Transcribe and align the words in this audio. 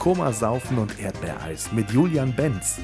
Komasaufen 0.00 0.78
und 0.78 0.98
Erdbeereis 0.98 1.72
mit 1.72 1.90
Julian 1.90 2.34
Benz. 2.34 2.80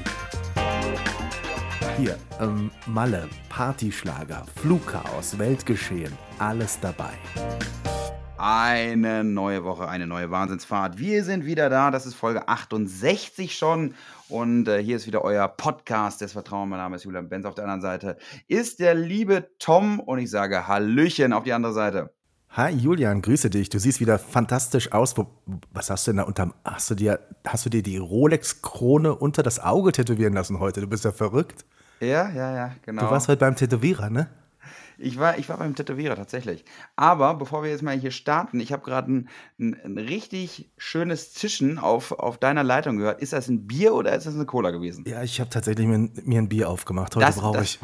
Hier, 1.97 2.15
ähm, 2.39 2.69
Malle, 2.85 3.27
Partyschlager, 3.49 4.45
Flugchaos, 4.61 5.39
Weltgeschehen, 5.39 6.13
alles 6.37 6.79
dabei. 6.79 7.09
Eine 8.37 9.23
neue 9.23 9.63
Woche, 9.63 9.89
eine 9.89 10.05
neue 10.05 10.29
Wahnsinnsfahrt. 10.29 10.99
Wir 10.99 11.23
sind 11.23 11.43
wieder 11.43 11.71
da. 11.71 11.89
Das 11.89 12.05
ist 12.05 12.13
Folge 12.13 12.47
68 12.47 13.57
schon. 13.57 13.95
Und 14.29 14.67
äh, 14.67 14.83
hier 14.83 14.97
ist 14.97 15.07
wieder 15.07 15.23
euer 15.23 15.47
Podcast 15.47 16.21
des 16.21 16.33
Vertrauens. 16.33 16.69
Mein 16.69 16.77
Name 16.77 16.97
ist 16.97 17.03
Julian 17.03 17.29
Benz. 17.29 17.47
Auf 17.47 17.55
der 17.55 17.63
anderen 17.63 17.81
Seite 17.81 18.17
ist 18.47 18.79
der 18.79 18.93
liebe 18.93 19.49
Tom. 19.57 19.99
Und 19.99 20.19
ich 20.19 20.29
sage 20.29 20.67
Hallöchen 20.67 21.33
auf 21.33 21.45
die 21.45 21.53
andere 21.53 21.73
Seite. 21.73 22.13
Hi 22.51 22.71
Julian, 22.71 23.21
grüße 23.21 23.49
dich. 23.49 23.69
Du 23.69 23.79
siehst 23.79 23.99
wieder 23.99 24.17
fantastisch 24.17 24.91
aus. 24.91 25.13
Was 25.73 25.89
hast 25.89 26.07
du 26.07 26.11
denn 26.11 26.17
da 26.17 26.23
unterm. 26.23 26.53
Hast 26.65 26.89
du 26.89 26.95
dir, 26.95 27.19
hast 27.45 27.65
du 27.65 27.69
dir 27.69 27.83
die 27.83 27.97
Rolex-Krone 27.97 29.13
unter 29.13 29.43
das 29.43 29.59
Auge 29.59 29.91
tätowieren 29.91 30.33
lassen 30.33 30.59
heute? 30.59 30.81
Du 30.81 30.87
bist 30.87 31.05
ja 31.05 31.11
verrückt. 31.11 31.65
Ja, 31.99 32.29
ja, 32.29 32.55
ja, 32.55 32.75
genau. 32.83 33.03
Du 33.03 33.11
warst 33.11 33.27
heute 33.27 33.39
beim 33.39 33.55
Tätowierer, 33.55 34.09
ne? 34.09 34.27
Ich 34.99 35.19
war, 35.19 35.37
ich 35.37 35.47
war 35.47 35.57
beim 35.57 35.75
Tätowierer 35.75 36.15
tatsächlich. 36.15 36.65
Aber 36.95 37.35
bevor 37.35 37.61
wir 37.61 37.69
jetzt 37.69 37.83
mal 37.83 37.97
hier 37.97 38.09
starten, 38.09 38.59
ich 38.59 38.73
habe 38.73 38.83
gerade 38.83 39.11
ein, 39.11 39.29
ein, 39.59 39.79
ein, 39.83 39.97
richtig 39.97 40.71
schönes 40.77 41.33
Zischen 41.33 41.77
auf, 41.77 42.11
auf 42.11 42.39
deiner 42.39 42.63
Leitung 42.63 42.97
gehört. 42.97 43.21
Ist 43.21 43.33
das 43.33 43.47
ein 43.47 43.67
Bier 43.67 43.93
oder 43.93 44.15
ist 44.15 44.25
das 44.25 44.33
eine 44.33 44.45
Cola 44.45 44.71
gewesen? 44.71 45.05
Ja, 45.07 45.21
ich 45.21 45.39
habe 45.39 45.51
tatsächlich 45.51 45.85
mir, 45.85 46.09
mir, 46.23 46.41
ein 46.41 46.49
Bier 46.49 46.69
aufgemacht. 46.69 47.15
Heute 47.15 47.31
brauche 47.39 47.61
ich. 47.61 47.79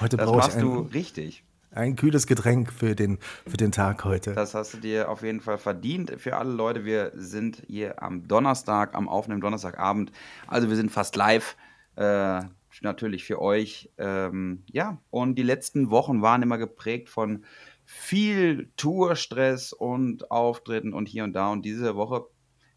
Heute 0.00 0.16
das 0.16 0.30
machst 0.30 0.48
ich 0.50 0.56
ein, 0.56 0.60
du 0.62 0.80
richtig. 0.80 1.44
Ein 1.76 1.94
kühles 1.94 2.26
Getränk 2.26 2.72
für 2.72 2.94
den, 2.94 3.18
für 3.46 3.58
den 3.58 3.70
Tag 3.70 4.06
heute. 4.06 4.32
Das 4.32 4.54
hast 4.54 4.72
du 4.72 4.78
dir 4.78 5.10
auf 5.10 5.22
jeden 5.22 5.42
Fall 5.42 5.58
verdient. 5.58 6.10
Für 6.16 6.38
alle 6.38 6.52
Leute, 6.52 6.86
wir 6.86 7.12
sind 7.14 7.64
hier 7.66 8.02
am 8.02 8.26
Donnerstag, 8.26 8.94
am 8.94 9.10
Aufnehmen 9.10 9.42
Donnerstagabend. 9.42 10.10
Also 10.46 10.70
wir 10.70 10.76
sind 10.76 10.90
fast 10.90 11.16
live. 11.16 11.54
Äh, 11.96 12.40
natürlich 12.80 13.24
für 13.24 13.42
euch. 13.42 13.90
Ähm, 13.98 14.64
ja, 14.70 15.02
und 15.10 15.34
die 15.34 15.42
letzten 15.42 15.90
Wochen 15.90 16.22
waren 16.22 16.40
immer 16.40 16.56
geprägt 16.56 17.10
von 17.10 17.44
viel 17.84 18.70
Tourstress 18.76 19.74
und 19.74 20.30
Auftritten 20.30 20.94
und 20.94 21.08
hier 21.08 21.24
und 21.24 21.34
da. 21.34 21.52
Und 21.52 21.66
diese 21.66 21.94
Woche 21.94 22.24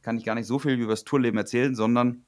kann 0.02 0.18
ich 0.18 0.26
gar 0.26 0.36
nicht 0.36 0.48
so 0.48 0.60
viel 0.60 0.74
über 0.74 0.92
das 0.92 1.06
Tourleben 1.06 1.38
erzählen, 1.38 1.74
sondern 1.74 2.26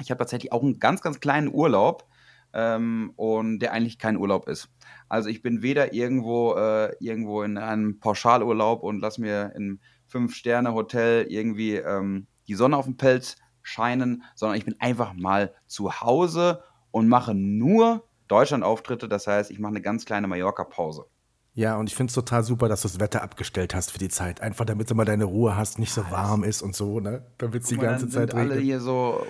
ich 0.00 0.12
habe 0.12 0.18
tatsächlich 0.18 0.52
auch 0.52 0.62
einen 0.62 0.78
ganz, 0.78 1.02
ganz 1.02 1.18
kleinen 1.18 1.52
Urlaub 1.52 2.08
ähm, 2.56 3.12
und 3.16 3.58
der 3.58 3.72
eigentlich 3.72 3.98
kein 3.98 4.16
Urlaub 4.16 4.48
ist. 4.48 4.70
Also 5.08 5.28
ich 5.28 5.42
bin 5.42 5.60
weder 5.60 5.92
irgendwo, 5.92 6.54
äh, 6.54 6.96
irgendwo 7.00 7.42
in 7.42 7.58
einem 7.58 8.00
Pauschalurlaub 8.00 8.82
und 8.82 9.00
lass 9.00 9.18
mir 9.18 9.52
im 9.54 9.78
Fünf-Sterne-Hotel 10.06 11.26
irgendwie 11.28 11.74
ähm, 11.74 12.26
die 12.48 12.54
Sonne 12.54 12.78
auf 12.78 12.86
dem 12.86 12.96
Pelz 12.96 13.36
scheinen, 13.62 14.22
sondern 14.34 14.56
ich 14.56 14.64
bin 14.64 14.76
einfach 14.80 15.12
mal 15.12 15.54
zu 15.66 16.00
Hause 16.00 16.62
und 16.90 17.08
mache 17.08 17.34
nur 17.34 18.08
Deutschland-Auftritte. 18.28 19.06
Das 19.06 19.26
heißt, 19.26 19.50
ich 19.50 19.58
mache 19.58 19.72
eine 19.72 19.82
ganz 19.82 20.06
kleine 20.06 20.26
Mallorca-Pause. 20.26 21.04
Ja, 21.52 21.76
und 21.76 21.88
ich 21.88 21.94
finde 21.94 22.10
es 22.10 22.14
total 22.14 22.42
super, 22.42 22.68
dass 22.68 22.82
du 22.82 22.88
das 22.88 23.00
Wetter 23.00 23.22
abgestellt 23.22 23.74
hast 23.74 23.90
für 23.90 23.98
die 23.98 24.08
Zeit. 24.08 24.40
Einfach 24.40 24.64
damit 24.64 24.90
du 24.90 24.94
mal 24.94 25.04
deine 25.04 25.24
Ruhe 25.24 25.56
hast, 25.56 25.78
nicht 25.78 25.92
so 25.92 26.10
warm 26.10 26.42
ist 26.42 26.62
und 26.62 26.74
so, 26.74 27.00
ne? 27.00 27.26
Damit 27.38 27.64
es 27.64 27.68
die 27.68 27.76
ganze 27.76 28.08
Zeit 28.08 28.34
regnet. 28.34 28.52
alle 28.52 28.60
hier 28.60 28.80
so, 28.80 29.26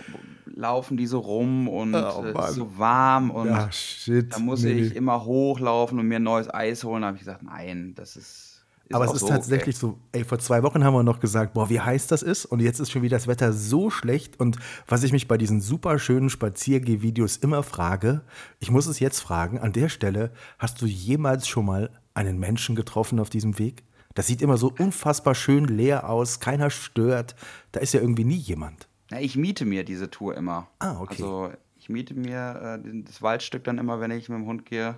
laufen 0.57 0.97
die 0.97 1.07
so 1.07 1.21
rum 1.21 1.69
und 1.69 1.95
oh, 1.95 2.25
es 2.25 2.51
ist 2.51 2.57
so 2.57 2.79
warm 2.79 3.31
und 3.31 3.49
ja, 3.49 3.71
shit, 3.71 4.33
da 4.33 4.39
muss 4.39 4.63
nee. 4.63 4.73
ich 4.73 4.97
immer 4.97 5.25
hochlaufen 5.25 5.99
und 5.99 6.09
mir 6.09 6.17
ein 6.17 6.23
neues 6.23 6.53
Eis 6.53 6.83
holen. 6.83 7.03
Da 7.03 7.09
habe 7.09 7.17
ich 7.17 7.25
gesagt, 7.25 7.43
nein, 7.43 7.93
das 7.95 8.17
ist 8.17 8.47
aber 8.93 9.07
es 9.07 9.15
ist 9.15 9.21
so 9.21 9.29
tatsächlich 9.29 9.77
okay. 9.83 9.95
so, 9.95 9.99
ey, 10.13 10.25
vor 10.25 10.39
zwei 10.39 10.63
Wochen 10.63 10.85
haben 10.85 10.95
wir 10.95 11.03
noch 11.03 11.19
gesagt, 11.19 11.55
boah, 11.55 11.69
wie 11.69 11.81
heiß 11.81 12.07
das 12.07 12.23
ist. 12.23 12.47
Und 12.47 12.61
jetzt 12.61 12.79
ist 12.79 12.93
schon 12.93 13.03
wieder 13.03 13.17
das 13.17 13.27
Wetter 13.27 13.53
so 13.53 13.91
schlecht. 13.91 14.39
Und 14.39 14.59
was 14.87 15.03
ich 15.03 15.11
mich 15.11 15.27
bei 15.27 15.37
diesen 15.37 15.61
super 15.61 15.99
schönen 15.99 16.31
Spaziergeh-Videos 16.31 17.39
immer 17.39 17.65
frage, 17.65 18.23
ich 18.61 18.71
muss 18.71 18.87
es 18.87 19.01
jetzt 19.01 19.21
fragen, 19.21 19.59
an 19.59 19.73
der 19.73 19.89
Stelle, 19.89 20.31
hast 20.59 20.81
du 20.81 20.87
jemals 20.87 21.49
schon 21.49 21.67
mal 21.67 21.91
einen 22.15 22.39
Menschen 22.39 22.77
getroffen 22.77 23.19
auf 23.19 23.29
diesem 23.29 23.59
Weg? 23.59 23.83
Das 24.15 24.29
sieht 24.29 24.41
immer 24.41 24.57
so 24.57 24.73
unfassbar 24.79 25.35
schön 25.35 25.65
leer 25.65 26.09
aus, 26.09 26.39
keiner 26.39 26.71
stört. 26.71 27.35
Da 27.73 27.81
ist 27.81 27.93
ja 27.93 28.01
irgendwie 28.01 28.25
nie 28.25 28.37
jemand. 28.37 28.89
Ja, 29.11 29.21
ich 29.21 29.37
miete 29.37 29.65
mir 29.65 29.85
diese 29.85 30.11
Tour 30.11 30.37
immer. 30.37 30.69
Ah, 30.79 31.01
okay. 31.01 31.23
Also 31.23 31.53
ich 31.77 31.89
miete 31.89 32.15
mir 32.15 32.81
äh, 32.85 33.03
das 33.05 33.23
Waldstück 33.23 33.65
dann 33.65 33.79
immer, 33.79 34.01
wenn 34.01 34.11
ich 34.11 34.29
mit 34.29 34.39
dem 34.39 34.47
Hund 34.47 34.67
gehe. 34.67 34.97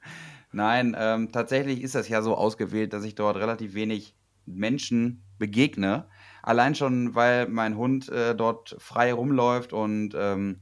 Nein, 0.52 0.96
ähm, 0.98 1.30
tatsächlich 1.32 1.82
ist 1.82 1.94
das 1.94 2.08
ja 2.08 2.22
so 2.22 2.36
ausgewählt, 2.36 2.92
dass 2.92 3.04
ich 3.04 3.14
dort 3.14 3.36
relativ 3.36 3.74
wenig 3.74 4.14
Menschen 4.46 5.22
begegne. 5.38 6.06
Allein 6.42 6.74
schon, 6.74 7.14
weil 7.14 7.48
mein 7.48 7.76
Hund 7.76 8.08
äh, 8.08 8.34
dort 8.34 8.76
frei 8.78 9.12
rumläuft 9.12 9.72
und 9.72 10.14
ähm, 10.16 10.60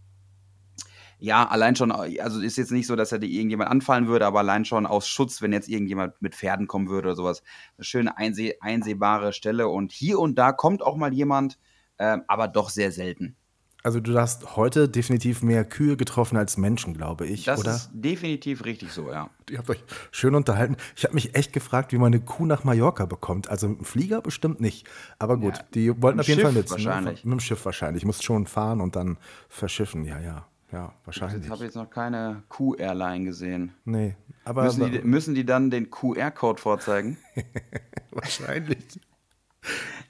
ja, 1.19 1.47
allein 1.47 1.77
schon, 1.77 1.93
also 1.93 2.41
ist 2.41 2.57
jetzt 2.57 2.73
nicht 2.73 2.89
so, 2.89 2.97
dass 2.97 3.13
er 3.13 3.21
dir 3.21 3.29
irgendjemand 3.29 3.71
anfallen 3.71 4.09
würde, 4.09 4.27
aber 4.27 4.41
allein 4.41 4.65
schon 4.65 4.87
aus 4.87 5.07
Schutz, 5.07 5.41
wenn 5.41 5.53
jetzt 5.53 5.69
irgendjemand 5.69 6.21
mit 6.21 6.35
Pferden 6.35 6.67
kommen 6.67 6.89
würde 6.89 7.09
oder 7.09 7.17
sowas. 7.17 7.45
Eine 7.77 7.85
schöne 7.85 8.17
einseh 8.19 8.57
einsehbare 8.61 9.33
Stelle 9.33 9.69
und 9.69 9.93
hier 9.93 10.19
und 10.19 10.37
da 10.37 10.51
kommt 10.51 10.83
auch 10.83 10.97
mal 10.97 11.15
jemand, 11.15 11.59
äh, 11.99 12.19
aber 12.27 12.49
doch 12.49 12.71
sehr 12.71 12.93
selten. 12.93 13.37
Also 13.85 13.99
du 13.99 14.17
hast 14.17 14.57
heute 14.57 14.89
definitiv 14.89 15.43
mehr 15.43 15.65
Kühe 15.65 15.97
getroffen 15.97 16.37
als 16.37 16.57
Menschen, 16.57 16.95
glaube 16.95 17.27
ich, 17.27 17.45
das 17.45 17.59
oder? 17.59 17.73
Das 17.73 17.83
ist 17.83 17.91
definitiv 17.93 18.65
richtig 18.65 18.93
so, 18.93 19.11
ja. 19.11 19.29
Ihr 19.51 19.59
habt 19.59 19.69
euch 19.71 19.83
schön 20.13 20.37
unterhalten. 20.37 20.77
Ich 20.95 21.03
habe 21.05 21.15
mich 21.15 21.35
echt 21.35 21.53
gefragt, 21.53 21.93
wie 21.93 21.99
man 21.99 22.15
eine 22.15 22.21
Kuh 22.21 22.47
nach 22.47 22.63
Mallorca 22.63 23.07
bekommt. 23.07 23.51
Also 23.51 23.69
mit 23.69 23.79
dem 23.79 23.85
Flieger 23.85 24.23
bestimmt 24.23 24.61
nicht. 24.61 24.89
Aber 25.19 25.37
gut, 25.37 25.59
ja, 25.59 25.65
die 25.75 26.03
wollten 26.03 26.21
auf 26.21 26.29
jeden 26.29 26.41
Schiff 26.41 26.47
Fall 26.47 26.53
mit. 26.53 26.67
Ne? 26.67 26.71
Wahrscheinlich. 26.71 27.25
Ne? 27.25 27.31
Mit 27.31 27.41
dem 27.41 27.41
Schiff 27.41 27.65
wahrscheinlich. 27.65 28.03
Ich 28.03 28.07
muss 28.07 28.23
schon 28.23 28.47
fahren 28.47 28.81
und 28.81 28.95
dann 28.95 29.19
verschiffen. 29.49 30.05
Ja, 30.05 30.21
ja. 30.21 30.47
Ja, 30.71 30.95
wahrscheinlich. 31.05 31.45
Ich 31.45 31.51
habe 31.51 31.65
jetzt 31.65 31.77
noch 31.77 31.91
keine 31.91 32.45
Q-Airline 32.49 33.27
gesehen. 33.27 33.75
Nee, 33.85 34.17
aber. 34.45 34.63
Müssen 34.63 34.91
die, 34.91 35.01
müssen 35.01 35.35
die 35.35 35.45
dann 35.45 35.71
den 35.71 35.91
QR-Code 35.91 36.59
vorzeigen? 36.59 37.19
wahrscheinlich. 38.11 38.79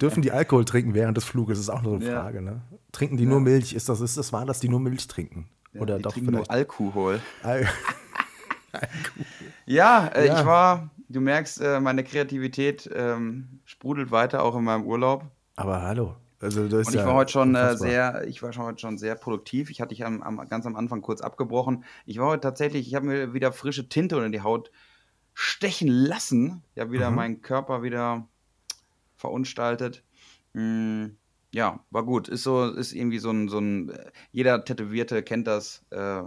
Dürfen 0.00 0.22
die 0.22 0.32
Alkohol 0.32 0.64
trinken 0.64 0.94
während 0.94 1.16
des 1.16 1.24
Fluges? 1.24 1.58
Das 1.58 1.64
ist 1.64 1.70
auch 1.70 1.82
nur 1.82 1.96
eine 1.96 2.04
Frage. 2.04 2.38
Ja. 2.38 2.42
Ne? 2.42 2.62
Trinken 2.90 3.16
die 3.16 3.24
ja. 3.24 3.30
nur 3.30 3.40
Milch? 3.40 3.72
Ist 3.72 3.88
das, 3.88 4.00
ist 4.00 4.16
das 4.16 4.32
wahr, 4.32 4.46
dass 4.46 4.60
die 4.60 4.68
nur 4.68 4.80
Milch 4.80 5.06
trinken? 5.06 5.48
Ja, 5.72 5.80
Oder 5.80 5.96
die 5.96 6.02
doch 6.02 6.12
trinken 6.12 6.30
vielleicht? 6.30 6.48
nur 6.48 6.56
Alkohol. 6.56 7.20
Al 7.42 7.68
ja, 9.66 10.06
äh, 10.08 10.26
ich 10.26 10.46
war, 10.46 10.90
du 11.08 11.20
merkst, 11.20 11.60
äh, 11.60 11.80
meine 11.80 12.04
Kreativität 12.04 12.88
ähm, 12.94 13.60
sprudelt 13.64 14.10
weiter, 14.10 14.42
auch 14.42 14.56
in 14.56 14.64
meinem 14.64 14.84
Urlaub. 14.84 15.24
Aber 15.56 15.82
hallo. 15.82 16.16
Also 16.40 16.62
und 16.62 16.88
ich 16.88 16.96
war 16.96 17.14
heute 17.14 17.30
schon 17.30 17.54
äh, 17.54 17.76
sehr, 17.76 18.26
ich 18.26 18.42
war 18.42 18.52
schon 18.52 18.64
heute 18.64 18.80
schon 18.80 18.98
sehr 18.98 19.14
produktiv. 19.14 19.70
Ich 19.70 19.80
hatte 19.80 19.90
dich 19.90 20.04
am, 20.04 20.22
am, 20.22 20.48
ganz 20.48 20.66
am 20.66 20.74
Anfang 20.74 21.00
kurz 21.00 21.20
abgebrochen. 21.20 21.84
Ich 22.04 22.19
war 22.19 22.30
heute 22.30 22.40
tatsächlich, 22.40 22.88
ich 22.88 22.96
habe 22.96 23.06
mir 23.06 23.32
wieder 23.32 23.52
frische 23.52 23.88
Tinte 23.88 24.16
unter 24.16 24.28
die 24.28 24.40
Haut 24.40 24.72
stechen 25.34 25.86
lassen. 25.86 26.64
Ich 26.74 26.80
habe 26.80 26.90
wieder 26.90 27.10
mhm. 27.10 27.16
meinen 27.16 27.42
Körper 27.42 27.84
wieder 27.84 28.26
verunstaltet. 29.22 30.04
Hm, 30.52 31.16
ja, 31.54 31.80
war 31.90 32.04
gut. 32.04 32.28
Ist 32.28 32.42
so, 32.42 32.64
ist 32.66 32.92
irgendwie 32.92 33.18
so 33.18 33.30
ein, 33.30 33.48
so 33.48 33.58
ein, 33.58 33.92
jeder 34.30 34.64
Tätowierte 34.64 35.22
kennt 35.22 35.46
das. 35.46 35.84
Äh, 35.90 36.22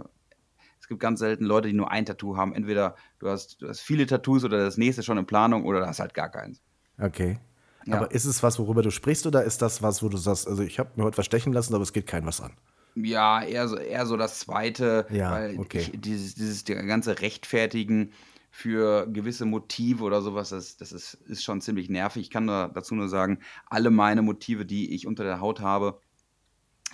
es 0.80 0.88
gibt 0.88 1.00
ganz 1.00 1.20
selten 1.20 1.44
Leute, 1.44 1.68
die 1.68 1.74
nur 1.74 1.90
ein 1.90 2.06
Tattoo 2.06 2.36
haben. 2.36 2.54
Entweder 2.54 2.96
du 3.18 3.28
hast, 3.28 3.62
du 3.62 3.68
hast 3.68 3.80
viele 3.80 4.06
Tattoos 4.06 4.44
oder 4.44 4.58
das 4.58 4.76
nächste 4.76 5.02
schon 5.02 5.18
in 5.18 5.26
Planung 5.26 5.64
oder 5.64 5.80
du 5.80 5.86
hast 5.86 6.00
halt 6.00 6.14
gar 6.14 6.30
keins. 6.30 6.62
Okay. 6.98 7.38
Ja. 7.86 7.98
Aber 7.98 8.10
ist 8.10 8.24
es 8.24 8.42
was, 8.42 8.58
worüber 8.58 8.82
du 8.82 8.90
sprichst, 8.90 9.26
oder 9.26 9.44
ist 9.44 9.62
das 9.62 9.82
was, 9.82 10.02
wo 10.02 10.08
du 10.08 10.16
sagst, 10.16 10.48
also 10.48 10.62
ich 10.62 10.78
habe 10.78 10.90
mir 10.96 11.04
heute 11.04 11.18
was 11.18 11.26
stechen 11.26 11.52
lassen, 11.52 11.74
aber 11.74 11.82
es 11.82 11.92
geht 11.92 12.06
keinem 12.06 12.26
was 12.26 12.40
an? 12.40 12.52
Ja, 12.96 13.42
eher 13.42 13.68
so, 13.68 13.76
eher 13.76 14.06
so 14.06 14.16
das 14.16 14.40
Zweite, 14.40 15.06
ja, 15.10 15.30
weil 15.30 15.58
okay. 15.58 15.80
ich, 15.80 15.92
dieses, 16.00 16.34
dieses 16.34 16.64
ganze 16.64 17.20
Rechtfertigen, 17.20 18.12
für 18.56 19.06
gewisse 19.06 19.44
Motive 19.44 20.02
oder 20.02 20.22
sowas, 20.22 20.48
das, 20.48 20.78
das 20.78 20.90
ist, 20.90 21.12
ist 21.26 21.44
schon 21.44 21.60
ziemlich 21.60 21.90
nervig. 21.90 22.22
Ich 22.22 22.30
kann 22.30 22.46
nur, 22.46 22.70
dazu 22.72 22.94
nur 22.94 23.10
sagen, 23.10 23.40
alle 23.66 23.90
meine 23.90 24.22
Motive, 24.22 24.64
die 24.64 24.94
ich 24.94 25.06
unter 25.06 25.24
der 25.24 25.40
Haut 25.40 25.60
habe, 25.60 26.00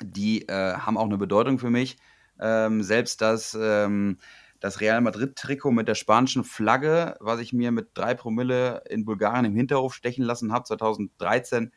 die 0.00 0.48
äh, 0.48 0.74
haben 0.74 0.98
auch 0.98 1.04
eine 1.04 1.18
Bedeutung 1.18 1.60
für 1.60 1.70
mich. 1.70 1.98
Ähm, 2.40 2.82
selbst 2.82 3.20
das, 3.20 3.56
ähm, 3.58 4.18
das 4.58 4.80
Real 4.80 5.00
Madrid-Trikot 5.02 5.70
mit 5.70 5.86
der 5.86 5.94
spanischen 5.94 6.42
Flagge, 6.42 7.14
was 7.20 7.38
ich 7.38 7.52
mir 7.52 7.70
mit 7.70 7.90
drei 7.94 8.14
Promille 8.14 8.82
in 8.90 9.04
Bulgarien 9.04 9.44
im 9.44 9.54
Hinterhof 9.54 9.94
stechen 9.94 10.24
lassen 10.24 10.52
habe, 10.52 10.64
2013, 10.64 11.70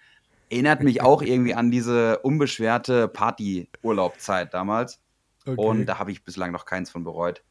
erinnert 0.50 0.82
mich 0.82 1.04
auch 1.04 1.22
irgendwie 1.22 1.54
an 1.54 1.70
diese 1.70 2.18
unbeschwerte 2.24 3.08
Party-Urlaubzeit 3.08 4.52
damals. 4.52 5.00
Okay. 5.46 5.62
Und 5.62 5.86
da 5.86 6.00
habe 6.00 6.12
ich 6.12 6.24
bislang 6.24 6.52
noch 6.52 6.66
keins 6.66 6.90
von 6.90 7.04
bereut. 7.04 7.44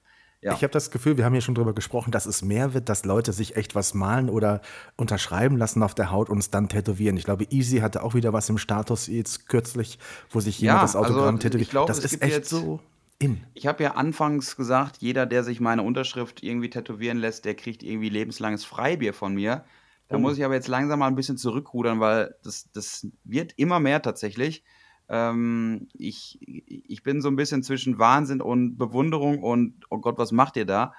Ja. 0.45 0.53
Ich 0.53 0.63
habe 0.63 0.73
das 0.73 0.91
Gefühl, 0.91 1.17
wir 1.17 1.25
haben 1.25 1.35
ja 1.35 1.41
schon 1.41 1.55
darüber 1.55 1.73
gesprochen, 1.73 2.11
dass 2.11 2.27
es 2.27 2.43
mehr 2.43 2.75
wird, 2.75 2.91
dass 2.91 3.07
Leute 3.07 3.33
sich 3.33 3.57
echt 3.57 3.75
was 3.75 3.95
malen 3.95 4.29
oder 4.29 4.61
unterschreiben 4.95 5.57
lassen 5.57 5.83
auf 5.83 5.95
der 5.95 6.11
Haut 6.11 6.29
und 6.29 6.37
es 6.37 6.51
dann 6.51 6.69
tätowieren. 6.69 7.17
Ich 7.17 7.25
glaube, 7.25 7.47
Easy 7.49 7.79
hatte 7.79 8.03
auch 8.03 8.13
wieder 8.13 8.35
was 8.35 8.51
im 8.51 8.59
Status 8.59 9.07
jetzt 9.07 9.49
kürzlich, 9.49 9.99
wo 10.29 10.41
sich 10.41 10.59
jemand 10.61 10.81
ja, 10.81 10.83
das 10.83 10.97
Autogramm 10.97 11.37
also, 11.37 11.39
tätowiert. 11.39 11.71
Glaub, 11.71 11.87
das 11.87 12.01
ist 12.01 12.21
echt 12.21 12.45
so 12.45 12.79
in. 13.19 13.43
Ich 13.55 13.67
habe 13.67 13.83
ja 13.83 13.93
anfangs 13.95 14.55
gesagt, 14.55 14.99
jeder, 14.99 15.25
der 15.25 15.45
sich 15.45 15.61
meine 15.61 15.83
Unterschrift 15.83 16.43
irgendwie 16.43 16.69
tätowieren 16.69 17.17
lässt, 17.17 17.47
der 17.47 17.55
kriegt 17.55 17.83
irgendwie 17.83 18.11
lebenslanges 18.11 18.67
Freibier 18.67 19.15
von 19.15 19.35
mir. 19.35 19.65
Da 20.09 20.17
oh. 20.17 20.19
muss 20.19 20.37
ich 20.37 20.45
aber 20.45 20.55
jetzt 20.55 20.69
langsam 20.69 20.99
mal 20.99 21.07
ein 21.07 21.15
bisschen 21.15 21.39
zurückrudern, 21.39 22.01
weil 22.01 22.35
das, 22.45 22.71
das 22.71 23.07
wird 23.25 23.55
immer 23.57 23.81
mehr 23.81 24.03
tatsächlich. 24.03 24.63
Ähm, 25.09 25.89
ich, 25.95 26.39
ich 26.41 27.03
bin 27.03 27.21
so 27.21 27.29
ein 27.29 27.37
bisschen 27.37 27.63
zwischen 27.63 27.99
Wahnsinn 27.99 28.41
und 28.41 28.77
Bewunderung 28.77 29.43
und, 29.43 29.85
oh 29.91 29.99
Gott, 29.99 30.19
was 30.19 30.33
macht 30.33 30.57
ihr 30.57 30.65
da, 30.65 30.95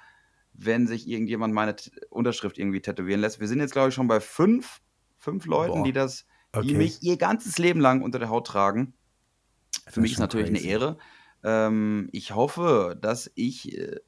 wenn 0.52 0.86
sich 0.86 1.08
irgendjemand 1.08 1.52
meine 1.54 1.76
T 1.76 1.90
Unterschrift 2.10 2.58
irgendwie 2.58 2.80
tätowieren 2.80 3.20
lässt. 3.20 3.40
Wir 3.40 3.48
sind 3.48 3.60
jetzt, 3.60 3.72
glaube 3.72 3.88
ich, 3.88 3.94
schon 3.94 4.08
bei 4.08 4.20
fünf, 4.20 4.80
fünf 5.18 5.46
Leuten, 5.46 5.78
Boah. 5.78 5.84
die 5.84 5.92
das, 5.92 6.26
die 6.54 6.58
okay. 6.58 6.74
mich 6.74 7.02
ihr 7.02 7.16
ganzes 7.16 7.58
Leben 7.58 7.80
lang 7.80 8.02
unter 8.02 8.18
der 8.18 8.30
Haut 8.30 8.46
tragen. 8.46 8.94
Für 9.88 10.00
mich 10.00 10.12
ist 10.12 10.18
natürlich 10.18 10.50
crazy. 10.50 10.64
eine 10.64 10.72
Ehre. 10.72 10.98
Ähm, 11.42 12.08
ich 12.12 12.34
hoffe, 12.34 12.96
dass 13.00 13.30
ich 13.34 13.76
äh, 13.76 14.00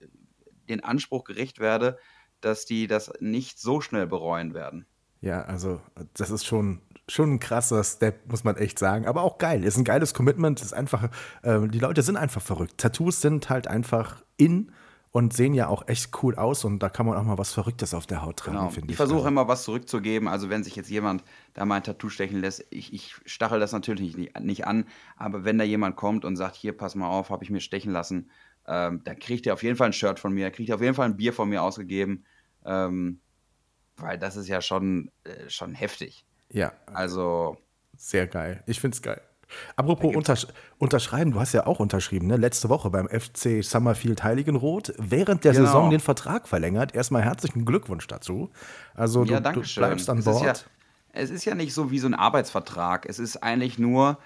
den 0.68 0.82
Anspruch 0.82 1.24
gerecht 1.24 1.58
werde, 1.58 1.98
dass 2.40 2.64
die 2.64 2.86
das 2.86 3.12
nicht 3.20 3.58
so 3.60 3.80
schnell 3.80 4.06
bereuen 4.06 4.54
werden. 4.54 4.86
Ja, 5.20 5.42
also 5.42 5.80
das 6.14 6.30
ist 6.30 6.46
schon, 6.46 6.80
schon 7.08 7.34
ein 7.34 7.40
krasser 7.40 7.82
Step, 7.84 8.30
muss 8.30 8.44
man 8.44 8.56
echt 8.56 8.78
sagen. 8.78 9.06
Aber 9.06 9.22
auch 9.22 9.38
geil. 9.38 9.64
Ist 9.64 9.76
ein 9.76 9.84
geiles 9.84 10.14
Commitment. 10.14 10.60
Ist 10.60 10.72
einfach, 10.72 11.10
äh, 11.42 11.66
die 11.68 11.78
Leute 11.78 12.02
sind 12.02 12.16
einfach 12.16 12.42
verrückt. 12.42 12.78
Tattoos 12.78 13.20
sind 13.20 13.48
halt 13.50 13.66
einfach 13.66 14.22
in 14.36 14.72
und 15.10 15.32
sehen 15.32 15.54
ja 15.54 15.68
auch 15.68 15.88
echt 15.88 16.22
cool 16.22 16.36
aus 16.36 16.64
und 16.64 16.80
da 16.80 16.88
kann 16.88 17.06
man 17.06 17.16
auch 17.16 17.24
mal 17.24 17.38
was 17.38 17.52
Verrücktes 17.52 17.94
auf 17.94 18.06
der 18.06 18.22
Haut 18.22 18.36
tragen, 18.36 18.58
genau. 18.58 18.68
finde 18.68 18.86
ich. 18.86 18.90
Ich 18.92 18.96
versuche 18.96 19.18
also. 19.18 19.28
immer 19.28 19.48
was 19.48 19.64
zurückzugeben. 19.64 20.28
Also 20.28 20.50
wenn 20.50 20.62
sich 20.62 20.76
jetzt 20.76 20.90
jemand 20.90 21.24
da 21.54 21.64
mal 21.64 21.76
ein 21.76 21.82
Tattoo 21.82 22.10
stechen 22.10 22.40
lässt, 22.40 22.66
ich, 22.70 22.92
ich 22.92 23.14
stachel 23.24 23.58
das 23.58 23.72
natürlich 23.72 24.16
nicht, 24.16 24.38
nicht 24.40 24.66
an, 24.66 24.84
aber 25.16 25.44
wenn 25.44 25.58
da 25.58 25.64
jemand 25.64 25.96
kommt 25.96 26.24
und 26.24 26.36
sagt, 26.36 26.56
hier, 26.56 26.76
pass 26.76 26.94
mal 26.94 27.08
auf, 27.08 27.30
habe 27.30 27.42
ich 27.42 27.50
mir 27.50 27.60
stechen 27.60 27.90
lassen, 27.92 28.30
ähm, 28.66 29.00
da 29.04 29.14
kriegt 29.14 29.46
er 29.46 29.54
auf 29.54 29.62
jeden 29.62 29.76
Fall 29.76 29.88
ein 29.88 29.94
Shirt 29.94 30.20
von 30.20 30.32
mir, 30.32 30.50
kriegt 30.50 30.68
er 30.68 30.74
auf 30.74 30.82
jeden 30.82 30.94
Fall 30.94 31.06
ein 31.06 31.16
Bier 31.16 31.32
von 31.32 31.48
mir 31.48 31.62
ausgegeben, 31.62 32.24
ähm, 32.66 33.20
weil 33.96 34.18
das 34.18 34.36
ist 34.36 34.48
ja 34.48 34.60
schon, 34.60 35.10
äh, 35.24 35.48
schon 35.48 35.74
heftig. 35.74 36.26
Ja. 36.50 36.72
Also. 36.92 37.56
Sehr 37.96 38.26
geil. 38.26 38.62
Ich 38.66 38.80
finde 38.80 38.94
es 38.94 39.02
geil. 39.02 39.20
Apropos 39.76 40.14
untersch 40.14 40.46
unterschreiben, 40.78 41.32
du 41.32 41.40
hast 41.40 41.52
ja 41.52 41.66
auch 41.66 41.80
unterschrieben, 41.80 42.26
ne? 42.26 42.36
letzte 42.36 42.68
Woche 42.68 42.90
beim 42.90 43.08
FC 43.08 43.64
Summerfield 43.64 44.22
Heiligenroth, 44.22 44.92
während 44.98 45.44
der 45.44 45.52
genau. 45.52 45.64
Saison 45.64 45.90
den 45.90 46.00
Vertrag 46.00 46.46
verlängert. 46.46 46.94
Erstmal 46.94 47.22
herzlichen 47.22 47.64
Glückwunsch 47.64 48.06
dazu. 48.06 48.50
Also 48.94 49.24
ja, 49.24 49.40
du, 49.40 49.60
du, 49.60 49.74
bleibst 49.76 50.08
an 50.10 50.18
es 50.18 50.24
Bord. 50.26 50.36
Ist 50.36 50.62
ja, 50.64 50.70
es 51.12 51.30
ist 51.30 51.44
ja 51.44 51.54
nicht 51.54 51.74
so 51.74 51.90
wie 51.90 51.98
so 51.98 52.06
ein 52.06 52.14
Arbeitsvertrag. 52.14 53.06
Es 53.08 53.18
ist 53.18 53.42
eigentlich 53.42 53.78
nur, 53.78 54.18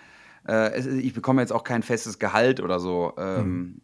äh, 0.47 0.79
ist, 0.79 0.87
ich 0.87 1.15
bekomme 1.15 1.41
jetzt 1.41 1.53
auch 1.53 1.65
kein 1.65 1.83
festes 1.83 2.19
Gehalt 2.19 2.61
oder 2.61 2.81
so. 2.81 3.15
Ähm, 3.17 3.37
hm. 3.39 3.81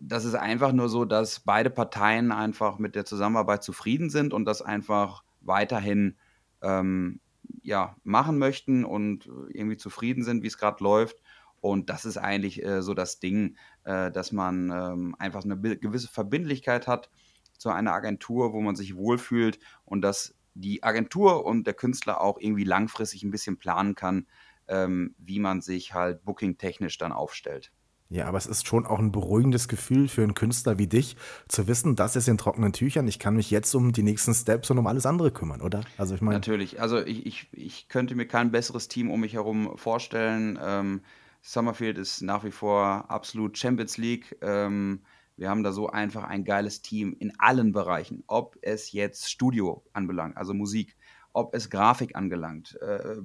Das 0.00 0.24
ist 0.24 0.34
einfach 0.34 0.72
nur 0.72 0.88
so, 0.88 1.04
dass 1.04 1.40
beide 1.40 1.70
Parteien 1.70 2.32
einfach 2.32 2.78
mit 2.78 2.94
der 2.94 3.04
Zusammenarbeit 3.04 3.62
zufrieden 3.62 4.10
sind 4.10 4.34
und 4.34 4.44
das 4.44 4.60
einfach 4.60 5.22
weiterhin 5.40 6.16
ähm, 6.62 7.20
ja, 7.64 7.96
machen 8.04 8.38
möchten 8.38 8.84
und 8.84 9.26
irgendwie 9.48 9.76
zufrieden 9.76 10.22
sind, 10.22 10.42
wie 10.42 10.48
es 10.48 10.58
gerade 10.58 10.84
läuft. 10.84 11.16
Und 11.60 11.88
das 11.88 12.04
ist 12.04 12.18
eigentlich 12.18 12.62
äh, 12.62 12.82
so 12.82 12.92
das 12.92 13.20
Ding, 13.20 13.56
äh, 13.84 14.12
dass 14.12 14.32
man 14.32 14.70
ähm, 14.70 15.16
einfach 15.18 15.44
eine 15.44 15.58
gewisse 15.58 16.08
Verbindlichkeit 16.08 16.86
hat 16.86 17.10
zu 17.56 17.70
einer 17.70 17.94
Agentur, 17.94 18.52
wo 18.52 18.60
man 18.60 18.76
sich 18.76 18.96
wohlfühlt 18.96 19.58
und 19.86 20.02
dass 20.02 20.34
die 20.52 20.82
Agentur 20.82 21.44
und 21.46 21.66
der 21.66 21.74
Künstler 21.74 22.20
auch 22.20 22.38
irgendwie 22.38 22.64
langfristig 22.64 23.22
ein 23.22 23.30
bisschen 23.30 23.58
planen 23.58 23.94
kann, 23.94 24.26
ähm, 24.68 25.14
wie 25.18 25.40
man 25.40 25.62
sich 25.62 25.94
halt 25.94 26.24
booking-technisch 26.24 26.98
dann 26.98 27.12
aufstellt. 27.12 27.72
Ja, 28.10 28.26
aber 28.26 28.38
es 28.38 28.46
ist 28.46 28.66
schon 28.66 28.86
auch 28.86 28.98
ein 28.98 29.12
beruhigendes 29.12 29.66
Gefühl 29.66 30.08
für 30.08 30.22
einen 30.22 30.34
Künstler 30.34 30.78
wie 30.78 30.86
dich, 30.86 31.16
zu 31.48 31.66
wissen, 31.66 31.96
das 31.96 32.16
ist 32.16 32.28
in 32.28 32.38
trockenen 32.38 32.72
Tüchern. 32.72 33.08
Ich 33.08 33.18
kann 33.18 33.34
mich 33.34 33.50
jetzt 33.50 33.74
um 33.74 33.92
die 33.92 34.02
nächsten 34.02 34.34
Steps 34.34 34.70
und 34.70 34.78
um 34.78 34.86
alles 34.86 35.06
andere 35.06 35.30
kümmern, 35.30 35.62
oder? 35.62 35.82
Also 35.96 36.14
ich 36.14 36.20
meine. 36.20 36.36
Natürlich. 36.36 36.80
Also 36.80 37.00
ich, 37.00 37.26
ich, 37.26 37.48
ich 37.52 37.88
könnte 37.88 38.14
mir 38.14 38.26
kein 38.26 38.50
besseres 38.50 38.88
Team 38.88 39.10
um 39.10 39.20
mich 39.20 39.32
herum 39.32 39.76
vorstellen. 39.76 40.58
Ähm, 40.62 41.00
Summerfield 41.40 41.98
ist 41.98 42.22
nach 42.22 42.44
wie 42.44 42.50
vor 42.50 43.10
absolut 43.10 43.58
Champions 43.58 43.96
League. 43.96 44.36
Ähm, 44.42 45.00
wir 45.36 45.50
haben 45.50 45.62
da 45.62 45.72
so 45.72 45.88
einfach 45.88 46.24
ein 46.24 46.44
geiles 46.44 46.82
Team 46.82 47.16
in 47.18 47.32
allen 47.38 47.72
Bereichen, 47.72 48.22
ob 48.26 48.56
es 48.62 48.92
jetzt 48.92 49.30
Studio 49.30 49.84
anbelangt, 49.92 50.36
also 50.36 50.54
Musik, 50.54 50.96
ob 51.34 51.54
es 51.54 51.68
Grafik 51.68 52.16
angelangt, 52.16 52.78
äh, 52.80 53.16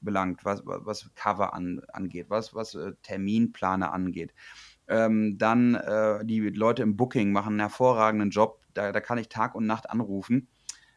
belangt, 0.00 0.44
was, 0.44 0.62
was 0.64 1.10
Cover 1.14 1.52
an, 1.52 1.82
angeht, 1.92 2.30
was, 2.30 2.54
was 2.54 2.74
äh, 2.76 2.92
Terminplaner 3.02 3.92
angeht. 3.92 4.32
Ähm, 4.86 5.36
dann 5.38 5.74
äh, 5.74 6.24
die 6.24 6.40
Leute 6.40 6.82
im 6.84 6.96
Booking 6.96 7.32
machen 7.32 7.54
einen 7.54 7.60
hervorragenden 7.60 8.30
Job, 8.30 8.62
da, 8.74 8.92
da 8.92 9.00
kann 9.00 9.18
ich 9.18 9.28
Tag 9.28 9.54
und 9.56 9.66
Nacht 9.66 9.90
anrufen. 9.90 10.48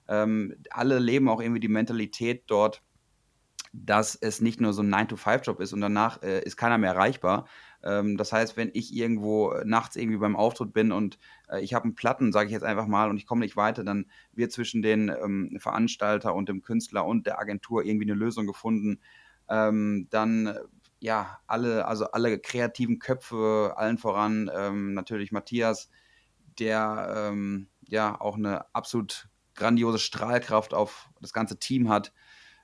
Ähm, 0.07 0.55
alle 0.69 0.99
leben 0.99 1.29
auch 1.29 1.41
irgendwie 1.41 1.59
die 1.59 1.67
Mentalität 1.67 2.43
dort, 2.47 2.83
dass 3.73 4.15
es 4.15 4.39
nicht 4.39 4.61
nur 4.61 4.73
so 4.73 4.83
ein 4.83 4.93
9-to-5-Job 4.93 5.59
ist 5.61 5.73
und 5.73 5.81
danach 5.81 6.21
äh, 6.21 6.41
ist 6.43 6.57
keiner 6.57 6.77
mehr 6.77 6.91
erreichbar, 6.91 7.47
ähm, 7.83 8.17
das 8.17 8.31
heißt, 8.31 8.57
wenn 8.57 8.69
ich 8.73 8.93
irgendwo 8.93 9.53
nachts 9.63 9.95
irgendwie 9.95 10.17
beim 10.17 10.35
Auftritt 10.35 10.73
bin 10.73 10.91
und 10.91 11.17
äh, 11.49 11.61
ich 11.61 11.73
habe 11.73 11.85
einen 11.85 11.95
Platten, 11.95 12.31
sage 12.31 12.47
ich 12.47 12.53
jetzt 12.53 12.63
einfach 12.63 12.87
mal, 12.87 13.09
und 13.09 13.17
ich 13.17 13.25
komme 13.25 13.41
nicht 13.41 13.57
weiter, 13.57 13.83
dann 13.83 14.05
wird 14.33 14.51
zwischen 14.51 14.81
den 14.81 15.09
ähm, 15.09 15.57
Veranstalter 15.59 16.35
und 16.35 16.49
dem 16.49 16.61
Künstler 16.61 17.05
und 17.05 17.25
der 17.25 17.39
Agentur 17.39 17.83
irgendwie 17.83 18.05
eine 18.05 18.19
Lösung 18.19 18.45
gefunden. 18.45 18.99
Ähm, 19.49 20.07
dann 20.11 20.47
äh, 20.47 20.59
ja, 20.99 21.39
alle, 21.47 21.87
also 21.87 22.11
alle 22.11 22.39
kreativen 22.39 22.99
Köpfe, 22.99 23.73
allen 23.75 23.97
voran 23.97 24.51
ähm, 24.53 24.93
natürlich 24.93 25.31
Matthias, 25.31 25.89
der 26.59 27.13
ähm, 27.31 27.67
ja 27.87 28.19
auch 28.21 28.35
eine 28.37 28.73
absolut 28.75 29.27
grandiose 29.55 29.97
Strahlkraft 29.97 30.73
auf 30.75 31.09
das 31.19 31.33
ganze 31.33 31.57
Team 31.57 31.89
hat. 31.89 32.13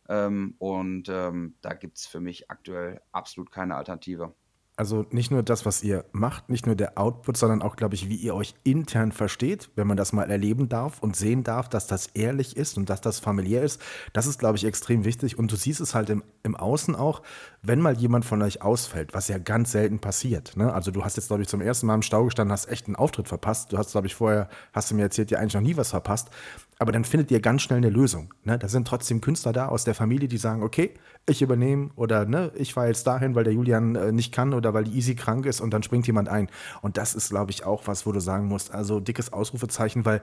Ähm, 0.09 0.55
und 0.59 1.03
da 1.07 1.73
gibt 1.73 1.97
es 1.97 2.07
für 2.07 2.21
mich 2.21 2.49
aktuell 2.49 3.01
absolut 3.11 3.51
keine 3.51 3.75
Alternative 3.75 4.33
also 4.77 5.07
nicht 5.09 5.31
nur 5.31 5.41
das, 5.41 5.65
was 5.65 5.83
ihr 5.83 6.05
macht, 6.11 6.49
nicht 6.49 6.67
nur 6.67 6.75
der 6.75 6.99
Output, 6.99 7.35
sondern 7.35 7.63
auch, 7.63 7.75
glaube 7.77 7.95
ich, 7.95 8.09
wie 8.09 8.15
ihr 8.15 8.35
euch 8.35 8.53
intern 8.63 9.11
versteht, 9.11 9.71
wenn 9.75 9.87
man 9.87 9.97
das 9.97 10.13
mal 10.13 10.29
erleben 10.29 10.69
darf 10.69 11.01
und 11.01 11.15
sehen 11.15 11.43
darf, 11.43 11.67
dass 11.67 11.87
das 11.87 12.07
ehrlich 12.13 12.55
ist 12.55 12.77
und 12.77 12.87
dass 12.87 13.01
das 13.01 13.17
familiär 13.17 13.63
ist. 13.63 13.81
Das 14.13 14.27
ist, 14.27 14.37
glaube 14.37 14.55
ich, 14.55 14.65
extrem 14.65 15.03
wichtig. 15.03 15.39
Und 15.39 15.51
du 15.51 15.55
siehst 15.55 15.81
es 15.81 15.95
halt 15.95 16.11
im, 16.11 16.23
im 16.43 16.55
Außen 16.55 16.95
auch, 16.95 17.23
wenn 17.63 17.81
mal 17.81 17.97
jemand 17.97 18.23
von 18.23 18.39
euch 18.43 18.61
ausfällt, 18.61 19.15
was 19.15 19.27
ja 19.29 19.39
ganz 19.39 19.71
selten 19.71 19.97
passiert. 19.97 20.55
Ne? 20.55 20.71
Also 20.71 20.91
du 20.91 21.03
hast 21.03 21.17
jetzt, 21.17 21.27
glaube 21.27 21.41
ich, 21.41 21.49
zum 21.49 21.61
ersten 21.61 21.87
Mal 21.87 21.95
im 21.95 22.03
Stau 22.03 22.25
gestanden, 22.25 22.51
hast 22.51 22.67
echt 22.67 22.85
einen 22.85 22.95
Auftritt 22.95 23.27
verpasst. 23.27 23.73
Du 23.73 23.79
hast, 23.79 23.93
glaube 23.93 24.05
ich, 24.05 24.13
vorher, 24.13 24.47
hast 24.73 24.91
du 24.91 24.95
mir 24.95 25.01
erzählt, 25.01 25.31
dir 25.31 25.39
eigentlich 25.39 25.55
noch 25.55 25.61
nie 25.61 25.75
was 25.75 25.89
verpasst. 25.89 26.29
Aber 26.77 26.91
dann 26.91 27.03
findet 27.03 27.31
ihr 27.31 27.39
ganz 27.39 27.63
schnell 27.63 27.77
eine 27.77 27.89
Lösung. 27.89 28.31
Ne? 28.43 28.59
Da 28.59 28.67
sind 28.67 28.87
trotzdem 28.87 29.21
Künstler 29.21 29.53
da 29.53 29.69
aus 29.69 29.85
der 29.85 29.95
Familie, 29.95 30.27
die 30.27 30.37
sagen, 30.37 30.61
okay, 30.61 30.93
ich 31.29 31.41
übernehme 31.41 31.89
oder 31.95 32.25
ne, 32.25 32.51
ich 32.55 32.73
fahre 32.73 32.87
jetzt 32.87 33.05
dahin, 33.05 33.35
weil 33.35 33.43
der 33.43 33.53
Julian 33.53 33.95
äh, 33.95 34.11
nicht 34.11 34.33
kann 34.33 34.53
oder 34.53 34.73
weil 34.73 34.85
die 34.85 34.95
Easy 34.95 35.15
krank 35.15 35.45
ist 35.45 35.61
und 35.61 35.71
dann 35.71 35.83
springt 35.83 36.07
jemand 36.07 36.29
ein. 36.29 36.49
Und 36.81 36.97
das 36.97 37.13
ist, 37.13 37.29
glaube 37.29 37.51
ich, 37.51 37.65
auch 37.65 37.85
was, 37.85 38.05
wo 38.05 38.11
du 38.11 38.19
sagen 38.19 38.47
musst, 38.47 38.73
also 38.73 38.99
dickes 38.99 39.33
Ausrufezeichen, 39.33 40.05
weil 40.05 40.21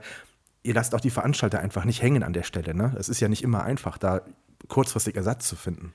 ihr 0.63 0.73
lasst 0.73 0.95
auch 0.95 0.99
die 0.99 1.11
Veranstalter 1.11 1.59
einfach 1.59 1.85
nicht 1.85 2.01
hängen 2.01 2.23
an 2.23 2.33
der 2.33 2.43
Stelle. 2.43 2.73
Ne? 2.73 2.95
Es 2.97 3.07
ist 3.07 3.19
ja 3.19 3.27
nicht 3.27 3.43
immer 3.43 3.63
einfach, 3.63 3.97
da 3.97 4.21
kurzfristig 4.67 5.15
Ersatz 5.15 5.47
zu 5.47 5.55
finden. 5.55 5.93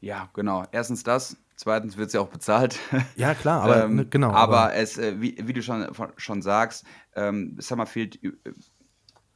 Ja, 0.00 0.28
genau. 0.32 0.64
Erstens 0.72 1.02
das. 1.02 1.36
Zweitens 1.54 1.96
wird 1.96 2.08
es 2.08 2.12
ja 2.14 2.20
auch 2.20 2.28
bezahlt. 2.28 2.78
Ja, 3.16 3.34
klar, 3.34 3.62
aber 3.62 3.84
ähm, 3.84 3.96
ne, 3.96 4.06
genau. 4.06 4.30
Aber, 4.30 4.58
aber 4.58 4.74
es, 4.74 4.98
äh, 4.98 5.20
wie, 5.20 5.36
wie, 5.44 5.52
du 5.52 5.62
schon, 5.62 5.86
schon 6.16 6.42
sagst, 6.42 6.84
ähm, 7.14 7.56
Summerfield 7.58 8.18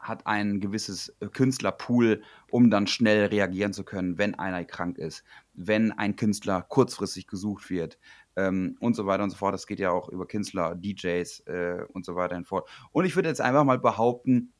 hat 0.09 0.27
ein 0.27 0.61
gewisses 0.61 1.15
äh, 1.21 1.27
Künstlerpool, 1.27 2.23
um 2.51 2.71
dann 2.71 2.87
schnell 2.87 3.27
reagieren 3.27 3.73
zu 3.73 3.85
können, 3.85 4.19
wenn 4.19 4.35
einer 4.35 4.65
krank 4.65 4.99
ist, 4.99 5.25
wenn 5.55 5.93
ein 5.93 6.17
Künstler 6.17 6.63
kurzfristig 6.63 7.27
gesucht 7.27 7.71
wird 7.71 7.99
ähm, 8.37 8.77
und 8.81 8.95
so 8.95 9.07
weiter 9.07 9.25
und 9.25 9.31
so 9.31 9.37
fort. 9.37 9.55
Das 9.55 9.67
geht 9.67 9.81
ja 9.81 9.91
auch 9.91 10.09
über 10.09 10.27
Künstler, 10.27 10.75
DJs 10.75 11.41
äh, 11.47 11.85
und 11.93 12.05
so 12.05 12.15
weiter 12.17 12.37
und 12.37 12.47
fort. 12.47 12.69
Und 12.93 13.05
ich 13.05 13.17
würde 13.17 13.29
jetzt 13.29 13.41
einfach 13.41 13.65
mal 13.65 13.79
behaupten, 13.79 14.53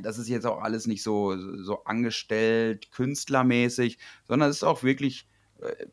das 0.00 0.18
ist 0.18 0.28
jetzt 0.28 0.46
auch 0.46 0.62
alles 0.62 0.86
nicht 0.86 1.02
so, 1.02 1.36
so 1.62 1.84
angestellt, 1.84 2.90
künstlermäßig, 2.92 3.98
sondern 4.24 4.48
es 4.48 4.56
ist 4.56 4.64
auch 4.64 4.82
wirklich 4.82 5.28
äh, 5.60 5.86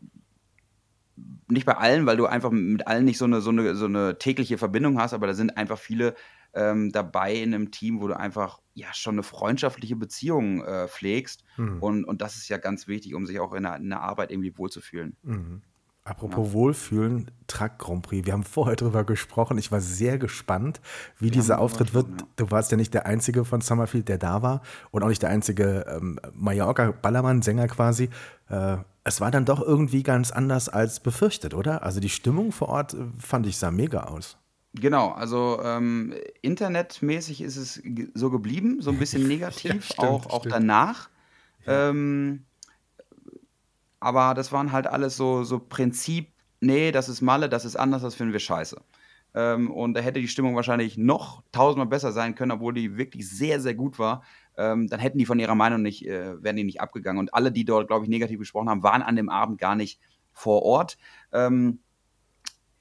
nicht 1.49 1.65
bei 1.65 1.75
allen, 1.75 2.05
weil 2.05 2.17
du 2.17 2.25
einfach 2.25 2.51
mit 2.51 2.87
allen 2.87 3.05
nicht 3.05 3.17
so 3.17 3.25
eine, 3.25 3.41
so, 3.41 3.49
eine, 3.49 3.75
so 3.75 3.85
eine 3.85 4.17
tägliche 4.17 4.57
Verbindung 4.57 4.99
hast, 4.99 5.13
aber 5.13 5.27
da 5.27 5.33
sind 5.33 5.57
einfach 5.57 5.77
viele 5.77 6.15
ähm, 6.53 6.91
dabei 6.91 7.35
in 7.35 7.53
einem 7.53 7.71
Team, 7.71 8.01
wo 8.01 8.07
du 8.07 8.17
einfach 8.17 8.59
ja 8.73 8.93
schon 8.93 9.15
eine 9.15 9.23
freundschaftliche 9.23 9.95
Beziehung 9.95 10.63
äh, 10.63 10.87
pflegst. 10.87 11.43
Mhm. 11.57 11.81
Und, 11.81 12.05
und 12.05 12.21
das 12.21 12.35
ist 12.37 12.49
ja 12.49 12.57
ganz 12.57 12.87
wichtig, 12.87 13.13
um 13.13 13.25
sich 13.25 13.39
auch 13.39 13.53
in 13.53 13.63
der, 13.63 13.75
in 13.77 13.89
der 13.89 14.01
Arbeit 14.01 14.31
irgendwie 14.31 14.57
wohlzufühlen. 14.57 15.15
Mhm. 15.23 15.61
Apropos 16.09 16.47
ja. 16.47 16.53
Wohlfühlen, 16.53 17.29
Truck 17.45 17.77
Grand 17.77 18.01
Prix. 18.01 18.25
Wir 18.25 18.33
haben 18.33 18.43
vorher 18.43 18.75
drüber 18.75 19.03
gesprochen. 19.03 19.57
Ich 19.59 19.71
war 19.71 19.79
sehr 19.79 20.17
gespannt, 20.17 20.81
wie 21.19 21.25
Wir 21.25 21.31
dieser 21.31 21.59
Auftritt 21.59 21.93
wird. 21.93 22.07
Ja. 22.09 22.27
Du 22.37 22.51
warst 22.51 22.71
ja 22.71 22.77
nicht 22.77 22.93
der 22.93 23.05
Einzige 23.05 23.45
von 23.45 23.61
Summerfield, 23.61 24.09
der 24.09 24.17
da 24.17 24.41
war 24.41 24.61
und 24.89 25.03
auch 25.03 25.09
nicht 25.09 25.21
der 25.21 25.29
einzige 25.29 25.85
ähm, 25.87 26.19
Mallorca-Ballermann-Sänger 26.33 27.67
quasi. 27.67 28.09
Äh, 28.49 28.77
es 29.03 29.21
war 29.21 29.29
dann 29.29 29.45
doch 29.45 29.61
irgendwie 29.61 30.01
ganz 30.01 30.31
anders 30.31 30.67
als 30.67 30.99
befürchtet, 30.99 31.53
oder? 31.53 31.83
Also 31.83 31.99
die 31.99 32.09
Stimmung 32.09 32.51
vor 32.51 32.69
Ort 32.69 32.95
äh, 32.95 33.05
fand 33.19 33.45
ich 33.45 33.57
sah 33.57 33.69
mega 33.69 34.05
aus. 34.05 34.38
Genau, 34.73 35.09
also 35.09 35.59
ähm, 35.63 36.13
internetmäßig 36.41 37.41
ist 37.41 37.55
es 37.55 37.81
so 38.13 38.29
geblieben, 38.29 38.81
so 38.81 38.91
ein 38.91 38.99
bisschen 38.99 39.27
negativ, 39.27 39.73
ja, 39.73 39.81
stimmt, 39.81 39.99
auch, 39.99 40.25
auch 40.27 40.45
danach. 40.45 41.09
Ja. 41.65 41.89
Ähm, 41.89 42.45
aber 43.99 44.33
das 44.33 44.51
waren 44.51 44.71
halt 44.71 44.87
alles 44.87 45.17
so, 45.17 45.43
so 45.43 45.59
Prinzip, 45.59 46.31
nee, 46.61 46.91
das 46.91 47.09
ist 47.09 47.21
Malle, 47.21 47.49
das 47.49 47.65
ist 47.65 47.75
anders, 47.75 48.01
das 48.03 48.15
finden 48.15 48.33
wir 48.33 48.39
scheiße. 48.39 48.79
Ähm, 49.35 49.71
und 49.71 49.93
da 49.93 50.01
hätte 50.01 50.21
die 50.21 50.27
Stimmung 50.27 50.55
wahrscheinlich 50.55 50.97
noch 50.97 51.43
tausendmal 51.51 51.87
besser 51.87 52.11
sein 52.11 52.35
können, 52.35 52.51
obwohl 52.51 52.73
die 52.73 52.97
wirklich 52.97 53.29
sehr, 53.29 53.59
sehr 53.59 53.75
gut 53.75 53.99
war. 53.99 54.23
Ähm, 54.57 54.87
dann 54.87 54.99
hätten 54.99 55.17
die 55.17 55.25
von 55.25 55.39
ihrer 55.39 55.55
Meinung 55.55 55.81
nicht, 55.81 56.07
äh, 56.07 56.41
wären 56.41 56.55
die 56.55 56.63
nicht 56.63 56.81
abgegangen. 56.81 57.19
Und 57.19 57.33
alle, 57.33 57.51
die 57.51 57.65
dort, 57.65 57.87
glaube 57.87 58.05
ich, 58.05 58.09
negativ 58.09 58.39
gesprochen 58.39 58.69
haben, 58.69 58.83
waren 58.83 59.01
an 59.01 59.15
dem 59.15 59.29
Abend 59.29 59.59
gar 59.59 59.75
nicht 59.75 59.99
vor 60.33 60.63
Ort. 60.63 60.97
Ähm, 61.31 61.79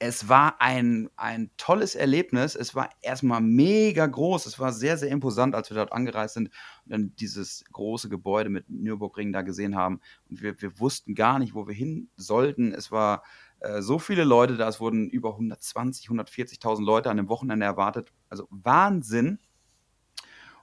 es 0.01 0.29
war 0.29 0.61
ein, 0.61 1.11
ein 1.17 1.51
tolles 1.57 1.97
Erlebnis. 1.97 2.55
Es 2.55 2.75
war 2.75 2.91
erstmal 3.03 3.41
mega 3.41 4.07
groß. 4.07 4.47
Es 4.47 4.61
war 4.61 4.73
sehr, 4.73 4.97
sehr 4.97 5.11
imposant, 5.11 5.57
als 5.57 5.71
wir 5.71 5.77
dort 5.77 5.93
angereist 5.93 6.35
sind 6.35 6.51
und 6.85 6.93
dann 6.93 7.17
dieses 7.17 7.65
große 7.73 8.09
Gebäude 8.09 8.49
mit 8.49 8.71
Nürburgring 8.71 9.33
da 9.33 9.43
gesehen 9.43 9.75
haben. 9.75 10.01
Und 10.31 10.41
wir, 10.41 10.61
wir 10.63 10.79
wussten 10.79 11.15
gar 11.15 11.41
nicht, 11.41 11.55
wo 11.55 11.67
wir 11.67 11.75
hin 11.75 12.11
sollten. 12.17 12.73
Es 12.73 12.93
war 12.93 13.25
äh, 13.59 13.83
so 13.83 13.99
viele 13.99 14.23
Leute 14.23 14.57
da. 14.57 14.69
Es 14.69 14.79
wurden 14.79 15.11
über 15.11 15.31
120, 15.33 16.09
140.000 16.09 16.85
Leute 16.85 17.11
an 17.11 17.17
dem 17.17 17.29
Wochenende 17.29 17.67
erwartet. 17.67 18.13
Also 18.29 18.47
Wahnsinn. 18.51 19.41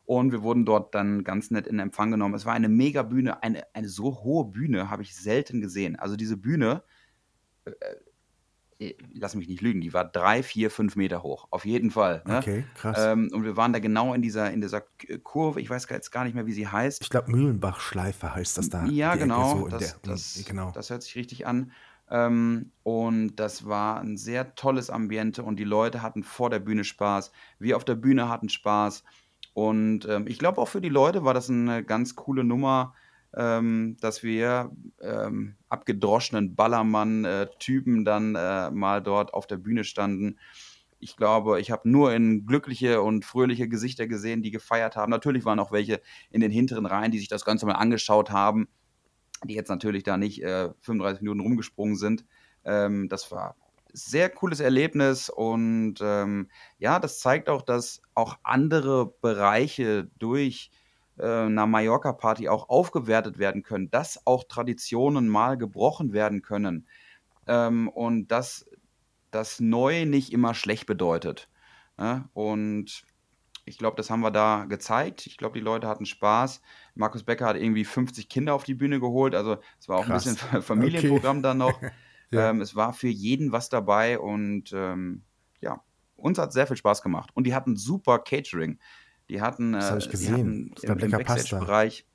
Und 0.06 0.32
wir 0.32 0.44
wurden 0.44 0.66
dort 0.66 0.96
dann 0.96 1.24
ganz 1.26 1.52
nett 1.52 1.68
in 1.68 1.80
Empfang 1.80 2.12
genommen. 2.12 2.36
Es 2.36 2.46
war 2.46 2.54
eine 2.54 2.70
mega 2.70 3.04
Bühne. 3.04 3.44
Eine, 3.44 3.66
eine 3.74 3.90
so 3.90 4.24
hohe 4.24 4.46
Bühne 4.46 4.90
habe 4.90 5.02
ich 5.02 5.14
selten 5.14 5.60
gesehen. 5.60 5.98
Also 5.98 6.16
diese 6.16 6.38
Bühne 6.38 6.84
äh, 7.66 7.72
äh, 7.72 7.96
lass 9.14 9.36
mich 9.36 9.48
nicht 9.48 9.62
lügen, 9.62 9.80
die 9.80 9.94
war 9.94 10.06
drei, 10.06 10.44
vier, 10.44 10.70
fünf 10.70 10.96
Meter 10.96 11.24
hoch. 11.24 11.48
Auf 11.50 11.66
jeden 11.66 11.92
Fall. 11.92 12.22
Ne? 12.26 12.38
Okay, 12.38 12.66
krass. 12.76 12.98
Ähm, 13.00 13.30
und 13.34 13.44
wir 13.44 13.56
waren 13.56 13.72
da 13.72 13.80
genau 13.80 14.14
in 14.14 14.22
dieser, 14.22 14.52
in 14.52 14.62
dieser 14.62 14.82
Kurve, 15.24 15.62
ich 15.62 15.70
weiß 15.70 15.88
jetzt 15.90 16.12
gar 16.12 16.26
nicht 16.26 16.34
mehr, 16.34 16.46
wie 16.46 16.52
sie 16.52 16.68
heißt. 16.68 17.02
Ich 17.02 17.10
glaube, 17.10 17.32
Mühlenbach-Schleife 17.32 18.36
heißt 18.36 18.58
das 18.58 18.70
da. 18.70 18.86
Ja, 18.86 19.16
genau. 19.16 19.60
So 19.60 19.68
das, 19.70 20.02
der, 20.02 20.12
das, 20.12 20.44
genau. 20.46 20.72
Das 20.72 20.90
hört 20.90 21.04
sich 21.04 21.16
richtig 21.16 21.48
an. 21.48 21.72
Ähm, 22.10 22.72
und 22.84 23.38
das 23.38 23.66
war 23.66 24.00
ein 24.02 24.18
sehr 24.18 24.56
tolles 24.56 24.90
Ambiente 24.90 25.44
und 25.44 25.58
die 25.58 25.64
Leute 25.64 26.02
hatten 26.02 26.24
vor 26.24 26.50
der 26.50 26.60
Bühne 26.60 26.84
Spaß. 26.84 27.32
Wir 27.60 27.78
auf 27.78 27.86
der 27.86 27.96
Bühne 27.96 28.30
hatten 28.30 28.50
Spaß. 28.50 29.04
Und 29.54 30.06
ähm, 30.10 30.28
ich 30.28 30.38
glaube, 30.38 30.60
auch 30.60 30.68
für 30.68 30.82
die 30.82 30.90
Leute 30.90 31.24
war 31.24 31.34
das 31.34 31.50
eine 31.50 31.84
ganz 31.84 32.16
coole 32.16 32.44
Nummer 32.44 32.94
ähm, 33.36 33.98
dass 34.00 34.24
wir 34.24 34.72
ähm, 35.02 35.56
abgedroschenen 35.70 36.56
Ballermann-Typen 36.56 38.06
dann 38.06 38.36
äh, 38.36 38.72
mal 38.72 39.02
dort 39.02 39.34
auf 39.34 39.46
der 39.48 39.58
Bühne 39.58 39.84
standen. 39.84 40.38
Ich 41.00 41.18
glaube, 41.18 41.60
ich 41.60 41.70
habe 41.70 41.90
nur 41.90 42.14
in 42.14 42.46
glückliche 42.46 43.02
und 43.02 43.26
fröhliche 43.26 43.68
Gesichter 43.68 44.08
gesehen, 44.08 44.42
die 44.42 44.52
gefeiert 44.52 44.96
haben. 44.96 45.10
Natürlich 45.10 45.44
waren 45.46 45.60
auch 45.60 45.72
welche 45.72 46.02
in 46.32 46.42
den 46.42 46.52
hinteren 46.52 46.86
Reihen, 46.86 47.12
die 47.12 47.20
sich 47.20 47.28
das 47.28 47.46
Ganze 47.46 47.66
mal 47.66 47.74
angeschaut 47.74 48.32
haben, 48.32 48.70
die 49.44 49.54
jetzt 49.54 49.70
natürlich 49.70 50.04
da 50.04 50.18
nicht 50.18 50.42
äh, 50.42 50.70
35 50.82 51.22
Minuten 51.22 51.42
rumgesprungen 51.42 51.98
sind. 51.98 52.26
Ähm, 52.64 53.10
das 53.10 53.30
war 53.32 53.56
sehr 53.92 54.30
cooles 54.30 54.60
Erlebnis 54.60 55.30
und 55.30 55.96
ähm, 56.02 56.50
ja, 56.80 57.00
das 57.00 57.20
zeigt 57.20 57.50
auch, 57.50 57.62
dass 57.62 58.02
auch 58.14 58.38
andere 58.44 59.14
Bereiche 59.22 60.10
durch 60.18 60.70
äh, 60.74 60.85
einer 61.24 61.66
Mallorca-Party 61.66 62.50
auch 62.50 62.70
aufgewertet 62.70 63.38
werden 63.38 63.64
können, 63.64 63.90
dass 63.90 64.26
auch 64.26 64.44
Traditionen 64.44 65.30
mal 65.30 65.58
gebrochen 65.58 66.14
werden 66.14 66.42
können 66.42 66.88
ähm, 67.48 67.88
und 67.90 68.28
dass 68.28 68.66
das 69.32 69.60
Neu 69.60 70.06
nicht 70.06 70.32
immer 70.32 70.54
schlecht 70.54 70.86
bedeutet. 70.86 71.50
Ne? 71.98 72.28
Und 72.34 73.06
ich 73.66 73.78
glaube, 73.78 73.98
das 73.98 74.10
haben 74.10 74.22
wir 74.22 74.32
da 74.32 74.66
gezeigt. 74.66 75.26
Ich 75.26 75.38
glaube, 75.38 75.58
die 75.58 75.64
Leute 75.64 75.88
hatten 75.88 76.06
Spaß. 76.06 76.62
Markus 76.94 77.24
Becker 77.24 77.48
hat 77.48 77.58
irgendwie 77.58 77.84
50 77.84 78.30
Kinder 78.30 78.54
auf 78.54 78.64
die 78.64 78.76
Bühne 78.76 79.00
geholt. 79.00 79.34
Also 79.34 79.58
es 79.80 79.90
war 79.90 79.98
auch 79.98 80.06
Krass. 80.06 80.28
ein 80.28 80.36
bisschen 80.36 80.62
Familienprogramm 80.62 81.38
okay. 81.38 81.44
dann 81.44 81.58
noch. 81.58 81.82
ja. 82.32 82.50
ähm, 82.50 82.62
es 82.62 82.76
war 82.76 82.94
für 82.94 83.08
jeden 83.08 83.52
was 83.52 83.70
dabei 83.70 84.20
und 84.20 84.72
ähm, 84.74 85.24
ja, 85.62 85.84
uns 86.16 86.38
hat 86.38 86.54
sehr 86.54 86.68
viel 86.68 86.78
Spaß 86.78 87.02
gemacht. 87.02 87.32
Und 87.34 87.46
die 87.46 87.56
hatten 87.56 87.76
super 87.76 88.20
Catering. 88.20 88.80
Die 89.30 89.42
hatten, 89.42 89.74
das 89.74 89.90
habe 89.90 90.00
ich 90.00 90.10
gesehen. 90.10 90.74
Die 90.82 90.88
hatten 90.88 91.00
im, 91.00 91.06
im 91.06 91.12
Backstage-Bereich, 91.12 92.06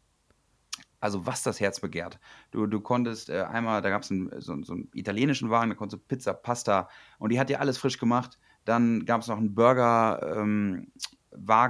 also 1.01 1.27
was 1.27 1.43
das 1.43 1.61
Herz 1.61 1.81
begehrt. 1.81 2.19
Du, 2.51 2.67
du 2.67 2.81
konntest 2.81 3.31
äh, 3.31 3.43
einmal, 3.43 3.83
da 3.83 3.91
gab 3.91 4.03
es 4.03 4.09
so, 4.09 4.63
so, 4.63 4.73
einen 4.73 4.89
italienischen 4.95 5.51
Wagen, 5.51 5.71
da 5.71 5.77
konntest 5.77 6.03
du 6.03 6.07
Pizza, 6.07 6.35
Pasta 6.35 6.89
und 7.19 7.33
die 7.33 7.41
hat 7.41 7.49
dir 7.49 7.61
alles 7.61 7.79
frisch 7.79 7.99
gemacht. 7.99 8.39
Dann 8.65 9.05
gab 9.07 9.23
es 9.23 9.27
noch 9.29 9.39
einen 9.39 9.55
Burger-Wagen, 9.55 10.87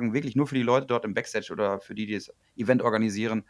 ähm, 0.06 0.12
wirklich 0.12 0.37
nur 0.37 0.47
für 0.47 0.56
die 0.56 0.62
Leute 0.62 0.87
dort 0.87 1.04
im 1.04 1.14
Backstage 1.14 1.52
oder 1.52 1.80
für 1.80 1.94
die, 1.94 2.06
die 2.06 2.14
das 2.14 2.32
Event 2.56 2.82
organisieren. 2.82 3.44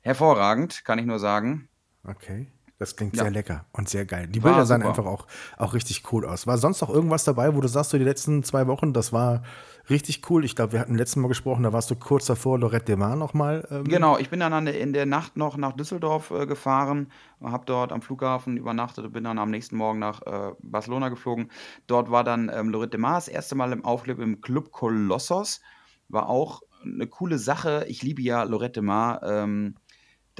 Hervorragend, 0.00 0.84
kann 0.84 0.98
ich 0.98 1.06
nur 1.06 1.18
sagen. 1.18 1.68
Okay. 2.04 2.48
Das 2.80 2.96
klingt 2.96 3.14
ja. 3.14 3.24
sehr 3.24 3.30
lecker 3.30 3.66
und 3.72 3.90
sehr 3.90 4.06
geil. 4.06 4.26
Die 4.26 4.40
Bilder 4.40 4.64
sahen 4.64 4.82
einfach 4.82 5.04
auch, 5.04 5.26
auch 5.58 5.74
richtig 5.74 6.10
cool 6.10 6.24
aus. 6.24 6.46
War 6.46 6.56
sonst 6.56 6.80
noch 6.80 6.88
irgendwas 6.88 7.24
dabei, 7.24 7.54
wo 7.54 7.60
du 7.60 7.68
sagst, 7.68 7.90
so 7.90 7.98
die 7.98 8.04
letzten 8.04 8.42
zwei 8.42 8.66
Wochen, 8.68 8.94
das 8.94 9.12
war 9.12 9.42
richtig 9.90 10.30
cool? 10.30 10.46
Ich 10.46 10.56
glaube, 10.56 10.72
wir 10.72 10.80
hatten 10.80 10.94
letztes 10.94 11.16
Mal 11.16 11.28
gesprochen, 11.28 11.62
da 11.62 11.74
warst 11.74 11.90
du 11.90 11.94
kurz 11.94 12.24
davor 12.24 12.58
Lorette 12.58 12.86
de 12.86 12.96
Mar 12.96 13.16
nochmal. 13.16 13.68
Ähm. 13.70 13.84
Genau, 13.84 14.16
ich 14.16 14.30
bin 14.30 14.40
dann 14.40 14.66
in 14.66 14.94
der 14.94 15.04
Nacht 15.04 15.36
noch 15.36 15.58
nach 15.58 15.74
Düsseldorf 15.74 16.30
äh, 16.30 16.46
gefahren, 16.46 17.12
habe 17.42 17.66
dort 17.66 17.92
am 17.92 18.00
Flughafen 18.00 18.56
übernachtet 18.56 19.04
und 19.04 19.12
bin 19.12 19.24
dann 19.24 19.38
am 19.38 19.50
nächsten 19.50 19.76
Morgen 19.76 19.98
nach 19.98 20.22
äh, 20.22 20.54
Barcelona 20.62 21.10
geflogen. 21.10 21.50
Dort 21.86 22.10
war 22.10 22.24
dann 22.24 22.50
ähm, 22.50 22.70
Lorette 22.70 22.92
de 22.92 23.00
Mar 23.00 23.16
das 23.16 23.28
erste 23.28 23.56
Mal 23.56 23.72
im 23.72 23.84
Aufclip 23.84 24.18
im 24.20 24.40
Club 24.40 24.72
Colossos. 24.72 25.60
War 26.08 26.30
auch 26.30 26.62
eine 26.82 27.06
coole 27.06 27.38
Sache. 27.38 27.84
Ich 27.88 28.02
liebe 28.02 28.22
ja 28.22 28.42
Lorette 28.44 28.80
de 28.80 28.84
Mar. 28.84 29.22
Ähm, 29.22 29.74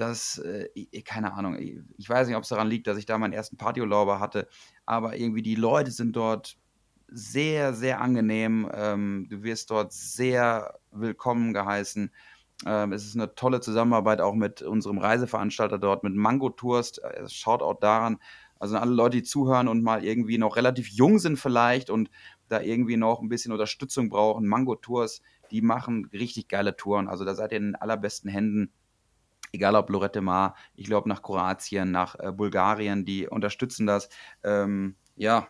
dass, 0.00 0.38
äh, 0.38 0.68
keine 1.02 1.34
Ahnung, 1.34 1.56
ich 1.58 2.08
weiß 2.08 2.26
nicht, 2.26 2.36
ob 2.36 2.44
es 2.44 2.48
daran 2.48 2.68
liegt, 2.68 2.86
dass 2.86 2.96
ich 2.96 3.06
da 3.06 3.18
meinen 3.18 3.34
ersten 3.34 3.58
Partyurlauber 3.58 4.18
hatte, 4.18 4.48
aber 4.86 5.16
irgendwie 5.16 5.42
die 5.42 5.56
Leute 5.56 5.90
sind 5.90 6.16
dort 6.16 6.56
sehr, 7.08 7.74
sehr 7.74 8.00
angenehm. 8.00 8.70
Ähm, 8.72 9.26
du 9.28 9.42
wirst 9.42 9.70
dort 9.70 9.92
sehr 9.92 10.78
willkommen 10.90 11.52
geheißen. 11.52 12.12
Ähm, 12.66 12.92
es 12.92 13.04
ist 13.04 13.14
eine 13.16 13.34
tolle 13.34 13.60
Zusammenarbeit 13.60 14.20
auch 14.20 14.34
mit 14.34 14.62
unserem 14.62 14.98
Reiseveranstalter 14.98 15.78
dort, 15.78 16.02
mit 16.02 16.14
Mango 16.14 16.50
Tours. 16.50 16.98
Äh, 16.98 17.28
schaut 17.28 17.62
auch 17.62 17.78
daran. 17.78 18.18
Also 18.58 18.76
alle 18.78 18.92
Leute, 18.92 19.18
die 19.18 19.22
zuhören 19.22 19.68
und 19.68 19.82
mal 19.82 20.04
irgendwie 20.04 20.38
noch 20.38 20.56
relativ 20.56 20.88
jung 20.88 21.18
sind 21.18 21.38
vielleicht 21.38 21.90
und 21.90 22.10
da 22.48 22.60
irgendwie 22.60 22.96
noch 22.96 23.20
ein 23.20 23.28
bisschen 23.28 23.52
Unterstützung 23.52 24.08
brauchen. 24.08 24.46
Mango 24.46 24.76
Tours, 24.76 25.20
die 25.50 25.62
machen 25.62 26.08
richtig 26.12 26.48
geile 26.48 26.76
Touren. 26.76 27.08
Also 27.08 27.24
da 27.24 27.34
seid 27.34 27.52
ihr 27.52 27.58
in 27.58 27.64
den 27.64 27.76
allerbesten 27.76 28.30
Händen 28.30 28.72
egal 29.52 29.74
ob 29.76 29.90
Lorette 29.90 30.20
Mar, 30.20 30.54
ich 30.74 30.86
glaube 30.86 31.08
nach 31.08 31.22
Kroatien, 31.22 31.90
nach 31.90 32.16
äh, 32.18 32.32
Bulgarien, 32.32 33.04
die 33.04 33.28
unterstützen 33.28 33.86
das. 33.86 34.08
Ähm, 34.42 34.96
ja, 35.16 35.48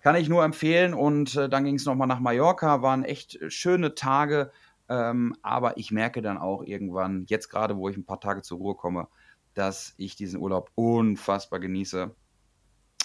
kann 0.00 0.16
ich 0.16 0.28
nur 0.28 0.44
empfehlen. 0.44 0.94
Und 0.94 1.36
äh, 1.36 1.48
dann 1.48 1.64
ging 1.64 1.76
es 1.76 1.84
nochmal 1.84 2.06
nach 2.06 2.20
Mallorca, 2.20 2.82
waren 2.82 3.04
echt 3.04 3.38
schöne 3.48 3.94
Tage. 3.94 4.52
Ähm, 4.88 5.34
aber 5.42 5.78
ich 5.78 5.90
merke 5.90 6.22
dann 6.22 6.38
auch 6.38 6.62
irgendwann, 6.62 7.24
jetzt 7.26 7.48
gerade, 7.48 7.76
wo 7.76 7.88
ich 7.88 7.96
ein 7.96 8.06
paar 8.06 8.20
Tage 8.20 8.42
zur 8.42 8.58
Ruhe 8.58 8.76
komme, 8.76 9.08
dass 9.54 9.94
ich 9.96 10.14
diesen 10.14 10.40
Urlaub 10.40 10.70
unfassbar 10.74 11.58
genieße 11.58 12.14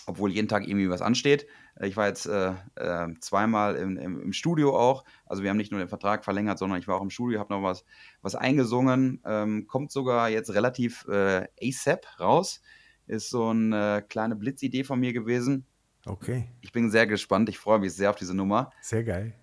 obwohl 0.05 0.31
jeden 0.31 0.47
Tag 0.47 0.67
irgendwie 0.67 0.89
was 0.89 1.01
ansteht. 1.01 1.47
Äh, 1.79 1.87
ich 1.87 1.97
war 1.97 2.07
jetzt 2.07 2.25
äh, 2.25 2.53
äh, 2.75 3.07
zweimal 3.19 3.75
im, 3.75 3.97
im, 3.97 4.21
im, 4.21 4.33
Studio 4.33 4.77
auch. 4.77 5.03
Also 5.25 5.43
wir 5.43 5.49
haben 5.49 5.57
nicht 5.57 5.71
nur 5.71 5.79
den 5.79 5.89
Vertrag 5.89 6.23
verlängert, 6.23 6.59
sondern 6.59 6.79
ich 6.79 6.87
war 6.87 6.97
auch 6.97 7.01
im 7.01 7.09
Studio, 7.09 7.39
habe 7.39 7.53
noch 7.53 7.63
was, 7.63 7.83
was 8.21 8.35
eingesungen. 8.35 9.21
Ähm, 9.25 9.67
kommt 9.67 9.91
sogar 9.91 10.29
jetzt 10.29 10.53
relativ 10.53 11.05
äh, 11.07 11.47
ASAP 11.61 12.05
raus. 12.19 12.61
Ist 13.07 13.29
so 13.29 13.49
eine 13.49 13.97
äh, 13.97 14.01
kleine 14.01 14.35
Blitzidee 14.35 14.83
von 14.83 14.99
mir 14.99 15.13
gewesen. 15.13 15.65
Okay. 16.05 16.49
Ich 16.61 16.71
bin 16.71 16.89
sehr 16.89 17.07
gespannt. 17.07 17.49
Ich 17.49 17.59
freue 17.59 17.79
mich 17.79 17.93
sehr 17.93 18.09
auf 18.09 18.15
diese 18.15 18.35
Nummer. 18.35 18.71
Sehr 18.81 19.03
geil. 19.03 19.35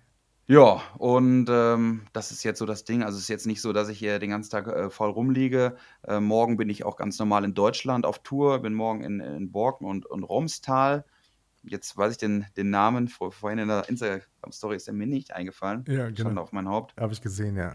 Ja, 0.49 0.81
und 0.97 1.45
ähm, 1.47 2.07
das 2.11 2.31
ist 2.31 2.43
jetzt 2.43 2.57
so 2.57 2.65
das 2.65 2.83
Ding. 2.83 3.03
Also 3.03 3.17
es 3.17 3.25
ist 3.25 3.27
jetzt 3.27 3.45
nicht 3.45 3.61
so, 3.61 3.71
dass 3.71 3.87
ich 3.87 3.99
hier 3.99 4.17
den 4.17 4.31
ganzen 4.31 4.49
Tag 4.49 4.65
äh, 4.65 4.89
voll 4.89 5.11
rumliege. 5.11 5.77
Äh, 6.07 6.19
morgen 6.19 6.57
bin 6.57 6.69
ich 6.69 6.83
auch 6.83 6.97
ganz 6.97 7.19
normal 7.19 7.43
in 7.43 7.53
Deutschland 7.53 8.03
auf 8.03 8.23
Tour. 8.23 8.57
Bin 8.59 8.73
morgen 8.73 9.03
in, 9.03 9.19
in 9.19 9.51
Borken 9.51 9.85
und, 9.85 10.07
und 10.07 10.23
Romstal. 10.23 11.05
Jetzt 11.61 11.95
weiß 11.95 12.13
ich 12.13 12.17
den, 12.17 12.47
den 12.57 12.71
Namen. 12.71 13.09
Vor, 13.09 13.31
vorhin 13.31 13.59
in 13.59 13.67
der 13.67 13.87
Instagram-Story 13.87 14.75
ist 14.75 14.87
der 14.87 14.95
mir 14.95 15.05
nicht 15.05 15.35
eingefallen. 15.35 15.85
Ja, 15.87 16.07
genau. 16.07 16.21
Stand 16.21 16.39
auf 16.39 16.51
mein 16.51 16.67
Haupt. 16.67 16.95
Habe 16.99 17.13
ich 17.13 17.21
gesehen, 17.21 17.55
ja. 17.55 17.71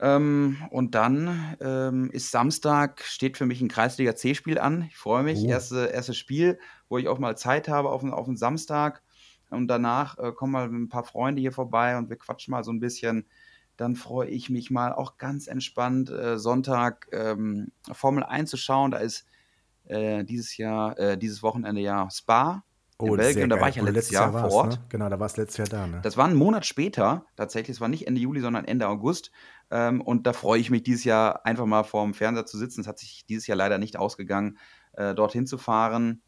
Ähm, 0.00 0.56
und 0.70 0.96
dann 0.96 1.56
ähm, 1.60 2.10
ist 2.10 2.32
Samstag, 2.32 3.02
steht 3.04 3.36
für 3.36 3.46
mich 3.46 3.60
ein 3.60 3.68
Kreisliga 3.68 4.16
C-Spiel 4.16 4.58
an. 4.58 4.86
Ich 4.88 4.96
freue 4.96 5.22
mich. 5.22 5.38
Oh. 5.38 5.48
Erste, 5.48 5.86
erstes 5.86 6.16
Spiel, 6.16 6.58
wo 6.88 6.98
ich 6.98 7.06
auch 7.06 7.20
mal 7.20 7.36
Zeit 7.36 7.68
habe 7.68 7.90
auf, 7.90 8.02
auf 8.02 8.26
einen 8.26 8.36
Samstag 8.36 9.00
und 9.52 9.68
danach 9.68 10.18
äh, 10.18 10.32
kommen 10.32 10.52
mal 10.52 10.66
ein 10.68 10.88
paar 10.88 11.04
Freunde 11.04 11.40
hier 11.40 11.52
vorbei 11.52 11.96
und 11.96 12.10
wir 12.10 12.16
quatschen 12.16 12.52
mal 12.52 12.64
so 12.64 12.72
ein 12.72 12.80
bisschen. 12.80 13.26
Dann 13.76 13.96
freue 13.96 14.28
ich 14.28 14.50
mich 14.50 14.70
mal 14.70 14.92
auch 14.92 15.16
ganz 15.18 15.46
entspannt 15.46 16.10
äh, 16.10 16.38
Sonntag 16.38 17.08
ähm, 17.12 17.72
Formel 17.90 18.22
1 18.22 18.50
zu 18.50 18.56
schauen. 18.56 18.90
Da 18.90 18.98
ist 18.98 19.26
äh, 19.84 20.24
dieses 20.24 20.56
Jahr, 20.56 20.98
äh, 20.98 21.18
dieses 21.18 21.42
Wochenende 21.42 21.80
ja 21.80 22.08
Spa. 22.10 22.64
Oh, 22.98 23.06
in 23.06 23.16
Belgien, 23.16 23.48
da 23.48 23.60
war 23.60 23.68
ich 23.68 23.76
ja 23.76 23.82
letztes, 23.82 24.12
letztes 24.12 24.14
Jahr, 24.14 24.32
Jahr 24.32 24.48
vor 24.48 24.52
Ort. 24.52 24.72
Ne? 24.74 24.86
Genau, 24.90 25.08
da 25.08 25.18
war 25.18 25.26
es 25.26 25.36
letztes 25.36 25.56
Jahr 25.56 25.68
da. 25.68 25.86
Ne? 25.88 26.00
Das 26.02 26.16
war 26.16 26.28
ein 26.28 26.36
Monat 26.36 26.64
später, 26.66 27.26
tatsächlich. 27.36 27.76
Es 27.76 27.80
war 27.80 27.88
nicht 27.88 28.06
Ende 28.06 28.20
Juli, 28.20 28.40
sondern 28.40 28.64
Ende 28.64 28.86
August. 28.86 29.32
Ähm, 29.70 30.00
und 30.00 30.26
da 30.26 30.32
freue 30.32 30.60
ich 30.60 30.70
mich 30.70 30.84
dieses 30.84 31.02
Jahr 31.02 31.44
einfach 31.44 31.66
mal 31.66 31.82
vorm 31.82 32.14
Fernseher 32.14 32.46
zu 32.46 32.58
sitzen. 32.58 32.82
Es 32.82 32.86
hat 32.86 32.98
sich 32.98 33.24
dieses 33.26 33.46
Jahr 33.46 33.56
leider 33.56 33.78
nicht 33.78 33.96
ausgegangen, 33.96 34.58
äh, 34.92 35.14
dorthin 35.14 35.46
zu 35.46 35.58
fahren. 35.58 36.22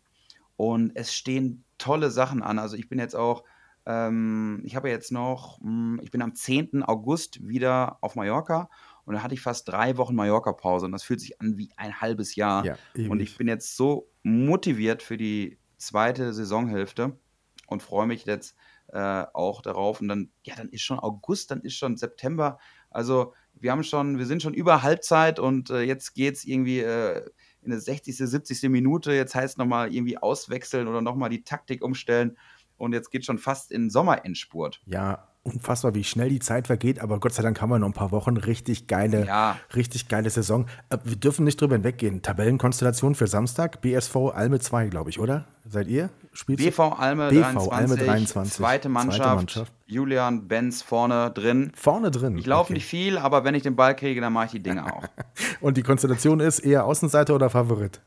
Und 0.56 0.92
es 0.94 1.14
stehen 1.14 1.64
tolle 1.84 2.10
Sachen 2.10 2.42
an. 2.42 2.58
Also 2.58 2.76
ich 2.76 2.88
bin 2.88 2.98
jetzt 2.98 3.14
auch, 3.14 3.44
ähm, 3.84 4.62
ich 4.64 4.74
habe 4.74 4.88
jetzt 4.88 5.12
noch, 5.12 5.60
hm, 5.60 6.00
ich 6.02 6.10
bin 6.10 6.22
am 6.22 6.34
10. 6.34 6.82
August 6.82 7.46
wieder 7.46 7.98
auf 8.00 8.16
Mallorca 8.16 8.70
und 9.04 9.14
da 9.14 9.22
hatte 9.22 9.34
ich 9.34 9.42
fast 9.42 9.68
drei 9.68 9.98
Wochen 9.98 10.14
Mallorca-Pause 10.14 10.86
und 10.86 10.92
das 10.92 11.02
fühlt 11.02 11.20
sich 11.20 11.40
an 11.42 11.58
wie 11.58 11.70
ein 11.76 12.00
halbes 12.00 12.36
Jahr. 12.36 12.64
Ja, 12.64 12.76
und 13.08 13.20
ich 13.20 13.36
bin 13.36 13.48
jetzt 13.48 13.76
so 13.76 14.08
motiviert 14.22 15.02
für 15.02 15.18
die 15.18 15.58
zweite 15.76 16.32
Saisonhälfte 16.32 17.18
und 17.66 17.82
freue 17.82 18.06
mich 18.06 18.24
jetzt 18.24 18.56
äh, 18.88 19.24
auch 19.34 19.60
darauf. 19.60 20.00
Und 20.00 20.08
dann, 20.08 20.30
ja, 20.42 20.54
dann 20.56 20.70
ist 20.70 20.82
schon 20.82 20.98
August, 20.98 21.50
dann 21.50 21.60
ist 21.60 21.74
schon 21.74 21.98
September. 21.98 22.58
Also 22.88 23.34
wir 23.52 23.72
haben 23.72 23.82
schon, 23.82 24.18
wir 24.18 24.26
sind 24.26 24.42
schon 24.42 24.54
über 24.54 24.82
Halbzeit 24.82 25.38
und 25.38 25.68
äh, 25.68 25.82
jetzt 25.82 26.14
geht 26.14 26.36
es 26.36 26.44
irgendwie 26.44 26.80
äh, 26.80 27.28
in 27.64 27.70
der 27.70 27.80
60., 27.80 28.16
70. 28.16 28.70
Minute. 28.70 29.12
Jetzt 29.12 29.34
heißt 29.34 29.58
nochmal 29.58 29.94
irgendwie 29.94 30.18
auswechseln 30.18 30.88
oder 30.88 31.00
nochmal 31.00 31.30
die 31.30 31.42
Taktik 31.42 31.82
umstellen. 31.82 32.36
Und 32.76 32.92
jetzt 32.92 33.10
geht 33.10 33.24
schon 33.24 33.38
fast 33.38 33.70
in 33.70 33.90
Sommerendspurt. 33.90 34.82
Ja, 34.86 35.28
unfassbar, 35.44 35.94
wie 35.94 36.04
schnell 36.04 36.30
die 36.30 36.40
Zeit 36.40 36.66
vergeht, 36.66 37.00
aber 37.00 37.20
Gott 37.20 37.34
sei 37.34 37.42
Dank 37.42 37.60
haben 37.60 37.70
wir 37.70 37.78
noch 37.78 37.88
ein 37.88 37.92
paar 37.92 38.10
Wochen. 38.10 38.36
Richtig 38.36 38.86
geile, 38.86 39.26
ja. 39.26 39.56
richtig 39.76 40.08
geile 40.08 40.28
Saison. 40.30 40.66
Äh, 40.88 40.98
wir 41.04 41.16
dürfen 41.16 41.44
nicht 41.44 41.60
drüber 41.60 41.76
hinweggehen. 41.76 42.22
Tabellenkonstellation 42.22 43.14
für 43.14 43.26
Samstag, 43.26 43.80
BSV 43.82 44.16
Alme 44.34 44.58
2, 44.58 44.88
glaube 44.88 45.10
ich, 45.10 45.20
oder? 45.20 45.44
Seid 45.68 45.88
ihr? 45.88 46.10
Spielst 46.32 46.64
BV 46.64 46.80
Alme, 46.98 47.28
BV 47.28 47.40
23, 47.40 47.72
Alme 47.72 47.96
23. 47.96 48.54
Zweite 48.54 48.88
Mannschaft, 48.88 49.16
zweite 49.18 49.36
Mannschaft. 49.36 49.72
Julian 49.86 50.48
Benz 50.48 50.82
vorne 50.82 51.30
drin. 51.30 51.72
Vorne 51.74 52.10
drin. 52.10 52.36
Ich 52.38 52.46
laufe 52.46 52.64
okay. 52.64 52.74
nicht 52.74 52.86
viel, 52.86 53.18
aber 53.18 53.44
wenn 53.44 53.54
ich 53.54 53.62
den 53.62 53.76
Ball 53.76 53.94
kriege, 53.94 54.20
dann 54.20 54.32
mache 54.32 54.46
ich 54.46 54.52
die 54.52 54.62
Dinge 54.62 54.84
auch. 54.94 55.04
Und 55.60 55.76
die 55.76 55.82
Konstellation 55.82 56.40
ist 56.40 56.60
eher 56.60 56.84
Außenseiter 56.86 57.34
oder 57.34 57.50
Favorit? 57.50 58.00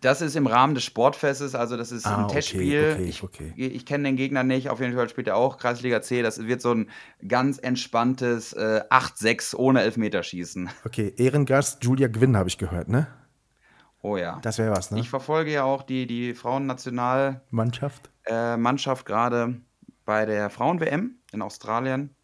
Das 0.00 0.20
ist 0.20 0.36
im 0.36 0.46
Rahmen 0.46 0.74
des 0.74 0.84
Sportfestes, 0.84 1.54
also 1.54 1.78
das 1.78 1.92
ist 1.92 2.06
ah, 2.06 2.18
ein 2.18 2.28
Testspiel. 2.28 2.92
Okay, 2.94 3.14
okay, 3.22 3.52
ich, 3.56 3.74
ich 3.74 3.86
kenne 3.86 4.04
den 4.04 4.16
Gegner 4.16 4.42
nicht, 4.42 4.68
auf 4.68 4.80
jeden 4.80 4.94
Fall 4.94 5.08
spielt 5.08 5.28
er 5.28 5.36
auch 5.36 5.56
Kreisliga 5.56 6.02
C. 6.02 6.20
Das 6.22 6.46
wird 6.46 6.60
so 6.60 6.74
ein 6.74 6.90
ganz 7.26 7.58
entspanntes 7.58 8.52
äh, 8.52 8.82
8-6 8.90 9.56
ohne 9.56 9.80
Elfmeterschießen. 9.80 10.68
Okay, 10.84 11.14
Ehrengast 11.16 11.82
Julia 11.84 12.08
Gwynn 12.08 12.36
habe 12.36 12.50
ich 12.50 12.58
gehört, 12.58 12.88
ne? 12.88 13.06
Oh 14.02 14.16
ja. 14.16 14.40
Das 14.42 14.58
wäre 14.58 14.72
was, 14.72 14.90
ne? 14.90 15.00
Ich 15.00 15.08
verfolge 15.08 15.52
ja 15.52 15.64
auch 15.64 15.82
die, 15.84 16.06
die 16.06 16.34
Frauennationalmannschaft 16.34 18.10
äh, 18.26 18.56
Mannschaft 18.56 19.06
gerade 19.06 19.60
bei 20.04 20.26
der 20.26 20.50
Frauen-WM 20.50 21.16
in 21.32 21.42
Australien. 21.42 22.14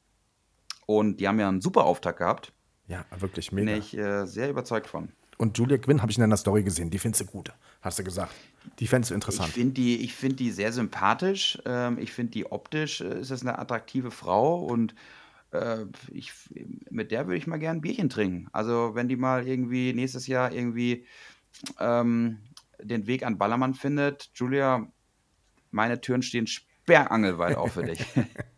Und 0.86 1.20
die 1.20 1.28
haben 1.28 1.38
ja 1.38 1.48
einen 1.48 1.60
super 1.60 1.84
Auftakt 1.84 2.18
gehabt. 2.18 2.52
Ja, 2.86 3.04
wirklich 3.18 3.52
mega. 3.52 3.72
Bin 3.72 3.78
ich 3.78 3.96
äh, 3.96 4.26
sehr 4.26 4.48
überzeugt 4.48 4.86
von. 4.86 5.12
Und 5.38 5.56
Julia 5.56 5.78
Quinn 5.78 6.02
habe 6.02 6.10
ich 6.10 6.18
in 6.18 6.24
einer 6.24 6.36
Story 6.36 6.64
gesehen. 6.64 6.90
Die 6.90 6.98
findest 6.98 7.22
du 7.22 7.26
gut, 7.26 7.52
hast 7.80 7.98
du 7.98 8.04
gesagt. 8.04 8.34
Die 8.80 8.86
fändest 8.86 9.12
du 9.12 9.14
interessant. 9.14 9.48
Ich 9.48 9.54
finde 9.54 9.74
die, 9.74 10.08
find 10.08 10.40
die 10.40 10.50
sehr 10.50 10.72
sympathisch. 10.72 11.58
Ähm, 11.64 11.98
ich 11.98 12.12
finde 12.12 12.32
die 12.32 12.50
optisch, 12.50 13.00
äh, 13.00 13.20
ist 13.20 13.30
das 13.30 13.42
eine 13.42 13.58
attraktive 13.58 14.10
Frau 14.10 14.64
und 14.64 14.94
äh, 15.52 15.84
ich, 16.12 16.32
mit 16.90 17.12
der 17.12 17.26
würde 17.26 17.38
ich 17.38 17.46
mal 17.46 17.58
gerne 17.58 17.78
ein 17.78 17.82
Bierchen 17.82 18.10
trinken. 18.10 18.48
Also, 18.52 18.94
wenn 18.94 19.08
die 19.08 19.16
mal 19.16 19.46
irgendwie 19.46 19.92
nächstes 19.92 20.26
Jahr 20.26 20.52
irgendwie 20.52 21.06
ähm, 21.78 22.38
den 22.82 23.06
Weg 23.06 23.24
an 23.24 23.38
Ballermann 23.38 23.74
findet, 23.74 24.30
Julia, 24.34 24.90
meine 25.70 26.00
Türen 26.00 26.22
stehen 26.22 26.48
sperrangelweit 26.48 27.56
auf 27.56 27.74
für 27.74 27.84
dich. 27.84 28.04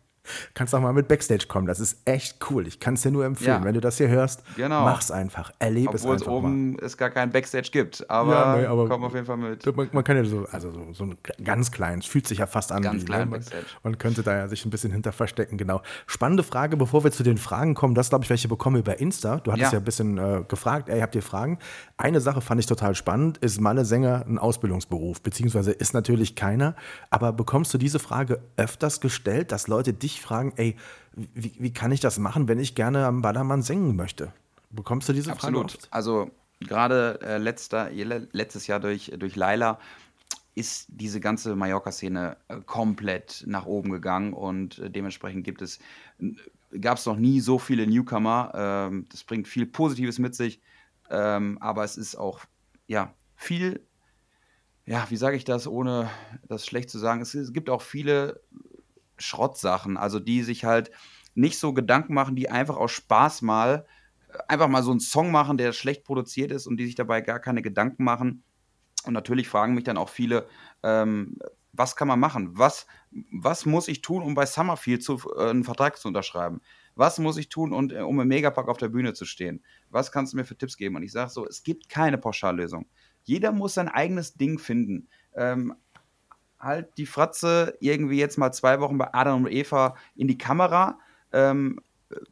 Kannst 0.53 0.75
auch 0.75 0.81
mal 0.81 0.93
mit 0.93 1.07
Backstage 1.07 1.45
kommen. 1.47 1.67
Das 1.67 1.79
ist 1.79 1.99
echt 2.05 2.37
cool. 2.49 2.67
Ich 2.67 2.79
kann 2.79 2.95
es 2.95 3.01
dir 3.01 3.11
nur 3.11 3.25
empfehlen. 3.25 3.61
Ja. 3.61 3.63
Wenn 3.63 3.73
du 3.73 3.81
das 3.81 3.97
hier 3.97 4.07
hörst, 4.07 4.43
genau. 4.55 4.83
mach's 4.83 5.11
einfach. 5.11 5.51
Erlebe 5.59 5.95
es 5.95 6.05
einfach. 6.05 6.15
Obwohl 6.15 6.15
es 6.15 6.27
oben 6.27 6.71
mal. 6.73 6.83
es 6.83 6.97
gar 6.97 7.09
kein 7.09 7.31
Backstage 7.31 7.69
gibt. 7.71 8.09
Aber, 8.09 8.33
ja, 8.33 8.57
nee, 8.57 8.65
aber 8.65 8.87
komm 8.87 9.03
auf 9.03 9.13
jeden 9.13 9.25
Fall 9.25 9.37
mit. 9.37 9.65
Man, 9.75 9.89
man, 9.91 10.03
kann 10.03 10.17
ja 10.17 10.23
so, 10.23 10.45
also 10.51 10.71
so, 10.71 10.93
so 10.93 11.03
ein 11.05 11.17
ganz 11.43 11.71
kleines, 11.71 12.05
fühlt 12.05 12.27
sich 12.27 12.39
ja 12.39 12.47
fast 12.47 12.71
an. 12.71 12.81
Ganz 12.81 13.01
wie, 13.01 13.05
klein 13.05 13.29
ne? 13.29 13.37
Backstage. 13.37 13.65
Man 13.83 13.97
könnte 13.97 14.23
da 14.23 14.35
ja 14.35 14.47
sich 14.47 14.65
ein 14.65 14.69
bisschen 14.69 14.91
hinter 14.91 15.11
verstecken, 15.11 15.57
genau. 15.57 15.81
Spannende 16.07 16.43
Frage, 16.43 16.77
bevor 16.77 17.03
wir 17.03 17.11
zu 17.11 17.23
den 17.23 17.37
Fragen 17.37 17.73
kommen. 17.73 17.95
Das, 17.95 18.09
glaube 18.09 18.23
ich, 18.23 18.29
welche 18.29 18.47
bekommen 18.47 18.77
über 18.77 18.99
Insta. 18.99 19.37
Du 19.37 19.51
hattest 19.51 19.71
ja, 19.71 19.77
ja 19.77 19.81
ein 19.81 19.85
bisschen 19.85 20.17
äh, 20.17 20.43
gefragt, 20.47 20.89
ey, 20.89 21.01
habt 21.01 21.15
ihr 21.15 21.23
Fragen? 21.23 21.59
Eine 21.97 22.21
Sache 22.21 22.41
fand 22.41 22.59
ich 22.59 22.67
total 22.67 22.95
spannend. 22.95 23.37
Ist 23.39 23.59
Malle 23.61 23.85
Sänger 23.85 24.25
ein 24.27 24.37
Ausbildungsberuf? 24.37 25.21
Beziehungsweise 25.21 25.71
ist 25.71 25.93
natürlich 25.93 26.35
keiner. 26.35 26.75
Aber 27.09 27.33
bekommst 27.33 27.73
du 27.73 27.77
diese 27.77 27.99
Frage 27.99 28.41
öfters 28.57 29.01
gestellt, 29.01 29.51
dass 29.51 29.67
Leute 29.67 29.93
dich 29.93 30.20
fragen, 30.21 30.53
ey, 30.55 30.75
wie, 31.13 31.53
wie 31.59 31.73
kann 31.73 31.91
ich 31.91 31.99
das 31.99 32.17
machen, 32.19 32.47
wenn 32.47 32.59
ich 32.59 32.75
gerne 32.75 33.05
am 33.05 33.21
Ballermann 33.21 33.61
singen 33.61 33.95
möchte? 33.95 34.33
Bekommst 34.69 35.09
du 35.09 35.13
diese 35.13 35.31
Absolut. 35.31 35.71
Frage 35.71 35.83
oft? 35.83 35.87
Also 35.91 36.31
gerade 36.61 37.19
äh, 37.21 37.37
letzter, 37.37 37.89
letztes 37.91 38.67
Jahr 38.67 38.79
durch, 38.79 39.11
durch 39.17 39.35
Laila 39.35 39.79
ist 40.55 40.87
diese 40.89 41.19
ganze 41.19 41.55
Mallorca-Szene 41.55 42.37
äh, 42.47 42.57
komplett 42.65 43.43
nach 43.47 43.65
oben 43.65 43.91
gegangen 43.91 44.33
und 44.33 44.79
äh, 44.79 44.89
dementsprechend 44.89 45.43
gibt 45.43 45.61
es, 45.61 45.79
gab 46.79 46.97
es 46.97 47.05
noch 47.05 47.17
nie 47.17 47.39
so 47.39 47.57
viele 47.57 47.87
Newcomer. 47.87 48.51
Ähm, 48.53 49.05
das 49.09 49.23
bringt 49.23 49.47
viel 49.47 49.65
Positives 49.65 50.19
mit 50.19 50.35
sich, 50.35 50.61
ähm, 51.09 51.57
aber 51.61 51.83
es 51.83 51.97
ist 51.97 52.15
auch, 52.15 52.41
ja, 52.87 53.13
viel, 53.35 53.85
ja, 54.85 55.05
wie 55.09 55.17
sage 55.17 55.37
ich 55.37 55.45
das, 55.45 55.67
ohne 55.67 56.09
das 56.47 56.65
schlecht 56.65 56.89
zu 56.89 56.99
sagen, 56.99 57.21
es 57.21 57.53
gibt 57.53 57.69
auch 57.69 57.81
viele 57.81 58.41
Schrottsachen, 59.21 59.97
also 59.97 60.19
die 60.19 60.43
sich 60.43 60.65
halt 60.65 60.91
nicht 61.33 61.59
so 61.59 61.73
Gedanken 61.73 62.13
machen, 62.13 62.35
die 62.35 62.49
einfach 62.49 62.77
aus 62.77 62.91
Spaß 62.91 63.41
mal 63.41 63.85
äh, 64.29 64.37
einfach 64.47 64.67
mal 64.67 64.83
so 64.83 64.91
einen 64.91 64.99
Song 64.99 65.31
machen, 65.31 65.57
der 65.57 65.73
schlecht 65.73 66.03
produziert 66.03 66.51
ist 66.51 66.67
und 66.67 66.77
die 66.77 66.85
sich 66.85 66.95
dabei 66.95 67.21
gar 67.21 67.39
keine 67.39 67.61
Gedanken 67.61 68.03
machen. 68.03 68.43
Und 69.05 69.13
natürlich 69.13 69.47
fragen 69.49 69.73
mich 69.73 69.83
dann 69.83 69.97
auch 69.97 70.09
viele, 70.09 70.47
ähm, 70.83 71.37
was 71.73 71.95
kann 71.95 72.07
man 72.07 72.19
machen? 72.19 72.57
Was, 72.57 72.85
was 73.31 73.65
muss 73.65 73.87
ich 73.87 74.01
tun, 74.01 74.23
um 74.23 74.35
bei 74.35 74.45
Summerfield 74.45 75.03
zu, 75.03 75.19
äh, 75.37 75.49
einen 75.49 75.63
Vertrag 75.63 75.97
zu 75.97 76.07
unterschreiben? 76.07 76.61
Was 76.95 77.19
muss 77.19 77.37
ich 77.37 77.49
tun, 77.49 77.73
und, 77.73 77.93
äh, 77.93 78.01
um 78.01 78.19
im 78.19 78.27
Megapack 78.27 78.67
auf 78.67 78.77
der 78.77 78.89
Bühne 78.89 79.13
zu 79.13 79.25
stehen? 79.25 79.63
Was 79.89 80.11
kannst 80.11 80.33
du 80.33 80.37
mir 80.37 80.45
für 80.45 80.57
Tipps 80.57 80.77
geben? 80.77 80.95
Und 80.97 81.03
ich 81.03 81.11
sage 81.11 81.31
so, 81.31 81.47
es 81.47 81.63
gibt 81.63 81.89
keine 81.89 82.17
Pauschallösung. 82.17 82.87
Jeder 83.23 83.51
muss 83.51 83.75
sein 83.75 83.87
eigenes 83.87 84.33
Ding 84.33 84.59
finden. 84.59 85.07
Ähm, 85.33 85.73
halt 86.61 86.97
die 86.97 87.05
Fratze 87.05 87.77
irgendwie 87.79 88.17
jetzt 88.17 88.37
mal 88.37 88.51
zwei 88.51 88.79
Wochen 88.79 88.97
bei 88.97 89.13
Adam 89.13 89.45
und 89.45 89.51
Eva 89.51 89.95
in 90.15 90.27
die 90.27 90.37
Kamera, 90.37 90.99
ähm, 91.33 91.79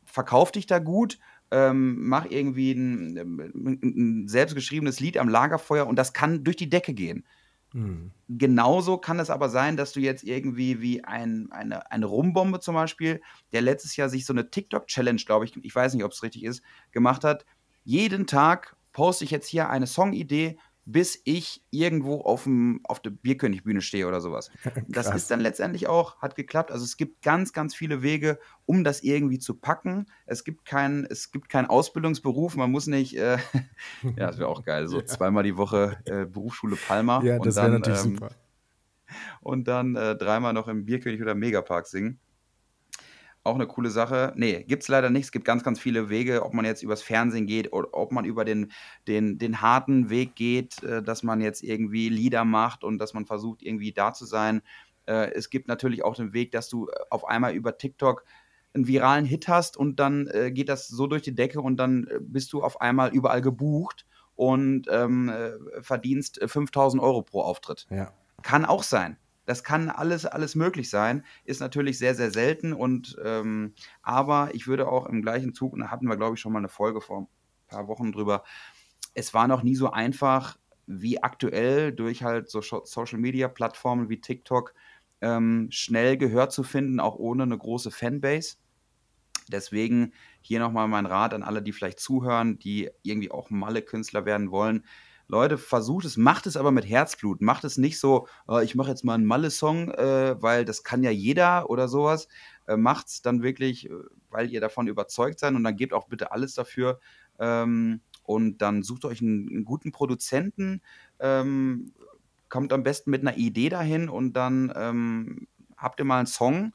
verkauf 0.06 0.52
dich 0.52 0.68
da 0.68 0.80
gut, 0.80 1.20
ähm, 1.52 2.08
mach 2.08 2.26
irgendwie 2.30 2.74
ein, 2.74 3.18
ein, 3.18 4.28
selbstgeschriebenes 4.28 5.00
Lied 5.00 5.18
am 5.18 5.30
Lagerfeuer 5.30 5.88
und 5.88 5.96
das 5.96 6.14
kann 6.14 6.44
durch 6.44 6.58
die 6.58 6.70
Decke 6.70 6.94
gehen. 6.94 7.26
Mhm. 7.74 8.12
Genauso 8.28 8.98
kann 8.98 9.20
es 9.20 9.30
aber 9.30 9.50
sein, 9.50 9.78
dass 9.78 9.92
du 9.92 10.00
jetzt 10.00 10.24
irgendwie 10.24 10.82
wie 10.82 11.04
ein, 11.04 11.52
eine, 11.52 11.92
eine 11.92 12.06
Rumbombe 12.06 12.60
zum 12.60 12.76
Beispiel, 12.76 13.22
der 13.52 13.62
letztes 13.62 13.96
Jahr 13.96 14.10
sich 14.10 14.26
so 14.26 14.34
eine 14.34 14.50
TikTok-Challenge, 14.50 15.22
glaube 15.26 15.46
ich, 15.46 15.56
ich 15.56 15.76
weiß 15.76 15.94
nicht, 15.94 16.04
ob 16.04 16.12
es 16.12 16.24
richtig 16.24 16.44
ist, 16.44 16.62
gemacht 16.92 17.24
hat. 17.24 17.46
Jeden 17.84 18.28
Tag 18.28 18.76
poste 18.92 19.24
ich 19.24 19.32
jetzt 19.32 19.48
hier 19.48 19.70
eine 19.70 19.88
Songidee 19.88 20.58
bis 20.92 21.22
ich 21.24 21.64
irgendwo 21.70 22.22
auf, 22.22 22.44
dem, 22.44 22.82
auf 22.84 23.00
der 23.00 23.12
Bierkönigbühne 23.12 23.82
stehe 23.82 24.08
oder 24.08 24.22
sowas. 24.22 24.50
das 24.88 25.14
ist 25.14 25.30
dann 25.30 25.40
letztendlich 25.40 25.88
auch, 25.88 26.18
hat 26.20 26.36
geklappt. 26.36 26.72
Also 26.72 26.84
es 26.84 26.98
gibt 26.98 27.22
ganz, 27.22 27.54
ganz 27.54 27.76
viele 27.76 28.02
Wege, 28.02 28.40
um 28.66 28.84
das 28.84 29.04
irgendwie 29.04 29.38
zu 29.38 29.54
packen. 29.54 30.08
Es 30.26 30.44
gibt 30.44 30.66
keinen, 30.66 31.06
es 31.06 31.32
gibt 31.32 31.50
keinen 31.50 31.68
Ausbildungsberuf, 31.68 32.56
man 32.56 32.72
muss 32.72 32.88
nicht, 32.88 33.16
äh, 33.16 33.38
ja, 34.04 34.28
das 34.28 34.40
wäre 34.40 34.50
auch 34.50 34.64
geil, 34.64 34.88
so 34.88 34.98
ja. 34.98 35.06
zweimal 35.06 35.44
die 35.44 35.58
Woche 35.58 35.98
äh, 36.06 36.26
Berufsschule 36.26 36.76
Palma. 36.76 37.22
Ja, 37.24 37.38
das 37.38 37.56
wäre 37.58 37.70
natürlich 37.70 38.04
ähm, 38.04 38.16
super. 38.16 38.32
Und 39.42 39.68
dann 39.68 39.96
äh, 39.96 40.16
dreimal 40.16 40.54
noch 40.54 40.68
im 40.68 40.86
Bierkönig 40.86 41.22
oder 41.22 41.36
Megapark 41.36 41.88
singen. 41.88 42.20
Auch 43.50 43.56
eine 43.56 43.66
coole 43.66 43.90
Sache. 43.90 44.32
Nee, 44.36 44.64
gibt 44.64 44.84
es 44.84 44.90
leider 44.90 45.10
nicht. 45.10 45.26
Es 45.26 45.32
gibt 45.32 45.44
ganz, 45.44 45.64
ganz 45.64 45.80
viele 45.80 46.10
Wege, 46.10 46.46
ob 46.46 46.54
man 46.54 46.66
jetzt 46.66 46.84
übers 46.84 47.02
Fernsehen 47.02 47.48
geht 47.48 47.74
oder 47.74 47.88
ob 47.94 48.12
man 48.12 48.24
über 48.24 48.46
den, 48.46 48.72
den, 49.08 49.40
den 49.40 49.60
harten 49.60 50.12
Weg 50.12 50.36
geht, 50.36 50.84
äh, 50.84 51.02
dass 51.02 51.24
man 51.24 51.42
jetzt 51.42 51.64
irgendwie 51.64 52.10
Lieder 52.10 52.46
macht 52.46 52.84
und 52.84 53.00
dass 53.00 53.16
man 53.16 53.26
versucht, 53.26 53.64
irgendwie 53.64 53.92
da 53.92 54.14
zu 54.14 54.26
sein. 54.26 54.62
Äh, 55.08 55.32
es 55.34 55.50
gibt 55.50 55.68
natürlich 55.68 56.06
auch 56.06 56.16
den 56.16 56.32
Weg, 56.32 56.52
dass 56.52 56.70
du 56.70 56.90
äh, 56.90 56.92
auf 57.10 57.28
einmal 57.28 57.56
über 57.56 57.76
TikTok 57.76 58.24
einen 58.76 58.86
viralen 58.86 59.26
Hit 59.26 59.48
hast 59.48 59.78
und 59.78 60.00
dann 60.00 60.28
äh, 60.28 60.52
geht 60.52 60.70
das 60.70 60.88
so 60.88 61.08
durch 61.08 61.24
die 61.24 61.34
Decke 61.34 61.60
und 61.60 61.78
dann 61.78 62.06
äh, 62.06 62.20
bist 62.22 62.54
du 62.54 62.62
auf 62.62 62.82
einmal 62.82 63.10
überall 63.12 63.42
gebucht 63.42 64.06
und 64.36 64.86
ähm, 64.92 65.30
äh, 65.30 65.82
verdienst 65.82 66.40
5000 66.46 67.02
Euro 67.02 67.24
pro 67.24 67.42
Auftritt. 67.42 67.88
Ja. 67.90 68.14
Kann 68.44 68.64
auch 68.64 68.84
sein. 68.84 69.18
Das 69.50 69.64
kann 69.64 69.90
alles, 69.90 70.28
alles 70.28 70.54
möglich 70.54 70.92
sein, 70.92 71.26
ist 71.44 71.60
natürlich 71.60 71.98
sehr, 71.98 72.14
sehr 72.14 72.30
selten 72.30 72.72
und 72.72 73.18
ähm, 73.26 73.74
aber 74.04 74.52
ich 74.54 74.68
würde 74.68 74.88
auch 74.88 75.08
im 75.08 75.24
gleichen 75.24 75.56
Zug, 75.56 75.74
und 75.74 75.80
da 75.80 75.90
hatten 75.90 76.08
wir, 76.08 76.18
glaube 76.18 76.36
ich, 76.36 76.40
schon 76.40 76.54
mal 76.54 76.60
eine 76.60 76.70
Folge 76.70 77.02
vor 77.02 77.22
ein 77.22 77.28
paar 77.68 77.88
Wochen 77.88 78.12
drüber, 78.12 78.44
es 79.16 79.34
war 79.34 79.48
noch 79.48 79.64
nie 79.64 79.74
so 79.74 79.90
einfach 79.90 80.60
wie 80.86 81.24
aktuell 81.24 81.92
durch 81.92 82.22
halt 82.22 82.48
so 82.52 82.62
Social 82.62 83.18
Media 83.18 83.48
Plattformen 83.48 84.08
wie 84.08 84.22
TikTok 84.22 84.76
ähm, 85.20 85.70
schnell 85.72 86.18
Gehör 86.18 86.50
zu 86.50 86.62
finden, 86.62 87.00
auch 87.00 87.16
ohne 87.16 87.42
eine 87.42 87.58
große 87.58 87.90
Fanbase. 87.90 88.58
Deswegen 89.48 90.14
hier 90.42 90.60
nochmal 90.60 90.88
mein 90.88 91.08
Rat 91.08 91.34
an 91.34 91.42
alle, 91.42 91.64
die 91.64 91.72
vielleicht 91.72 92.00
zuhören, 92.00 92.60
die 92.60 92.92
irgendwie 93.02 93.32
auch 93.32 93.50
Malle-Künstler 93.50 94.26
werden 94.26 94.52
wollen 94.52 94.84
Leute, 95.30 95.60
versucht 95.60 96.06
es, 96.06 96.18
macht 96.18 96.48
es 96.48 96.58
aber 96.58 96.72
mit 96.72 96.90
Herzblut. 96.90 97.40
Macht 97.40 97.64
es 97.64 97.78
nicht 97.78 98.00
so, 98.00 98.28
oh, 98.48 98.58
ich 98.60 98.74
mache 98.74 98.90
jetzt 98.90 99.06
mal 99.06 99.14
einen 99.14 99.26
Malle-Song, 99.26 99.92
äh, 99.92 100.42
weil 100.42 100.66
das 100.66 100.84
kann 100.84 101.04
ja 101.04 101.12
jeder 101.12 101.70
oder 101.70 101.88
sowas. 101.88 102.28
Äh, 102.68 102.78
macht 102.78 103.08
es 103.08 103.22
dann 103.22 103.44
wirklich, 103.44 103.92
äh, 103.92 103.94
weil 104.32 104.52
ihr 104.52 104.60
davon 104.60 104.88
überzeugt 104.88 105.40
seid 105.40 105.54
und 105.54 105.64
dann 105.64 105.76
gebt 105.76 105.94
auch 105.94 106.08
bitte 106.08 106.32
alles 106.32 106.56
dafür. 106.56 107.00
Ähm, 107.38 108.02
und 108.24 108.58
dann 108.58 108.82
sucht 108.82 109.06
euch 109.06 109.22
einen, 109.22 109.48
einen 109.50 109.66
guten 109.66 109.92
Produzenten, 109.92 110.82
ähm, 111.20 111.94
kommt 112.50 112.74
am 112.74 112.82
besten 112.82 113.12
mit 113.12 113.22
einer 113.22 113.38
Idee 113.38 113.70
dahin 113.70 114.10
und 114.10 114.34
dann 114.34 114.74
ähm, 114.76 115.48
habt 115.78 116.00
ihr 116.00 116.06
mal 116.06 116.18
einen 116.18 116.28
Song 116.28 116.74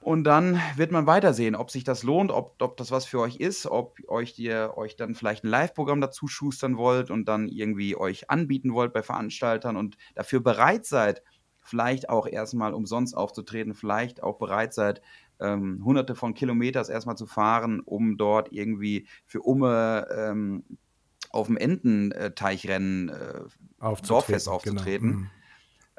und 0.00 0.24
dann 0.24 0.60
wird 0.76 0.92
man 0.92 1.06
weitersehen, 1.06 1.54
ob 1.54 1.70
sich 1.70 1.84
das 1.84 2.02
lohnt, 2.02 2.32
ob, 2.32 2.60
ob 2.60 2.76
das 2.78 2.90
was 2.90 3.04
für 3.04 3.20
euch 3.20 3.36
ist, 3.36 3.66
ob 3.66 3.98
euch 4.08 4.38
ihr 4.38 4.72
euch 4.76 4.96
dann 4.96 5.14
vielleicht 5.14 5.44
ein 5.44 5.48
Live-Programm 5.48 6.00
dazu 6.00 6.26
schustern 6.26 6.78
wollt 6.78 7.10
und 7.10 7.26
dann 7.26 7.48
irgendwie 7.48 7.96
euch 7.96 8.30
anbieten 8.30 8.72
wollt 8.72 8.94
bei 8.94 9.02
Veranstaltern 9.02 9.76
und 9.76 9.98
dafür 10.14 10.40
bereit 10.40 10.86
seid, 10.86 11.22
vielleicht 11.62 12.08
auch 12.08 12.26
erstmal 12.26 12.72
umsonst 12.72 13.14
aufzutreten, 13.14 13.74
vielleicht 13.74 14.22
auch 14.22 14.38
bereit 14.38 14.72
seid, 14.72 15.02
ähm, 15.38 15.82
hunderte 15.84 16.14
von 16.14 16.32
Kilometern 16.32 16.86
erstmal 16.88 17.16
zu 17.16 17.26
fahren, 17.26 17.80
um 17.80 18.16
dort 18.16 18.52
irgendwie 18.52 19.06
für 19.26 19.42
Umme 19.42 20.06
ähm, 20.16 20.64
auf 21.30 21.46
dem 21.46 21.58
Ententeichrennen 21.58 23.10
äh, 23.10 23.40
Dorffest 24.06 24.48
aufzutreten. 24.48 25.10
Genau. 25.10 25.30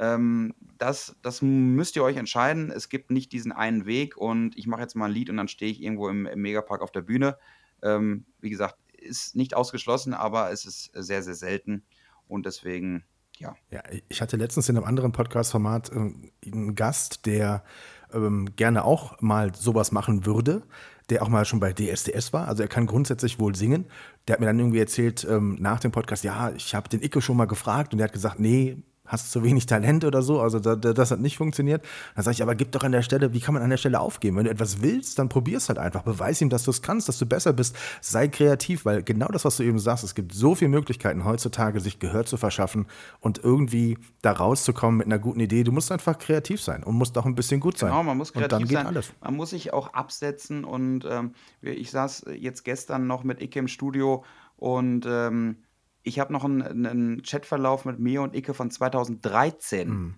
Ähm, 0.01 0.55
das, 0.79 1.15
das 1.21 1.43
müsst 1.43 1.95
ihr 1.95 2.03
euch 2.03 2.17
entscheiden. 2.17 2.71
Es 2.71 2.89
gibt 2.89 3.11
nicht 3.11 3.31
diesen 3.31 3.51
einen 3.51 3.85
Weg 3.85 4.17
und 4.17 4.57
ich 4.57 4.65
mache 4.65 4.81
jetzt 4.81 4.95
mal 4.95 5.05
ein 5.05 5.11
Lied 5.11 5.29
und 5.29 5.37
dann 5.37 5.47
stehe 5.47 5.71
ich 5.71 5.81
irgendwo 5.81 6.09
im, 6.09 6.25
im 6.25 6.41
Megapark 6.41 6.81
auf 6.81 6.91
der 6.91 7.01
Bühne. 7.01 7.37
Ähm, 7.83 8.25
wie 8.39 8.49
gesagt, 8.49 8.77
ist 8.97 9.35
nicht 9.35 9.53
ausgeschlossen, 9.53 10.15
aber 10.15 10.51
es 10.51 10.65
ist 10.65 10.89
sehr, 10.95 11.21
sehr 11.21 11.35
selten 11.35 11.83
und 12.27 12.47
deswegen, 12.47 13.03
ja. 13.37 13.55
Ja, 13.69 13.83
ich 14.09 14.21
hatte 14.23 14.37
letztens 14.37 14.69
in 14.69 14.77
einem 14.77 14.85
anderen 14.85 15.11
Podcast-Format 15.11 15.91
äh, 15.91 16.13
einen 16.51 16.73
Gast, 16.73 17.27
der 17.27 17.63
ähm, 18.11 18.55
gerne 18.55 18.83
auch 18.83 19.21
mal 19.21 19.53
sowas 19.53 19.91
machen 19.91 20.25
würde, 20.25 20.63
der 21.11 21.21
auch 21.21 21.29
mal 21.29 21.45
schon 21.45 21.59
bei 21.59 21.73
DSDS 21.73 22.33
war. 22.33 22.47
Also 22.47 22.63
er 22.63 22.69
kann 22.69 22.87
grundsätzlich 22.87 23.39
wohl 23.39 23.55
singen. 23.55 23.85
Der 24.27 24.33
hat 24.33 24.39
mir 24.39 24.47
dann 24.47 24.57
irgendwie 24.57 24.79
erzählt 24.79 25.27
ähm, 25.29 25.57
nach 25.59 25.79
dem 25.79 25.91
Podcast, 25.91 26.23
ja, 26.23 26.51
ich 26.51 26.73
habe 26.73 26.89
den 26.89 27.03
Icke 27.03 27.21
schon 27.21 27.37
mal 27.37 27.45
gefragt 27.45 27.93
und 27.93 27.99
der 27.99 28.05
hat 28.05 28.13
gesagt, 28.13 28.39
nee, 28.39 28.81
hast 29.05 29.31
zu 29.31 29.43
wenig 29.43 29.65
Talent 29.65 30.05
oder 30.05 30.21
so, 30.21 30.39
also 30.39 30.59
da, 30.59 30.75
das 30.75 31.11
hat 31.11 31.19
nicht 31.19 31.37
funktioniert. 31.37 31.83
Dann 32.15 32.23
sage 32.23 32.35
ich, 32.35 32.43
aber 32.43 32.55
gib 32.55 32.71
doch 32.71 32.83
an 32.83 32.91
der 32.91 33.01
Stelle, 33.01 33.33
wie 33.33 33.39
kann 33.39 33.53
man 33.53 33.63
an 33.63 33.69
der 33.69 33.77
Stelle 33.77 33.99
aufgeben? 33.99 34.37
Wenn 34.37 34.45
du 34.45 34.51
etwas 34.51 34.81
willst, 34.81 35.19
dann 35.19 35.27
probier 35.27 35.57
es 35.57 35.69
halt 35.69 35.79
einfach. 35.79 36.03
Beweis 36.03 36.41
ihm, 36.41 36.49
dass 36.49 36.63
du 36.63 36.71
es 36.71 36.81
kannst, 36.81 37.09
dass 37.09 37.17
du 37.17 37.25
besser 37.25 37.53
bist. 37.53 37.75
Sei 37.99 38.27
kreativ, 38.27 38.85
weil 38.85 39.03
genau 39.03 39.27
das, 39.27 39.43
was 39.43 39.57
du 39.57 39.63
eben 39.63 39.79
sagst, 39.79 40.03
es 40.03 40.15
gibt 40.15 40.33
so 40.33 40.55
viele 40.55 40.69
Möglichkeiten 40.69 41.25
heutzutage, 41.25 41.79
sich 41.79 41.99
Gehör 41.99 42.25
zu 42.25 42.37
verschaffen 42.37 42.87
und 43.19 43.43
irgendwie 43.43 43.97
da 44.21 44.31
rauszukommen 44.31 44.97
mit 44.97 45.07
einer 45.07 45.19
guten 45.19 45.39
Idee. 45.39 45.63
Du 45.63 45.71
musst 45.71 45.91
einfach 45.91 46.17
kreativ 46.17 46.61
sein 46.61 46.83
und 46.83 46.95
musst 46.95 47.17
auch 47.17 47.25
ein 47.25 47.35
bisschen 47.35 47.59
gut 47.59 47.77
sein. 47.77 47.89
Genau, 47.89 48.03
man 48.03 48.17
muss 48.17 48.33
kreativ 48.33 48.69
sein. 48.69 48.85
Alles. 48.85 49.11
Man 49.21 49.35
muss 49.35 49.49
sich 49.49 49.73
auch 49.73 49.93
absetzen 49.93 50.63
und 50.63 51.05
ähm, 51.09 51.33
ich 51.61 51.91
saß 51.91 52.25
jetzt 52.35 52.63
gestern 52.63 53.07
noch 53.07 53.23
mit 53.23 53.41
Icke 53.41 53.59
im 53.59 53.67
Studio 53.67 54.23
und 54.57 55.05
ähm, 55.07 55.57
ich 56.03 56.19
habe 56.19 56.33
noch 56.33 56.43
einen, 56.43 56.85
einen 56.85 57.21
Chatverlauf 57.23 57.85
mit 57.85 57.99
mir 57.99 58.21
und 58.21 58.35
Icke 58.35 58.53
von 58.53 58.71
2013. 58.71 59.89
Mhm. 59.89 60.15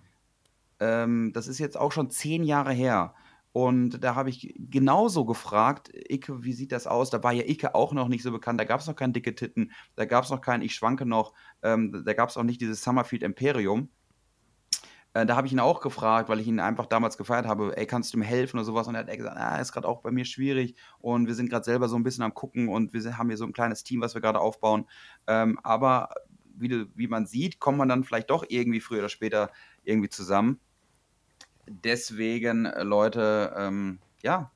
Ähm, 0.80 1.32
das 1.32 1.46
ist 1.46 1.58
jetzt 1.58 1.78
auch 1.78 1.92
schon 1.92 2.10
zehn 2.10 2.44
Jahre 2.44 2.72
her. 2.72 3.14
Und 3.52 4.02
da 4.02 4.16
habe 4.16 4.30
ich 4.30 4.52
genauso 4.58 5.24
gefragt, 5.24 5.88
Icke, 5.94 6.42
wie 6.42 6.52
sieht 6.52 6.72
das 6.72 6.88
aus? 6.88 7.10
Da 7.10 7.22
war 7.22 7.32
ja 7.32 7.44
Icke 7.46 7.76
auch 7.76 7.92
noch 7.92 8.08
nicht 8.08 8.24
so 8.24 8.32
bekannt, 8.32 8.58
da 8.58 8.64
gab 8.64 8.80
es 8.80 8.88
noch 8.88 8.96
kein 8.96 9.12
dicke 9.12 9.36
Titten, 9.36 9.70
da 9.94 10.06
gab 10.06 10.24
es 10.24 10.30
noch 10.30 10.40
kein 10.40 10.60
Ich 10.60 10.74
schwanke 10.74 11.06
noch, 11.06 11.34
ähm, 11.62 12.02
da 12.04 12.14
gab 12.14 12.30
es 12.30 12.36
auch 12.36 12.42
nicht 12.42 12.60
dieses 12.60 12.82
Summerfield 12.82 13.22
Imperium. 13.22 13.90
Äh, 15.14 15.26
da 15.26 15.36
habe 15.36 15.46
ich 15.46 15.52
ihn 15.52 15.60
auch 15.60 15.80
gefragt, 15.80 16.28
weil 16.28 16.40
ich 16.40 16.48
ihn 16.48 16.60
einfach 16.60 16.86
damals 16.86 17.16
gefeiert 17.16 17.46
habe, 17.46 17.76
ey, 17.76 17.86
kannst 17.86 18.12
du 18.12 18.18
mir 18.18 18.24
helfen 18.24 18.58
oder 18.58 18.64
sowas? 18.64 18.88
Und 18.88 18.96
er 18.96 19.06
hat 19.06 19.16
gesagt, 19.16 19.36
ah, 19.36 19.58
ist 19.58 19.72
gerade 19.72 19.88
auch 19.88 20.02
bei 20.02 20.10
mir 20.10 20.24
schwierig 20.24 20.74
und 20.98 21.28
wir 21.28 21.34
sind 21.34 21.48
gerade 21.48 21.64
selber 21.64 21.88
so 21.88 21.96
ein 21.96 22.02
bisschen 22.02 22.24
am 22.24 22.34
gucken 22.34 22.68
und 22.68 22.92
wir 22.92 23.16
haben 23.16 23.28
hier 23.28 23.36
so 23.36 23.44
ein 23.44 23.52
kleines 23.52 23.84
Team, 23.84 24.00
was 24.00 24.14
wir 24.14 24.20
gerade 24.20 24.40
aufbauen. 24.40 24.86
Ähm, 25.28 25.58
aber 25.62 26.10
wie, 26.56 26.86
wie 26.94 27.06
man 27.06 27.26
sieht, 27.26 27.60
kommt 27.60 27.78
man 27.78 27.88
dann 27.88 28.04
vielleicht 28.04 28.30
doch 28.30 28.44
irgendwie 28.48 28.80
früher 28.80 28.98
oder 28.98 29.08
später 29.08 29.50
irgendwie 29.84 30.08
zusammen. 30.08 30.58
Deswegen, 31.68 32.66
äh, 32.66 32.82
Leute, 32.82 33.54
ähm, 33.56 34.00
ja, 34.22 34.50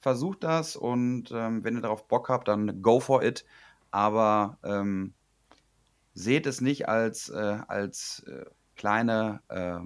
versucht 0.00 0.42
das 0.42 0.74
und 0.74 1.30
ähm, 1.32 1.64
wenn 1.64 1.76
ihr 1.76 1.82
darauf 1.82 2.08
Bock 2.08 2.30
habt, 2.30 2.48
dann 2.48 2.82
go 2.82 2.98
for 3.00 3.22
it. 3.22 3.44
Aber 3.90 4.58
ähm, 4.64 5.12
seht 6.14 6.46
es 6.46 6.60
nicht 6.60 6.88
als, 6.88 7.28
äh, 7.28 7.58
als 7.68 8.24
äh, 8.26 8.46
kleine, 8.78 9.40
äh, 9.48 9.80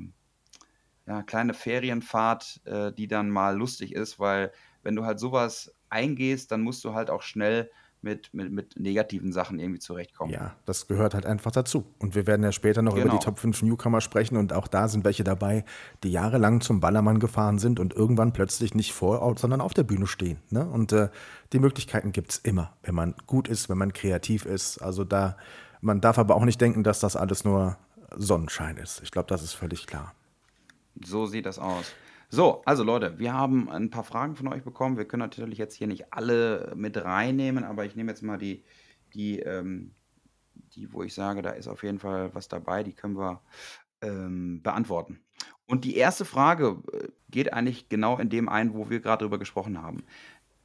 ja, 1.07 1.22
kleine 1.24 1.55
Ferienfahrt, 1.55 2.61
äh, 2.64 2.92
die 2.92 3.09
dann 3.09 3.28
mal 3.31 3.57
lustig 3.57 3.92
ist, 3.92 4.20
weil 4.20 4.52
wenn 4.85 4.94
du 4.94 5.05
halt 5.05 5.18
sowas 5.18 5.74
eingehst, 5.88 6.52
dann 6.52 6.62
musst 6.62 6.85
du 6.85 6.94
halt 6.94 7.11
auch 7.11 7.22
schnell 7.22 7.70
mit, 8.02 8.35
mit, 8.35 8.52
mit 8.52 8.78
negativen 8.78 9.33
Sachen 9.33 9.59
irgendwie 9.61 9.78
zurechtkommen. 9.78 10.33
Ja, 10.33 10.57
das 10.66 10.88
gehört 10.88 11.14
halt 11.14 11.24
einfach 11.24 11.52
dazu. 11.52 11.85
Und 12.00 12.14
wir 12.14 12.26
werden 12.26 12.42
ja 12.42 12.50
später 12.50 12.83
noch 12.83 12.94
genau. 12.94 13.07
über 13.07 13.16
die 13.16 13.24
Top 13.24 13.38
5 13.38 13.62
Newcomer 13.62 14.00
sprechen 14.00 14.37
und 14.37 14.52
auch 14.52 14.66
da 14.66 14.88
sind 14.88 15.05
welche 15.05 15.22
dabei, 15.22 15.64
die 16.02 16.11
jahrelang 16.11 16.61
zum 16.61 16.81
Ballermann 16.81 17.20
gefahren 17.20 17.59
sind 17.59 17.78
und 17.78 17.94
irgendwann 17.94 18.33
plötzlich 18.33 18.74
nicht 18.74 18.92
vor, 18.92 19.37
sondern 19.38 19.61
auf 19.61 19.72
der 19.72 19.85
Bühne 19.85 20.09
stehen. 20.09 20.38
Ne? 20.50 20.68
Und 20.68 20.92
äh, 20.92 21.11
die 21.52 21.61
Möglichkeiten 21.61 22.12
gibt 22.12 22.33
es 22.33 22.38
immer, 22.38 22.76
wenn 22.83 22.94
man 22.94 23.14
gut 23.26 23.46
ist, 23.46 23.68
wenn 23.68 23.78
man 23.78 23.92
kreativ 23.92 24.46
ist. 24.46 24.78
Also 24.78 25.05
da, 25.05 25.37
man 25.81 26.00
darf 26.00 26.18
aber 26.18 26.35
auch 26.35 26.44
nicht 26.44 26.61
denken, 26.61 26.83
dass 26.83 26.98
das 26.98 27.14
alles 27.14 27.44
nur 27.44 27.78
Sonnenschein 28.16 28.77
ist. 28.77 29.03
Ich 29.03 29.11
glaube, 29.11 29.29
das 29.29 29.42
ist 29.42 29.53
völlig 29.53 29.87
klar. 29.87 30.14
So 31.03 31.27
sieht 31.27 31.46
das 31.46 31.59
aus. 31.59 31.92
So, 32.29 32.62
also 32.64 32.83
Leute, 32.83 33.18
wir 33.18 33.35
haben 33.35 33.68
ein 33.68 33.90
paar 33.90 34.05
Fragen 34.05 34.37
von 34.37 34.48
euch 34.48 34.62
bekommen. 34.62 34.96
Wir 34.96 35.05
können 35.05 35.20
natürlich 35.20 35.59
jetzt 35.59 35.75
hier 35.75 35.87
nicht 35.87 36.14
alle 36.14 36.72
mit 36.75 36.96
reinnehmen, 36.96 37.62
aber 37.62 37.85
ich 37.85 37.94
nehme 37.94 38.11
jetzt 38.11 38.22
mal 38.22 38.38
die, 38.38 38.64
die, 39.12 39.40
ähm, 39.40 39.94
die, 40.75 40.92
wo 40.92 41.03
ich 41.03 41.12
sage, 41.12 41.42
da 41.42 41.51
ist 41.51 41.68
auf 41.68 41.83
jeden 41.83 41.98
Fall 41.98 42.35
was 42.35 42.48
dabei, 42.48 42.83
die 42.85 42.94
können 42.94 43.18
wir 43.18 43.42
ähm, 44.01 44.62
beantworten. 44.62 45.20
Und 45.66 45.85
die 45.85 45.96
erste 45.96 46.25
Frage 46.25 46.83
äh, 46.92 47.09
geht 47.31 47.53
eigentlich 47.53 47.88
genau 47.90 48.18
in 48.18 48.31
dem 48.31 48.48
ein, 48.48 48.75
wo 48.75 48.88
wir 48.88 49.01
gerade 49.01 49.25
drüber 49.25 49.38
gesprochen 49.38 49.83
haben. 49.83 50.05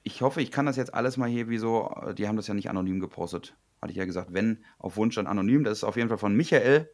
Ich 0.04 0.22
hoffe, 0.22 0.42
ich 0.42 0.52
kann 0.52 0.66
das 0.66 0.78
jetzt 0.78 0.94
alles 0.94 1.18
mal 1.18 1.30
hier 1.30 1.50
wie 1.50 1.58
so, 1.58 1.94
äh, 2.02 2.14
die 2.14 2.28
haben 2.28 2.38
das 2.38 2.48
ja 2.48 2.54
nicht 2.54 2.70
anonym 2.70 3.02
gepostet. 3.02 3.58
Hatte 3.82 3.92
ich 3.92 3.98
ja 3.98 4.06
gesagt, 4.06 4.34
wenn 4.34 4.64
auf 4.80 4.96
Wunsch 4.96 5.16
dann 5.16 5.28
anonym. 5.28 5.64
Das 5.64 5.80
ist 5.80 5.84
auf 5.84 5.98
jeden 5.98 6.10
Fall 6.10 6.18
von 6.18 6.36
Michael 6.36 6.90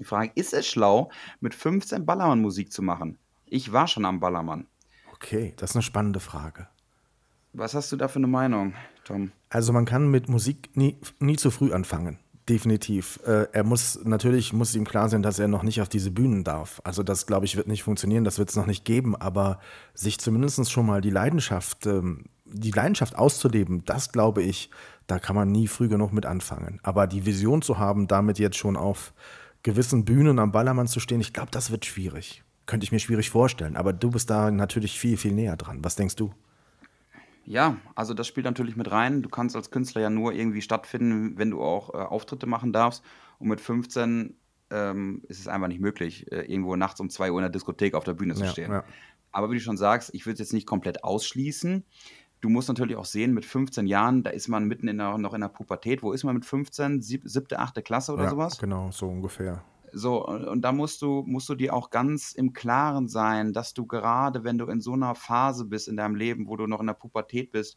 die 0.00 0.04
Frage, 0.04 0.32
ist 0.34 0.54
es 0.54 0.66
schlau, 0.66 1.10
mit 1.40 1.54
15 1.54 2.04
Ballermann 2.04 2.40
Musik 2.40 2.72
zu 2.72 2.82
machen? 2.82 3.18
Ich 3.46 3.72
war 3.72 3.86
schon 3.86 4.04
am 4.04 4.18
Ballermann. 4.18 4.66
Okay, 5.12 5.52
das 5.56 5.70
ist 5.70 5.76
eine 5.76 5.82
spannende 5.82 6.20
Frage. 6.20 6.66
Was 7.52 7.74
hast 7.74 7.92
du 7.92 7.96
da 7.96 8.08
für 8.08 8.16
eine 8.16 8.26
Meinung, 8.26 8.74
Tom? 9.04 9.32
Also 9.50 9.72
man 9.72 9.84
kann 9.84 10.10
mit 10.10 10.28
Musik 10.28 10.70
nie, 10.74 10.96
nie 11.18 11.36
zu 11.36 11.50
früh 11.50 11.72
anfangen. 11.72 12.18
Definitiv. 12.48 13.20
Äh, 13.26 13.48
er 13.52 13.64
muss, 13.64 14.00
natürlich 14.04 14.52
muss 14.52 14.74
ihm 14.74 14.84
klar 14.84 15.08
sein, 15.08 15.22
dass 15.22 15.38
er 15.38 15.48
noch 15.48 15.62
nicht 15.62 15.82
auf 15.82 15.88
diese 15.88 16.10
Bühnen 16.10 16.42
darf. 16.42 16.80
Also 16.84 17.02
das, 17.02 17.26
glaube 17.26 17.44
ich, 17.44 17.56
wird 17.56 17.68
nicht 17.68 17.82
funktionieren, 17.82 18.24
das 18.24 18.38
wird 18.38 18.48
es 18.48 18.56
noch 18.56 18.66
nicht 18.66 18.84
geben, 18.84 19.14
aber 19.14 19.60
sich 19.94 20.18
zumindest 20.18 20.70
schon 20.70 20.86
mal 20.86 21.00
die 21.00 21.10
Leidenschaft, 21.10 21.86
ähm, 21.86 22.24
die 22.44 22.70
Leidenschaft 22.70 23.16
auszuleben, 23.16 23.84
das 23.84 24.10
glaube 24.10 24.42
ich, 24.42 24.70
da 25.06 25.18
kann 25.18 25.36
man 25.36 25.52
nie 25.52 25.66
früh 25.66 25.88
genug 25.88 26.12
mit 26.12 26.24
anfangen. 26.24 26.80
Aber 26.82 27.06
die 27.06 27.26
Vision 27.26 27.62
zu 27.62 27.78
haben, 27.78 28.08
damit 28.08 28.38
jetzt 28.38 28.56
schon 28.56 28.76
auf 28.76 29.12
gewissen 29.62 30.04
Bühnen 30.04 30.38
am 30.38 30.52
Ballermann 30.52 30.86
zu 30.86 31.00
stehen, 31.00 31.20
ich 31.20 31.32
glaube, 31.32 31.50
das 31.50 31.70
wird 31.70 31.84
schwierig. 31.86 32.42
Könnte 32.66 32.84
ich 32.84 32.92
mir 32.92 33.00
schwierig 33.00 33.30
vorstellen. 33.30 33.76
Aber 33.76 33.92
du 33.92 34.10
bist 34.10 34.30
da 34.30 34.50
natürlich 34.50 34.98
viel, 34.98 35.16
viel 35.16 35.32
näher 35.32 35.56
dran. 35.56 35.82
Was 35.82 35.96
denkst 35.96 36.16
du? 36.16 36.32
Ja, 37.44 37.78
also 37.94 38.14
das 38.14 38.28
spielt 38.28 38.44
natürlich 38.44 38.76
mit 38.76 38.90
rein. 38.90 39.22
Du 39.22 39.28
kannst 39.28 39.56
als 39.56 39.70
Künstler 39.70 40.02
ja 40.02 40.10
nur 40.10 40.32
irgendwie 40.32 40.62
stattfinden, 40.62 41.36
wenn 41.36 41.50
du 41.50 41.62
auch 41.62 41.92
äh, 41.92 41.96
Auftritte 41.96 42.46
machen 42.46 42.72
darfst. 42.72 43.02
Und 43.38 43.48
mit 43.48 43.60
15 43.60 44.36
ähm, 44.70 45.22
ist 45.26 45.40
es 45.40 45.48
einfach 45.48 45.68
nicht 45.68 45.80
möglich, 45.80 46.30
äh, 46.30 46.42
irgendwo 46.42 46.76
nachts 46.76 47.00
um 47.00 47.10
2 47.10 47.32
Uhr 47.32 47.38
in 47.38 47.42
der 47.42 47.50
Diskothek 47.50 47.94
auf 47.94 48.04
der 48.04 48.14
Bühne 48.14 48.34
zu 48.34 48.46
stehen. 48.46 48.70
Ja. 48.70 48.84
Aber 49.32 49.50
wie 49.50 49.56
du 49.56 49.60
schon 49.60 49.76
sagst, 49.76 50.14
ich 50.14 50.26
würde 50.26 50.34
es 50.34 50.38
jetzt 50.40 50.52
nicht 50.52 50.66
komplett 50.66 51.04
ausschließen. 51.04 51.84
Du 52.40 52.48
musst 52.48 52.68
natürlich 52.68 52.96
auch 52.96 53.04
sehen, 53.04 53.34
mit 53.34 53.44
15 53.44 53.86
Jahren, 53.86 54.22
da 54.22 54.30
ist 54.30 54.48
man 54.48 54.64
mitten 54.64 54.88
in 54.88 54.98
der, 54.98 55.18
noch 55.18 55.34
in 55.34 55.42
der 55.42 55.48
Pubertät. 55.48 56.02
Wo 56.02 56.12
ist 56.12 56.24
man 56.24 56.34
mit 56.34 56.44
15? 56.44 57.02
Sieb, 57.02 57.22
siebte, 57.24 57.58
achte 57.58 57.82
Klasse 57.82 58.14
oder 58.14 58.24
ja, 58.24 58.30
sowas? 58.30 58.58
Genau, 58.58 58.90
so 58.90 59.08
ungefähr. 59.08 59.62
So, 59.92 60.26
und 60.26 60.62
da 60.62 60.72
musst 60.72 61.02
du, 61.02 61.24
musst 61.26 61.48
du 61.48 61.54
dir 61.54 61.74
auch 61.74 61.90
ganz 61.90 62.32
im 62.32 62.52
Klaren 62.52 63.08
sein, 63.08 63.52
dass 63.52 63.74
du 63.74 63.86
gerade, 63.86 64.44
wenn 64.44 64.56
du 64.56 64.66
in 64.66 64.80
so 64.80 64.92
einer 64.92 65.14
Phase 65.14 65.64
bist 65.64 65.88
in 65.88 65.96
deinem 65.96 66.14
Leben, 66.14 66.46
wo 66.46 66.56
du 66.56 66.66
noch 66.66 66.80
in 66.80 66.86
der 66.86 66.94
Pubertät 66.94 67.50
bist, 67.52 67.76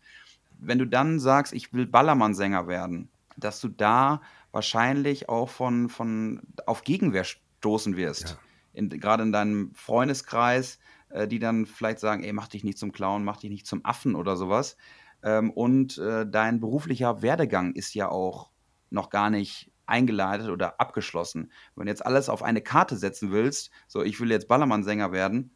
wenn 0.60 0.80
du 0.80 0.86
dann 0.86 1.20
sagst, 1.20 1.54
ich 1.54 1.74
will 1.74 1.88
Ballermann-Sänger 1.88 2.68
werden, 2.68 3.10
dass 3.36 3.60
du 3.60 3.68
da 3.68 4.22
wahrscheinlich 4.52 5.28
auch 5.30 5.50
von, 5.50 5.90
von 5.90 6.42
auf 6.66 6.84
Gegenwehr 6.84 7.24
stoßen 7.24 7.98
wirst. 7.98 8.30
Ja. 8.30 8.38
In, 8.74 8.90
gerade 8.90 9.24
in 9.24 9.32
deinem 9.32 9.74
Freundeskreis, 9.74 10.80
äh, 11.14 11.28
die 11.28 11.40
dann 11.40 11.66
vielleicht 11.66 12.00
sagen, 12.00 12.24
ey, 12.24 12.34
mach 12.34 12.48
dich 12.48 12.64
nicht 12.64 12.78
zum 12.78 12.92
Clown, 12.92 13.24
mach 13.24 13.38
dich 13.38 13.50
nicht 13.50 13.68
zum 13.68 13.86
Affen 13.86 14.16
oder 14.16 14.36
sowas. 14.36 14.78
Ähm, 15.24 15.52
und 15.52 15.98
äh, 15.98 16.26
dein 16.28 16.60
beruflicher 16.60 17.22
Werdegang 17.22 17.74
ist 17.74 17.94
ja 17.94 18.10
auch 18.10 18.52
noch 18.90 19.10
gar 19.10 19.30
nicht 19.30 19.72
eingeleitet 19.86 20.50
oder 20.50 20.80
abgeschlossen. 20.80 21.52
Wenn 21.76 21.86
du 21.86 21.92
jetzt 21.92 22.06
alles 22.06 22.30
auf 22.30 22.44
eine 22.44 22.62
Karte 22.62 22.96
setzen 22.98 23.32
willst, 23.32 23.72
so 23.88 24.02
ich 24.02 24.20
will 24.20 24.32
jetzt 24.32 24.48
Ballermann-Sänger 24.48 25.12
werden, 25.12 25.56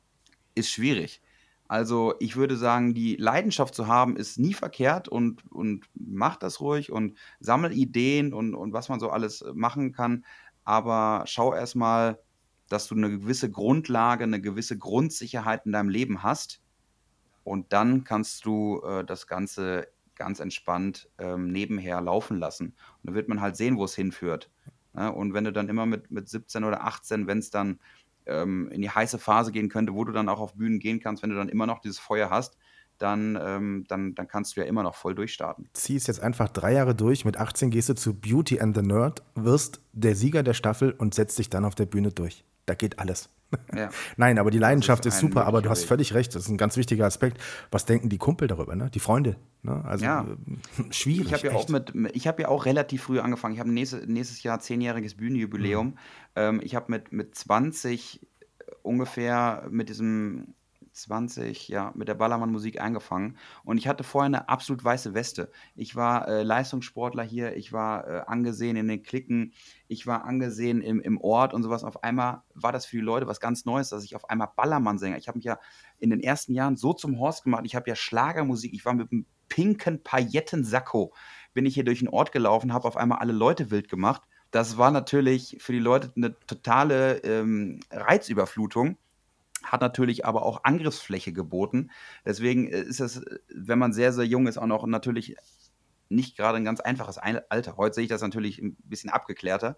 ist 0.55 0.69
schwierig. 0.69 1.21
Also 1.67 2.13
ich 2.19 2.35
würde 2.35 2.55
sagen, 2.55 2.93
die 2.93 3.15
Leidenschaft 3.17 3.75
zu 3.75 3.87
haben, 3.87 4.15
ist 4.15 4.39
nie 4.39 4.53
verkehrt 4.53 5.07
und, 5.09 5.49
und 5.51 5.85
mach 5.93 6.37
das 6.37 6.61
ruhig 6.61 6.91
und 6.91 7.17
sammel 7.39 7.73
Ideen 7.73 8.33
und, 8.33 8.55
und 8.55 8.73
was 8.73 8.89
man 8.89 8.99
so 8.99 9.09
alles 9.09 9.43
machen 9.53 9.91
kann. 9.91 10.23
Aber 10.63 11.23
schau 11.25 11.53
erstmal, 11.53 12.19
dass 12.69 12.87
du 12.87 12.95
eine 12.95 13.09
gewisse 13.09 13.49
Grundlage, 13.49 14.23
eine 14.23 14.41
gewisse 14.41 14.77
Grundsicherheit 14.77 15.65
in 15.65 15.71
deinem 15.71 15.89
Leben 15.89 16.23
hast. 16.23 16.61
Und 17.43 17.71
dann 17.71 18.03
kannst 18.03 18.45
du 18.45 18.81
äh, 18.81 19.05
das 19.05 19.27
Ganze 19.27 19.87
ganz 20.15 20.39
entspannt 20.39 21.09
ähm, 21.17 21.51
nebenher 21.51 22.01
laufen 22.01 22.37
lassen. 22.37 22.67
Und 22.67 22.75
dann 23.03 23.15
wird 23.15 23.29
man 23.29 23.39
halt 23.39 23.55
sehen, 23.55 23.77
wo 23.77 23.85
es 23.85 23.95
hinführt. 23.95 24.49
Ja, 24.95 25.09
und 25.09 25.33
wenn 25.33 25.43
du 25.43 25.53
dann 25.53 25.69
immer 25.69 25.85
mit, 25.85 26.11
mit 26.11 26.27
17 26.27 26.63
oder 26.63 26.83
18, 26.83 27.27
wenn 27.27 27.37
es 27.37 27.51
dann 27.51 27.79
ähm, 28.25 28.69
in 28.71 28.81
die 28.81 28.89
heiße 28.89 29.19
Phase 29.19 29.51
gehen 29.51 29.69
könnte, 29.69 29.93
wo 29.93 30.03
du 30.03 30.11
dann 30.11 30.27
auch 30.27 30.39
auf 30.39 30.55
Bühnen 30.55 30.79
gehen 30.79 30.99
kannst, 30.99 31.23
wenn 31.23 31.29
du 31.29 31.35
dann 31.35 31.49
immer 31.49 31.67
noch 31.67 31.79
dieses 31.79 31.99
Feuer 31.99 32.29
hast, 32.29 32.57
dann, 32.97 33.37
ähm, 33.39 33.85
dann, 33.87 34.15
dann 34.15 34.27
kannst 34.27 34.57
du 34.57 34.61
ja 34.61 34.67
immer 34.67 34.83
noch 34.83 34.95
voll 34.95 35.13
durchstarten. 35.15 35.69
Zieh 35.73 35.95
es 35.95 36.07
jetzt 36.07 36.19
einfach 36.19 36.49
drei 36.49 36.73
Jahre 36.73 36.95
durch. 36.95 37.25
Mit 37.25 37.37
18 37.37 37.69
gehst 37.69 37.89
du 37.89 37.95
zu 37.95 38.15
Beauty 38.15 38.59
and 38.59 38.75
the 38.75 38.81
Nerd, 38.81 39.21
wirst 39.35 39.81
der 39.93 40.15
Sieger 40.15 40.41
der 40.43 40.55
Staffel 40.55 40.91
und 40.91 41.13
setzt 41.13 41.37
dich 41.37 41.49
dann 41.49 41.63
auf 41.63 41.75
der 41.75 41.85
Bühne 41.85 42.11
durch. 42.11 42.43
Da 42.67 42.75
geht 42.75 42.99
alles. 42.99 43.29
Ja. 43.73 43.89
Nein, 44.17 44.37
aber 44.37 44.51
die 44.51 44.59
Leidenschaft 44.59 45.05
ist, 45.05 45.15
ist 45.15 45.19
super, 45.21 45.45
aber 45.45 45.61
du 45.61 45.69
hast 45.69 45.85
völlig 45.85 46.13
recht. 46.13 46.35
Das 46.35 46.43
ist 46.43 46.49
ein 46.49 46.57
ganz 46.57 46.75
wichtiger 46.77 47.05
Aspekt. 47.05 47.41
Was 47.71 47.85
denken 47.85 48.09
die 48.09 48.17
Kumpel 48.17 48.47
darüber, 48.47 48.75
ne? 48.75 48.89
Die 48.93 48.99
Freunde. 48.99 49.37
Ne? 49.63 49.83
Also 49.85 50.05
ja. 50.05 50.27
Äh, 50.77 50.83
schwierig. 50.93 51.27
Ich 51.27 51.33
habe 51.33 51.47
ja 51.47 51.53
auch 51.53 51.69
mit, 51.69 51.93
ich 52.13 52.27
habe 52.27 52.41
ja 52.41 52.49
auch 52.49 52.65
relativ 52.65 53.03
früh 53.03 53.19
angefangen. 53.19 53.53
Ich 53.53 53.59
habe 53.59 53.71
nächstes, 53.71 54.05
nächstes 54.05 54.43
Jahr 54.43 54.59
zehnjähriges 54.59 55.15
Bühnenjubiläum. 55.15 55.87
Mhm. 55.87 55.97
Ähm, 56.35 56.59
ich 56.61 56.75
habe 56.75 56.91
mit, 56.91 57.11
mit 57.13 57.35
20 57.35 58.27
ungefähr 58.83 59.67
mit 59.69 59.89
diesem 59.89 60.53
20, 60.97 61.67
ja, 61.67 61.91
mit 61.95 62.07
der 62.07 62.15
Ballermann-Musik 62.15 62.81
angefangen. 62.81 63.37
Und 63.63 63.77
ich 63.77 63.87
hatte 63.87 64.03
vorher 64.03 64.25
eine 64.25 64.49
absolut 64.49 64.83
weiße 64.83 65.13
Weste. 65.13 65.51
Ich 65.75 65.95
war 65.95 66.27
äh, 66.27 66.43
Leistungssportler 66.43 67.23
hier, 67.23 67.55
ich 67.55 67.71
war 67.71 68.07
äh, 68.07 68.21
angesehen 68.27 68.75
in 68.75 68.87
den 68.87 69.03
Klicken, 69.03 69.53
ich 69.87 70.07
war 70.07 70.25
angesehen 70.25 70.81
im, 70.81 70.99
im 70.99 71.19
Ort 71.19 71.53
und 71.53 71.63
sowas. 71.63 71.83
Auf 71.83 72.03
einmal 72.03 72.41
war 72.53 72.71
das 72.71 72.85
für 72.85 72.97
die 72.97 73.03
Leute 73.03 73.27
was 73.27 73.39
ganz 73.39 73.65
Neues, 73.65 73.89
dass 73.89 74.03
ich 74.03 74.15
auf 74.15 74.29
einmal 74.29 74.49
Ballermann-Sänger. 74.55 75.17
Ich 75.17 75.27
habe 75.27 75.37
mich 75.37 75.45
ja 75.45 75.59
in 75.99 76.09
den 76.09 76.21
ersten 76.21 76.53
Jahren 76.53 76.75
so 76.75 76.93
zum 76.93 77.19
Horst 77.19 77.43
gemacht. 77.43 77.63
Ich 77.65 77.75
habe 77.75 77.89
ja 77.89 77.95
Schlagermusik, 77.95 78.73
ich 78.73 78.85
war 78.85 78.93
mit 78.93 79.11
einem 79.11 79.25
pinken 79.49 80.03
Paillettensacko, 80.03 81.13
bin 81.53 81.65
ich 81.65 81.75
hier 81.75 81.85
durch 81.85 81.99
den 81.99 82.09
Ort 82.09 82.31
gelaufen, 82.31 82.73
habe 82.73 82.87
auf 82.87 82.97
einmal 82.97 83.19
alle 83.19 83.33
Leute 83.33 83.71
wild 83.71 83.89
gemacht. 83.89 84.23
Das 84.51 84.77
war 84.77 84.91
natürlich 84.91 85.57
für 85.59 85.73
die 85.73 85.79
Leute 85.79 86.11
eine 86.15 86.37
totale 86.47 87.17
ähm, 87.23 87.79
Reizüberflutung 87.91 88.97
hat 89.71 89.81
natürlich 89.81 90.25
aber 90.25 90.43
auch 90.43 90.63
Angriffsfläche 90.63 91.33
geboten. 91.33 91.91
Deswegen 92.25 92.67
äh, 92.67 92.81
ist 92.81 92.99
es, 92.99 93.23
wenn 93.53 93.79
man 93.79 93.93
sehr, 93.93 94.13
sehr 94.13 94.25
jung 94.25 94.47
ist, 94.47 94.57
auch 94.57 94.67
noch 94.67 94.85
natürlich 94.85 95.35
nicht 96.09 96.37
gerade 96.37 96.57
ein 96.57 96.65
ganz 96.65 96.79
einfaches 96.79 97.17
Alter. 97.17 97.77
Heute 97.77 97.95
sehe 97.95 98.03
ich 98.03 98.09
das 98.09 98.21
natürlich 98.21 98.59
ein 98.59 98.77
bisschen 98.83 99.09
abgeklärter. 99.09 99.77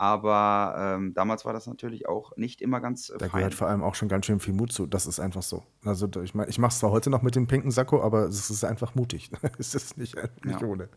Aber 0.00 0.76
ähm, 0.78 1.12
damals 1.12 1.44
war 1.44 1.52
das 1.52 1.66
natürlich 1.66 2.08
auch 2.08 2.36
nicht 2.36 2.62
immer 2.62 2.80
ganz. 2.80 3.10
Äh, 3.10 3.18
da 3.18 3.26
gehört 3.26 3.54
vor 3.54 3.66
allem 3.66 3.82
auch 3.82 3.96
schon 3.96 4.08
ganz 4.08 4.26
schön 4.26 4.38
viel 4.38 4.54
Mut 4.54 4.72
zu. 4.72 4.86
Das 4.86 5.06
ist 5.06 5.18
einfach 5.18 5.42
so. 5.42 5.64
Also 5.84 6.08
ich 6.22 6.34
meine, 6.34 6.48
ich 6.48 6.58
mache 6.58 6.70
es 6.70 6.78
zwar 6.78 6.92
heute 6.92 7.10
noch 7.10 7.22
mit 7.22 7.34
dem 7.34 7.48
pinken 7.48 7.72
Sakko, 7.72 8.00
aber 8.00 8.26
es 8.26 8.48
ist 8.48 8.64
einfach 8.64 8.94
mutig. 8.94 9.30
es 9.58 9.74
ist 9.74 9.98
nicht, 9.98 10.14
nicht 10.44 10.60
ja. 10.60 10.66
ohne. 10.66 10.88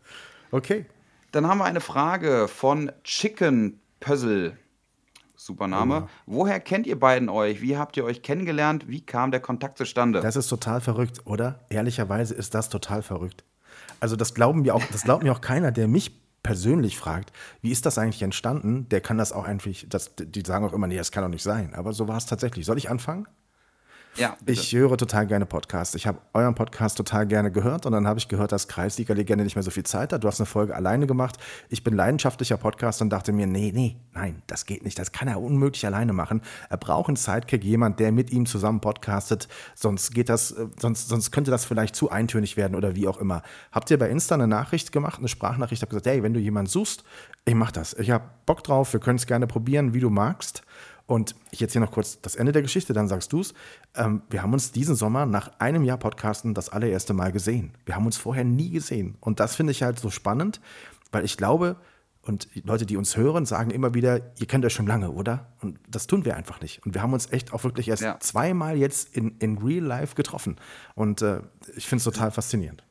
Okay. 0.52 0.86
Dann 1.32 1.48
haben 1.48 1.58
wir 1.58 1.64
eine 1.64 1.80
Frage 1.80 2.46
von 2.46 2.92
Chicken 3.02 3.80
Puzzle. 3.98 4.56
Super 5.44 5.66
Name. 5.66 6.04
Oh. 6.04 6.08
Woher 6.26 6.60
kennt 6.60 6.86
ihr 6.86 6.98
beiden 6.98 7.28
euch? 7.28 7.60
Wie 7.60 7.76
habt 7.76 7.96
ihr 7.96 8.04
euch 8.04 8.22
kennengelernt? 8.22 8.86
Wie 8.86 9.04
kam 9.04 9.32
der 9.32 9.40
Kontakt 9.40 9.76
zustande? 9.76 10.20
Das 10.20 10.36
ist 10.36 10.46
total 10.46 10.80
verrückt, 10.80 11.22
oder? 11.24 11.58
Ehrlicherweise 11.68 12.32
ist 12.34 12.54
das 12.54 12.68
total 12.68 13.02
verrückt. 13.02 13.42
Also 13.98 14.14
das 14.14 14.34
glauben 14.34 14.62
mir 14.62 14.74
auch, 14.74 14.84
das 14.92 15.02
glaubt 15.02 15.24
mir 15.24 15.32
auch 15.32 15.40
keiner, 15.40 15.72
der 15.72 15.88
mich 15.88 16.22
persönlich 16.44 16.96
fragt, 16.96 17.32
wie 17.60 17.72
ist 17.72 17.86
das 17.86 17.98
eigentlich 17.98 18.22
entstanden? 18.22 18.88
Der 18.88 19.00
kann 19.00 19.18
das 19.18 19.32
auch 19.32 19.44
einfach, 19.44 19.72
das, 19.88 20.12
die 20.16 20.42
sagen 20.46 20.64
auch 20.64 20.72
immer, 20.72 20.86
nee, 20.86 20.96
das 20.96 21.10
kann 21.10 21.22
doch 21.24 21.30
nicht 21.30 21.42
sein. 21.42 21.74
Aber 21.74 21.92
so 21.92 22.06
war 22.06 22.16
es 22.16 22.26
tatsächlich. 22.26 22.64
Soll 22.64 22.78
ich 22.78 22.90
anfangen? 22.90 23.26
Ja. 24.16 24.36
Ich 24.44 24.72
höre 24.72 24.98
total 24.98 25.26
gerne 25.26 25.46
Podcasts. 25.46 25.94
Ich 25.94 26.06
habe 26.06 26.18
euren 26.34 26.54
Podcast 26.54 26.98
total 26.98 27.26
gerne 27.26 27.50
gehört 27.50 27.86
und 27.86 27.92
dann 27.92 28.06
habe 28.06 28.18
ich 28.18 28.28
gehört, 28.28 28.52
dass 28.52 28.68
Kreisliga-Legende 28.68 29.42
nicht 29.42 29.56
mehr 29.56 29.62
so 29.62 29.70
viel 29.70 29.84
Zeit 29.84 30.12
hat. 30.12 30.22
Du 30.22 30.28
hast 30.28 30.38
eine 30.38 30.46
Folge 30.46 30.74
alleine 30.74 31.06
gemacht. 31.06 31.38
Ich 31.70 31.82
bin 31.82 31.94
leidenschaftlicher 31.94 32.58
Podcaster 32.58 33.04
und 33.04 33.10
dachte 33.10 33.32
mir, 33.32 33.46
nee, 33.46 33.72
nee, 33.74 33.96
nein, 34.12 34.42
das 34.48 34.66
geht 34.66 34.84
nicht. 34.84 34.98
Das 34.98 35.12
kann 35.12 35.28
er 35.28 35.40
unmöglich 35.40 35.86
alleine 35.86 36.12
machen. 36.12 36.42
Er 36.68 36.76
braucht 36.76 37.08
einen 37.08 37.16
Sidekick, 37.16 37.64
jemand, 37.64 38.00
der 38.00 38.12
mit 38.12 38.30
ihm 38.30 38.44
zusammen 38.44 38.80
podcastet. 38.80 39.48
Sonst 39.74 40.12
geht 40.12 40.28
das, 40.28 40.50
äh, 40.52 40.66
sonst, 40.78 41.08
sonst 41.08 41.30
könnte 41.30 41.50
das 41.50 41.64
vielleicht 41.64 41.96
zu 41.96 42.10
eintönig 42.10 42.58
werden 42.58 42.74
oder 42.74 42.94
wie 42.94 43.08
auch 43.08 43.18
immer. 43.18 43.42
Habt 43.70 43.90
ihr 43.90 43.98
bei 43.98 44.10
Insta 44.10 44.34
eine 44.34 44.46
Nachricht 44.46 44.92
gemacht, 44.92 45.20
eine 45.20 45.28
Sprachnachricht, 45.28 45.80
habt 45.80 45.90
gesagt, 45.90 46.06
hey, 46.06 46.22
wenn 46.22 46.34
du 46.34 46.40
jemanden 46.40 46.68
suchst, 46.68 47.02
ich 47.46 47.54
mach 47.54 47.72
das. 47.72 47.94
Ich 47.94 48.10
habe 48.10 48.24
Bock 48.44 48.62
drauf, 48.62 48.92
wir 48.92 49.00
können 49.00 49.16
es 49.16 49.26
gerne 49.26 49.46
probieren, 49.46 49.94
wie 49.94 50.00
du 50.00 50.10
magst. 50.10 50.62
Und 51.12 51.34
ich 51.50 51.60
erzähle 51.60 51.84
noch 51.84 51.92
kurz 51.92 52.22
das 52.22 52.36
Ende 52.36 52.52
der 52.52 52.62
Geschichte, 52.62 52.94
dann 52.94 53.06
sagst 53.06 53.34
du 53.34 53.40
es. 53.40 53.52
Ähm, 53.94 54.22
wir 54.30 54.42
haben 54.42 54.54
uns 54.54 54.72
diesen 54.72 54.94
Sommer 54.94 55.26
nach 55.26 55.50
einem 55.58 55.84
Jahr 55.84 55.98
Podcasten 55.98 56.54
das 56.54 56.70
allererste 56.70 57.12
Mal 57.12 57.32
gesehen. 57.32 57.72
Wir 57.84 57.96
haben 57.96 58.06
uns 58.06 58.16
vorher 58.16 58.44
nie 58.44 58.70
gesehen. 58.70 59.16
Und 59.20 59.38
das 59.38 59.54
finde 59.54 59.72
ich 59.72 59.82
halt 59.82 59.98
so 59.98 60.08
spannend, 60.08 60.62
weil 61.10 61.26
ich 61.26 61.36
glaube, 61.36 61.76
und 62.22 62.48
Leute, 62.64 62.86
die 62.86 62.96
uns 62.96 63.14
hören, 63.14 63.44
sagen 63.44 63.70
immer 63.72 63.92
wieder, 63.92 64.32
ihr 64.38 64.46
kennt 64.46 64.64
euch 64.64 64.72
schon 64.72 64.86
lange, 64.86 65.10
oder? 65.10 65.52
Und 65.60 65.78
das 65.86 66.06
tun 66.06 66.24
wir 66.24 66.34
einfach 66.34 66.62
nicht. 66.62 66.82
Und 66.86 66.94
wir 66.94 67.02
haben 67.02 67.12
uns 67.12 67.30
echt 67.30 67.52
auch 67.52 67.62
wirklich 67.62 67.88
erst 67.88 68.04
ja. 68.04 68.18
zweimal 68.18 68.78
jetzt 68.78 69.14
in, 69.14 69.36
in 69.38 69.58
Real 69.58 69.84
Life 69.84 70.14
getroffen. 70.14 70.56
Und 70.94 71.20
äh, 71.20 71.42
ich 71.76 71.88
finde 71.88 71.98
es 71.98 72.04
total 72.04 72.30
faszinierend 72.30 72.84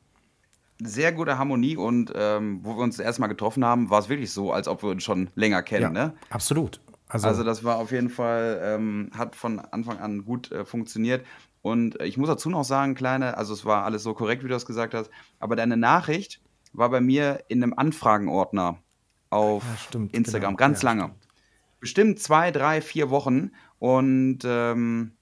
sehr 0.84 1.12
gute 1.12 1.38
Harmonie 1.38 1.76
und 1.76 2.12
ähm, 2.16 2.58
wo 2.64 2.76
wir 2.76 2.82
uns 2.82 2.98
erstmal 2.98 3.28
getroffen 3.28 3.64
haben, 3.64 3.88
war 3.88 4.00
es 4.00 4.08
wirklich 4.08 4.32
so, 4.32 4.52
als 4.52 4.66
ob 4.66 4.82
wir 4.82 4.90
uns 4.90 5.04
schon 5.04 5.30
länger 5.36 5.62
kennen. 5.62 5.94
Ja, 5.94 6.06
ne? 6.06 6.12
Absolut. 6.28 6.80
Also, 7.12 7.28
also 7.28 7.44
das 7.44 7.62
war 7.62 7.76
auf 7.76 7.92
jeden 7.92 8.08
Fall, 8.08 8.60
ähm, 8.62 9.10
hat 9.16 9.36
von 9.36 9.58
Anfang 9.60 9.98
an 9.98 10.24
gut 10.24 10.50
äh, 10.50 10.64
funktioniert. 10.64 11.26
Und 11.60 12.00
ich 12.02 12.16
muss 12.16 12.28
dazu 12.28 12.50
noch 12.50 12.64
sagen, 12.64 12.94
kleine, 12.94 13.36
also 13.36 13.52
es 13.52 13.64
war 13.64 13.84
alles 13.84 14.02
so 14.02 14.14
korrekt, 14.14 14.42
wie 14.42 14.48
du 14.48 14.54
das 14.54 14.66
gesagt 14.66 14.94
hast, 14.94 15.10
aber 15.38 15.54
deine 15.54 15.76
Nachricht 15.76 16.40
war 16.72 16.88
bei 16.88 17.00
mir 17.00 17.44
in 17.48 17.62
einem 17.62 17.74
Anfragenordner 17.74 18.78
auf 19.30 19.62
ja, 19.62 19.76
stimmt, 19.76 20.14
Instagram, 20.14 20.56
genau. 20.56 20.56
ganz 20.56 20.82
ja, 20.82 20.88
lange. 20.88 21.02
Stimmt. 21.02 21.18
Bestimmt 21.80 22.20
zwei, 22.20 22.50
drei, 22.50 22.80
vier 22.80 23.10
Wochen. 23.10 23.50
Und 23.78 24.40
ähm, 24.44 25.12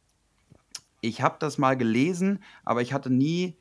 ich 1.01 1.23
habe 1.23 1.37
das 1.41 1.59
mal 1.59 1.77
gelesen, 1.77 2.43
aber 2.65 2.83
ich 2.83 2.93
hatte 2.93 3.11
nie 3.11 3.57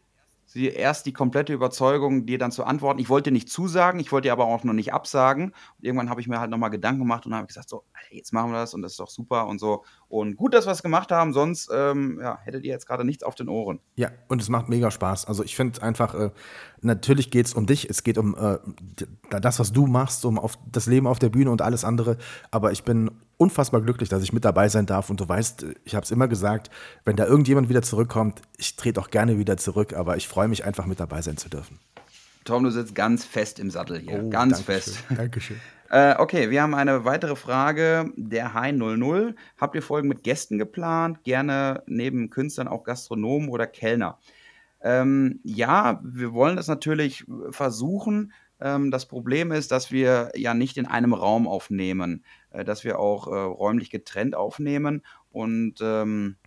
sie 0.52 0.68
erst 0.68 1.06
die 1.06 1.14
komplette 1.14 1.54
Überzeugung, 1.54 2.26
dir 2.26 2.40
dann 2.40 2.52
zu 2.52 2.64
antworten. 2.64 3.00
Ich 3.00 3.10
wollte 3.10 3.32
nicht 3.32 3.50
zusagen, 3.50 4.00
ich 4.00 4.12
wollte 4.12 4.28
dir 4.28 4.34
aber 4.34 4.46
auch 4.46 4.64
noch 4.64 4.74
nicht 4.74 4.94
absagen. 4.94 5.46
Und 5.46 5.54
irgendwann 5.86 6.10
habe 6.10 6.22
ich 6.22 6.28
mir 6.28 6.40
halt 6.40 6.50
nochmal 6.50 6.72
Gedanken 6.72 7.02
gemacht 7.02 7.26
und 7.28 7.36
habe 7.36 7.46
gesagt, 7.48 7.70
so, 7.70 7.84
jetzt 8.10 8.34
machen 8.34 8.52
wir 8.52 8.58
das 8.58 8.74
und 8.74 8.82
das 8.82 8.94
ist 8.94 9.00
doch 9.00 9.10
super 9.10 9.48
und 9.48 9.60
so. 9.60 9.84
Und 10.10 10.38
gut, 10.38 10.56
dass 10.56 10.66
wir 10.66 10.72
es 10.72 10.82
gemacht 10.82 11.12
haben, 11.12 11.34
sonst 11.34 11.70
ähm, 11.72 12.20
ja, 12.20 12.40
hättet 12.44 12.64
ihr 12.64 12.72
jetzt 12.72 12.88
gerade 12.88 13.06
nichts 13.06 13.24
auf 13.24 13.36
den 13.36 13.48
Ohren. 13.48 13.80
Ja, 13.96 14.10
und 14.28 14.42
es 14.42 14.50
macht 14.50 14.68
mega 14.68 14.90
Spaß. 14.90 15.26
Also 15.26 15.44
ich 15.44 15.56
finde 15.56 15.84
einfach, 15.84 16.16
äh, 16.16 16.32
natürlich 16.82 17.30
geht 17.30 17.46
es 17.46 17.54
um 17.54 17.68
dich, 17.68 17.88
es 17.88 18.04
geht 18.04 18.18
um 18.18 18.36
äh, 18.36 18.58
das, 19.40 19.60
was 19.60 19.72
du 19.72 19.86
machst, 19.86 20.26
um 20.26 20.40
auf 20.40 20.58
das 20.72 20.88
Leben 20.88 21.06
auf 21.06 21.20
der 21.20 21.30
Bühne 21.30 21.52
und 21.52 21.62
alles 21.62 21.86
andere. 21.86 22.18
Aber 22.50 22.72
ich 22.72 22.84
bin 22.84 23.12
unfassbar 23.38 23.82
glücklich, 23.82 24.10
dass 24.10 24.24
ich 24.24 24.34
mit 24.34 24.44
dabei 24.46 24.68
sein 24.68 24.88
darf. 24.88 25.12
Und 25.12 25.20
du 25.20 25.30
weißt, 25.30 25.66
ich 25.84 25.94
habe 25.94 26.04
es 26.04 26.10
immer 26.10 26.28
gesagt, 26.28 26.72
wenn 27.06 27.16
da 27.16 27.28
irgendjemand 27.28 27.70
wieder 27.70 27.84
zurückkommt, 27.84 28.42
ich 28.58 28.78
trete 28.78 29.00
auch 29.00 29.12
gerne 29.12 29.38
wieder 29.38 29.58
zurück, 29.58 29.94
aber 29.94 30.18
ich 30.18 30.28
freue 30.28 30.48
mich 30.48 30.66
einfach 30.66 30.88
mit 30.88 31.00
dabei 31.00 31.22
sein 31.22 31.38
zu 31.38 31.50
dürfen. 31.50 31.80
Tom, 32.50 32.64
du 32.64 32.72
sitzt 32.72 32.96
ganz 32.96 33.26
fest 33.26 33.60
im 33.60 33.70
Sattel 33.70 34.00
hier. 34.00 34.24
Oh, 34.24 34.30
ganz 34.32 34.66
Dankeschön, 34.66 34.94
fest. 34.94 35.04
Dankeschön. 35.16 35.58
äh, 35.92 36.16
okay, 36.18 36.50
wir 36.50 36.64
haben 36.64 36.74
eine 36.74 37.06
weitere 37.06 37.36
Frage. 37.36 38.12
Der 38.18 38.56
Hein 38.56 38.80
00. 38.80 39.36
Habt 39.60 39.76
ihr 39.76 39.84
Folgen 39.84 40.08
mit 40.08 40.24
Gästen 40.24 40.58
geplant? 40.58 41.24
Gerne 41.24 41.84
neben 41.86 42.32
Künstlern 42.32 42.68
auch 42.68 42.84
Gastronomen 42.84 43.50
oder 43.50 43.68
Kellner? 43.68 44.18
Ähm, 44.82 45.42
ja, 45.44 46.02
wir 46.04 46.34
wollen 46.34 46.56
das 46.56 46.68
natürlich 46.68 47.24
versuchen. 47.52 48.34
Ähm, 48.60 48.90
das 48.90 49.06
Problem 49.06 49.52
ist, 49.52 49.72
dass 49.72 49.92
wir 49.92 50.32
ja 50.36 50.56
nicht 50.56 50.78
in 50.78 50.88
einem 50.88 51.14
Raum 51.14 51.48
aufnehmen, 51.48 52.26
äh, 52.50 52.66
dass 52.66 52.84
wir 52.84 52.98
auch 52.98 53.28
äh, 53.28 53.36
räumlich 53.36 53.92
getrennt 53.92 54.34
aufnehmen. 54.34 55.04
Und 55.30 55.76
ähm, 55.82 56.38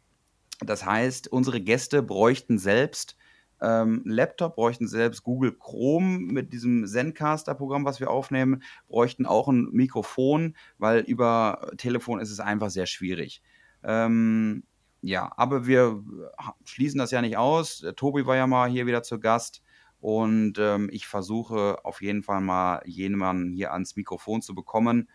das 0.58 0.84
heißt, 0.84 1.28
unsere 1.28 1.60
Gäste 1.60 2.02
bräuchten 2.02 2.58
selbst 2.58 3.16
ähm, 3.62 4.02
Laptop, 4.04 4.56
bräuchten 4.56 4.88
selbst 4.88 5.22
Google 5.22 5.52
Chrome 5.52 6.18
mit 6.18 6.52
diesem 6.52 6.86
Zencaster-Programm, 6.86 7.84
was 7.84 8.00
wir 8.00 8.10
aufnehmen, 8.10 8.62
bräuchten 8.88 9.26
auch 9.26 9.48
ein 9.48 9.68
Mikrofon, 9.72 10.56
weil 10.78 11.00
über 11.00 11.70
Telefon 11.78 12.20
ist 12.20 12.30
es 12.30 12.40
einfach 12.40 12.70
sehr 12.70 12.86
schwierig. 12.86 13.42
Ähm, 13.84 14.64
ja, 15.00 15.32
aber 15.36 15.66
wir 15.66 16.02
schließen 16.64 16.98
das 16.98 17.10
ja 17.10 17.22
nicht 17.22 17.36
aus. 17.36 17.84
Tobi 17.96 18.26
war 18.26 18.36
ja 18.36 18.46
mal 18.46 18.70
hier 18.70 18.86
wieder 18.86 19.02
zu 19.02 19.18
Gast 19.20 19.62
Und 20.00 20.58
ähm, 20.58 20.88
ich 20.92 21.06
versuche 21.06 21.84
auf 21.84 22.02
jeden 22.02 22.22
Fall 22.24 22.40
mal 22.40 22.82
jemanden 22.86 23.52
hier 23.52 23.72
ans 23.72 23.94
Mikrofon 23.96 24.42
zu 24.42 24.54
bekommen. 24.54 25.08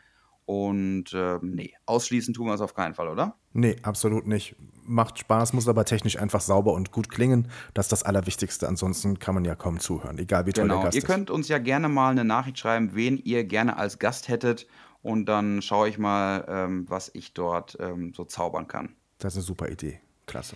Und 0.47 1.11
ähm, 1.13 1.39
nee, 1.55 1.73
ausschließen 1.85 2.33
tun 2.33 2.47
wir 2.47 2.53
es 2.53 2.61
auf 2.61 2.73
keinen 2.73 2.93
Fall, 2.93 3.09
oder? 3.09 3.35
Nee, 3.51 3.75
absolut 3.83 4.25
nicht. 4.27 4.55
Macht 4.85 5.19
Spaß, 5.19 5.51
muss 5.51 5.67
aber 5.67 5.83
technisch 5.83 6.17
einfach 6.17 6.39
sauber 6.39 6.71
und 6.71 6.93
gut 6.93 7.09
klingen. 7.09 7.49
Das 7.73 7.87
ist 7.87 7.91
das 7.91 8.03
Allerwichtigste. 8.03 8.65
Ansonsten 8.65 9.19
kann 9.19 9.35
man 9.35 9.43
ja 9.43 9.55
kaum 9.55 9.77
zuhören, 9.77 10.17
egal 10.17 10.45
wie 10.45 10.53
toll 10.53 10.63
Genau. 10.63 10.75
der 10.77 10.85
Gast 10.85 10.95
Ihr 10.95 11.01
ist. 11.03 11.05
könnt 11.05 11.29
uns 11.29 11.49
ja 11.49 11.57
gerne 11.57 11.89
mal 11.89 12.11
eine 12.11 12.23
Nachricht 12.23 12.57
schreiben, 12.59 12.91
wen 12.95 13.17
ihr 13.17 13.43
gerne 13.43 13.75
als 13.75 13.99
Gast 13.99 14.29
hättet. 14.29 14.67
Und 15.01 15.25
dann 15.25 15.61
schaue 15.61 15.89
ich 15.89 15.97
mal, 15.97 16.45
ähm, 16.47 16.85
was 16.87 17.11
ich 17.13 17.33
dort 17.33 17.75
ähm, 17.81 18.13
so 18.15 18.23
zaubern 18.23 18.69
kann. 18.69 18.95
Das 19.19 19.33
ist 19.33 19.39
eine 19.39 19.43
super 19.47 19.67
Idee. 19.69 19.99
Klasse. 20.27 20.55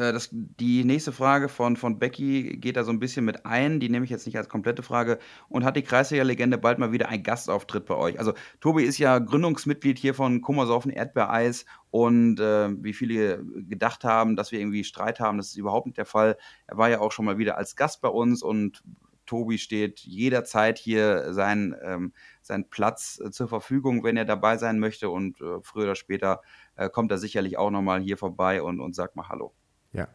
Äh, 0.00 0.12
das, 0.12 0.30
die 0.32 0.84
nächste 0.84 1.12
Frage 1.12 1.48
von, 1.48 1.76
von 1.76 1.98
Becky 1.98 2.56
geht 2.56 2.76
da 2.76 2.84
so 2.84 2.90
ein 2.90 2.98
bisschen 2.98 3.24
mit 3.24 3.44
ein. 3.44 3.80
Die 3.80 3.90
nehme 3.90 4.04
ich 4.04 4.10
jetzt 4.10 4.26
nicht 4.26 4.38
als 4.38 4.48
komplette 4.48 4.82
Frage. 4.82 5.18
Und 5.48 5.64
hat 5.64 5.76
die 5.76 5.82
Kreisliga-Legende 5.82 6.58
bald 6.58 6.78
mal 6.78 6.92
wieder 6.92 7.08
einen 7.08 7.22
Gastauftritt 7.22 7.84
bei 7.84 7.94
euch? 7.96 8.18
Also, 8.18 8.32
Tobi 8.60 8.84
ist 8.84 8.98
ja 8.98 9.18
Gründungsmitglied 9.18 9.98
hier 9.98 10.14
von 10.14 10.40
Kummersaufen 10.40 10.90
Erdbeereis. 10.90 11.66
Und 11.90 12.40
äh, 12.40 12.70
wie 12.82 12.94
viele 12.94 13.44
gedacht 13.44 14.04
haben, 14.04 14.36
dass 14.36 14.52
wir 14.52 14.60
irgendwie 14.60 14.84
Streit 14.84 15.20
haben, 15.20 15.38
das 15.38 15.48
ist 15.48 15.56
überhaupt 15.56 15.86
nicht 15.86 15.98
der 15.98 16.06
Fall. 16.06 16.36
Er 16.66 16.78
war 16.78 16.88
ja 16.88 17.00
auch 17.00 17.12
schon 17.12 17.24
mal 17.26 17.36
wieder 17.38 17.58
als 17.58 17.76
Gast 17.76 18.00
bei 18.00 18.08
uns 18.08 18.42
und 18.42 18.82
Tobi 19.26 19.58
steht 19.58 20.00
jederzeit 20.00 20.78
hier 20.78 21.32
sein, 21.32 21.76
ähm, 21.84 22.12
sein 22.42 22.68
Platz 22.68 23.20
äh, 23.24 23.30
zur 23.30 23.48
Verfügung, 23.48 24.02
wenn 24.02 24.16
er 24.16 24.24
dabei 24.24 24.56
sein 24.56 24.78
möchte. 24.78 25.10
Und 25.10 25.40
äh, 25.40 25.60
früher 25.62 25.84
oder 25.84 25.94
später 25.94 26.40
äh, 26.76 26.88
kommt 26.88 27.12
er 27.12 27.18
sicherlich 27.18 27.58
auch 27.58 27.70
nochmal 27.70 28.00
hier 28.00 28.16
vorbei 28.18 28.62
und, 28.62 28.80
und 28.80 28.94
sagt 28.94 29.14
mal 29.16 29.28
Hallo. 29.28 29.52
Ja, 29.92 30.08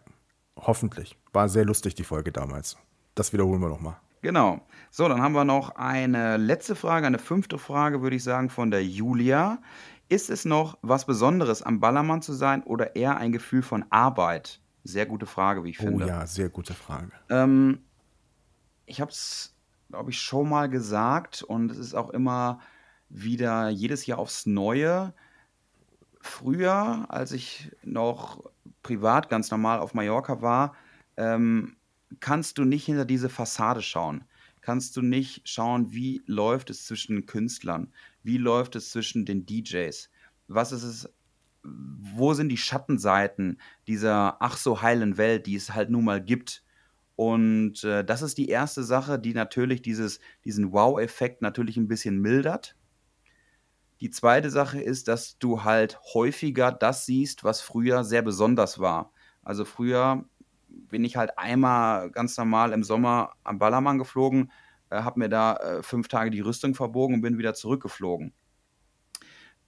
hoffentlich. 0.58 1.18
War 1.34 1.50
sehr 1.50 1.66
lustig, 1.66 1.96
die 1.96 2.04
Folge 2.04 2.32
damals. 2.32 2.78
Das 3.16 3.34
wiederholen 3.34 3.62
wir 3.62 3.70
nochmal. 3.70 3.98
Genau. 4.22 4.62
So, 4.90 5.08
dann 5.08 5.22
haben 5.22 5.34
wir 5.34 5.46
noch 5.46 5.76
eine 5.76 6.38
letzte 6.38 6.76
Frage, 6.76 7.06
eine 7.06 7.20
fünfte 7.20 7.58
Frage, 7.58 8.02
würde 8.02 8.16
ich 8.16 8.24
sagen, 8.24 8.50
von 8.50 8.72
der 8.72 8.84
Julia. 8.84 9.60
Ist 10.10 10.30
es 10.30 10.46
noch 10.46 10.78
was 10.82 11.06
Besonderes, 11.06 11.62
am 11.62 11.80
Ballermann 11.80 12.22
zu 12.22 12.34
sein 12.34 12.64
oder 12.64 12.96
eher 12.96 13.18
ein 13.18 13.32
Gefühl 13.32 13.62
von 13.62 13.86
Arbeit? 13.90 14.60
Sehr 14.84 15.06
gute 15.06 15.26
Frage, 15.26 15.64
wie 15.64 15.72
ich 15.72 15.80
Oh 15.80 15.84
finde. 15.84 16.08
ja, 16.08 16.26
sehr 16.28 16.50
gute 16.50 16.74
Frage. 16.74 17.12
Ähm, 17.30 17.80
ich 18.86 19.02
habe 19.02 19.12
es, 19.12 19.56
glaube 19.90 20.12
ich, 20.12 20.20
schon 20.20 20.48
mal 20.50 20.70
gesagt 20.70 21.42
und 21.44 21.72
es 21.72 21.78
ist 21.78 21.96
auch 21.96 22.10
immer 22.12 22.60
wieder 23.10 23.70
jedes 23.70 24.06
Jahr 24.06 24.20
aufs 24.20 24.46
Neue. 24.46 25.14
Früher, 26.26 27.06
als 27.10 27.32
ich 27.32 27.72
noch 27.84 28.44
privat 28.82 29.30
ganz 29.30 29.52
normal 29.52 29.80
auf 29.80 29.94
Mallorca 29.94 30.42
war, 30.42 30.76
ähm, 31.18 31.78
kannst 32.20 32.58
du 32.58 32.66
nicht 32.66 32.86
hinter 32.86 33.06
diese 33.06 33.30
Fassade 33.30 33.84
schauen. 33.84 34.26
Kannst 34.62 34.98
du 34.98 35.04
nicht 35.04 35.48
schauen, 35.48 35.94
wie 35.94 36.24
läuft 36.26 36.72
es 36.72 36.88
zwischen 36.88 37.28
Künstlern, 37.28 37.94
wie 38.24 38.38
läuft 38.38 38.76
es 38.76 38.90
zwischen 38.90 39.26
den 39.26 39.46
DJs, 39.46 40.10
was 40.48 40.72
ist 40.72 40.84
es, 40.84 41.14
wo 41.64 42.34
sind 42.34 42.50
die 42.50 42.58
Schattenseiten 42.58 43.62
dieser 43.88 44.42
ach 44.42 44.58
so 44.58 44.82
heilen 44.82 45.18
Welt, 45.18 45.46
die 45.46 45.56
es 45.56 45.76
halt 45.76 45.92
nun 45.92 46.06
mal 46.06 46.22
gibt. 46.22 46.64
Und 47.16 47.84
äh, 47.84 48.04
das 48.04 48.24
ist 48.24 48.40
die 48.40 48.50
erste 48.50 48.84
Sache, 48.84 49.20
die 49.20 49.36
natürlich 49.36 49.84
dieses, 49.84 50.20
diesen 50.44 50.72
Wow-Effekt 50.72 51.44
natürlich 51.44 51.78
ein 51.78 51.88
bisschen 51.88 52.20
mildert. 52.20 52.76
Die 54.02 54.10
zweite 54.10 54.50
Sache 54.50 54.82
ist, 54.82 55.08
dass 55.08 55.38
du 55.38 55.64
halt 55.64 56.00
häufiger 56.14 56.72
das 56.72 57.06
siehst, 57.06 57.44
was 57.44 57.62
früher 57.62 58.04
sehr 58.04 58.22
besonders 58.22 58.80
war. 58.80 59.12
Also 59.44 59.64
früher 59.64 60.26
bin 60.68 61.04
ich 61.06 61.16
halt 61.16 61.38
einmal 61.38 62.12
ganz 62.12 62.38
normal 62.38 62.74
im 62.74 62.84
Sommer 62.84 63.32
am 63.44 63.60
Ballermann 63.60 63.98
geflogen, 63.98 64.52
äh, 64.90 65.02
habe 65.02 65.20
mir 65.20 65.30
da 65.30 65.56
äh, 65.56 65.84
fünf 65.84 66.08
Tage 66.08 66.30
die 66.30 66.42
Rüstung 66.42 66.76
verbogen 66.76 67.16
und 67.16 67.22
bin 67.22 67.38
wieder 67.38 67.54
zurückgeflogen. 67.54 68.34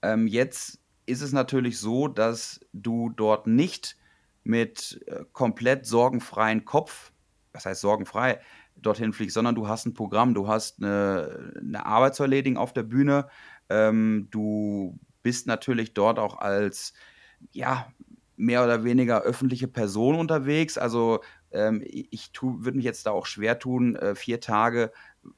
Ähm, 0.02 0.26
jetzt 0.26 0.80
ist 1.06 1.22
es 1.22 1.32
natürlich 1.32 1.78
so, 1.78 2.06
dass 2.06 2.60
du 2.72 3.10
dort 3.10 3.46
nicht 3.46 3.96
mit 4.44 5.02
äh, 5.06 5.24
komplett 5.32 5.86
sorgenfreien 5.86 6.64
Kopf, 6.64 7.12
was 7.52 7.66
heißt 7.66 7.80
sorgenfrei, 7.80 8.40
dorthin 8.76 9.12
fliegst, 9.12 9.34
sondern 9.34 9.54
du 9.54 9.66
hast 9.66 9.86
ein 9.86 9.94
Programm, 9.94 10.34
du 10.34 10.46
hast 10.46 10.82
eine, 10.82 11.52
eine 11.58 11.84
Arbeit 11.84 12.14
zu 12.14 12.22
erledigen 12.22 12.56
auf 12.56 12.72
der 12.72 12.84
Bühne. 12.84 13.28
Ähm, 13.70 14.28
du 14.30 14.98
bist 15.22 15.46
natürlich 15.46 15.94
dort 15.94 16.18
auch 16.18 16.38
als, 16.38 16.92
ja, 17.52 17.88
mehr 18.36 18.62
oder 18.64 18.84
weniger 18.84 19.22
öffentliche 19.22 19.66
Person 19.68 20.14
unterwegs. 20.14 20.78
Also 20.78 21.20
ähm, 21.50 21.82
ich 21.84 22.30
würde 22.40 22.76
mich 22.76 22.84
jetzt 22.84 23.06
da 23.06 23.10
auch 23.10 23.26
schwer 23.26 23.58
tun, 23.58 23.96
äh, 23.96 24.14
vier 24.14 24.40
Tage, 24.40 24.92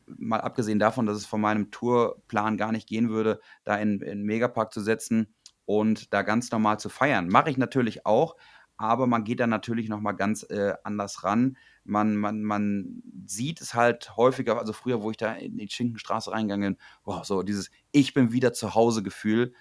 mal 0.07 0.41
abgesehen 0.41 0.79
davon, 0.79 1.07
dass 1.07 1.17
es 1.17 1.27
von 1.27 1.41
meinem 1.41 1.71
Tourplan 1.71 2.57
gar 2.57 2.73
nicht 2.73 2.89
gehen 2.89 3.09
würde, 3.09 3.41
da 3.65 3.77
in, 3.77 4.01
in 4.03 4.23
Megapark 4.23 4.73
zu 4.73 4.81
setzen 4.81 5.35
und 5.65 6.13
da 6.13 6.23
ganz 6.23 6.51
normal 6.51 6.79
zu 6.79 6.89
feiern. 6.91 7.29
Mache 7.29 7.51
ich 7.51 7.57
natürlich 7.57 8.05
auch, 8.07 8.37
aber 8.77 9.07
man 9.07 9.25
geht 9.25 9.41
da 9.41 9.47
natürlich 9.47 9.89
nochmal 9.89 10.15
ganz 10.15 10.43
äh, 10.45 10.75
anders 10.85 11.25
ran. 11.25 11.57
Man, 11.85 12.17
man, 12.17 12.43
man 12.43 13.03
sieht 13.27 13.61
es 13.61 13.75
halt 13.75 14.17
häufiger, 14.17 14.59
also 14.59 14.73
früher, 14.73 15.03
wo 15.03 15.11
ich 15.11 15.17
da 15.17 15.33
in 15.33 15.57
die 15.57 15.69
Schinkenstraße 15.69 16.31
reingegangen 16.31 16.75
bin, 16.75 16.83
wow, 17.05 17.25
so 17.25 17.43
dieses 17.43 17.71
Ich 17.91 18.15
bin 18.15 18.33
wieder 18.33 18.53
zu 18.53 18.75
Hause 18.75 19.03
Gefühl, 19.03 19.55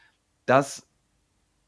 das 0.45 0.87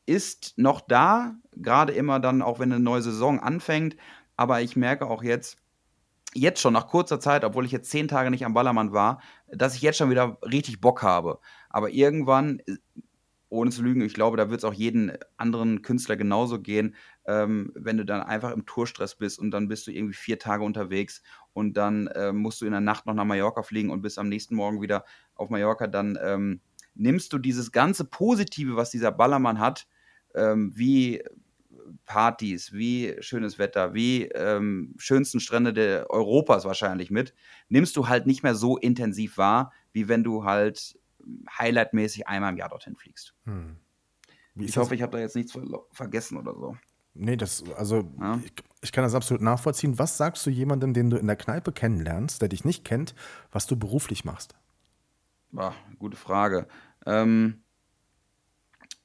ist 0.05 0.57
noch 0.57 0.81
da, 0.81 1.35
gerade 1.55 1.93
immer 1.93 2.19
dann, 2.19 2.41
auch 2.41 2.59
wenn 2.59 2.71
eine 2.71 2.81
neue 2.83 3.01
Saison 3.01 3.39
anfängt. 3.39 3.95
Aber 4.35 4.61
ich 4.61 4.75
merke 4.75 5.07
auch 5.07 5.23
jetzt, 5.23 5.57
jetzt 6.33 6.61
schon 6.61 6.73
nach 6.73 6.87
kurzer 6.87 7.19
Zeit, 7.19 7.43
obwohl 7.43 7.65
ich 7.65 7.71
jetzt 7.71 7.89
zehn 7.89 8.07
Tage 8.07 8.31
nicht 8.31 8.45
am 8.45 8.53
Ballermann 8.53 8.93
war, 8.93 9.21
dass 9.47 9.75
ich 9.75 9.81
jetzt 9.81 9.97
schon 9.97 10.09
wieder 10.09 10.37
richtig 10.43 10.81
Bock 10.81 11.03
habe. 11.03 11.39
Aber 11.69 11.89
irgendwann, 11.89 12.61
ohne 13.49 13.71
zu 13.71 13.83
lügen, 13.83 14.01
ich 14.01 14.13
glaube, 14.13 14.37
da 14.37 14.49
wird 14.49 14.59
es 14.59 14.65
auch 14.65 14.73
jeden 14.73 15.11
anderen 15.37 15.81
Künstler 15.81 16.15
genauso 16.15 16.59
gehen, 16.59 16.95
ähm, 17.25 17.71
wenn 17.75 17.97
du 17.97 18.05
dann 18.05 18.21
einfach 18.21 18.51
im 18.51 18.65
Tourstress 18.65 19.15
bist 19.15 19.39
und 19.39 19.51
dann 19.51 19.67
bist 19.67 19.88
du 19.88 19.91
irgendwie 19.91 20.15
vier 20.15 20.39
Tage 20.39 20.63
unterwegs 20.63 21.21
und 21.53 21.77
dann 21.77 22.07
äh, 22.07 22.31
musst 22.31 22.62
du 22.62 22.65
in 22.65 22.71
der 22.71 22.81
Nacht 22.81 23.05
noch 23.05 23.13
nach 23.13 23.25
Mallorca 23.25 23.63
fliegen 23.63 23.89
und 23.89 24.01
bist 24.01 24.17
am 24.17 24.29
nächsten 24.29 24.55
Morgen 24.55 24.81
wieder 24.81 25.05
auf 25.36 25.49
Mallorca, 25.49 25.88
dann 25.88 26.17
ähm, 26.21 26.62
nimmst 26.95 27.31
du 27.34 27.38
dieses 27.38 27.71
ganze 27.71 28.05
Positive, 28.05 28.75
was 28.75 28.89
dieser 28.89 29.12
Ballermann 29.12 29.60
hat, 29.60 29.88
ähm, 30.36 30.71
wie 30.75 31.23
Partys, 32.05 32.73
wie 32.73 33.15
schönes 33.19 33.60
Wetter, 33.60 33.93
wie 33.93 34.25
ähm, 34.25 34.93
schönsten 34.97 35.39
Strände 35.39 35.73
der 35.73 36.10
Europas 36.10 36.65
wahrscheinlich 36.65 37.12
mit, 37.12 37.34
nimmst 37.69 37.95
du 37.95 38.07
halt 38.07 38.27
nicht 38.27 38.43
mehr 38.43 38.55
so 38.55 38.77
intensiv 38.77 39.38
wahr, 39.38 39.71
wie 39.93 40.07
wenn 40.07 40.23
du 40.23 40.43
halt 40.43 40.99
highlightmäßig 41.57 42.27
einmal 42.27 42.51
im 42.51 42.57
Jahr 42.57 42.69
dorthin 42.69 42.95
fliegst. 42.95 43.36
Hm. 43.45 43.77
Ich 44.55 44.75
hoffe, 44.77 44.95
ich 44.95 45.01
habe 45.01 45.13
da 45.13 45.19
jetzt 45.19 45.36
nichts 45.36 45.53
ver 45.53 45.63
vergessen 45.91 46.38
oder 46.38 46.53
so. 46.53 46.75
Nee, 47.13 47.36
das, 47.36 47.63
also 47.78 48.10
Ja. 48.19 48.39
ich, 48.43 48.54
ich 48.82 48.91
kann 48.91 49.04
das 49.04 49.13
absolut 49.15 49.41
nachvollziehen. 49.41 50.00
Was 50.00 50.17
sagst 50.17 50.45
du 50.45 50.50
jemandem, 50.50 50.93
den 50.93 51.10
du 51.10 51.17
in 51.17 51.28
der 51.28 51.36
Kneipe 51.36 51.71
kennenlernst, 51.71 52.41
der 52.41 52.50
dich 52.50 52.65
nicht 52.65 52.86
kennt, 52.86 53.13
was 53.52 53.67
du 53.67 53.76
beruflich 53.76 54.26
machst? 54.26 54.56
Boah, 55.52 55.76
gute 56.00 56.15
Frage. 56.17 56.67
Ähm, 57.06 57.63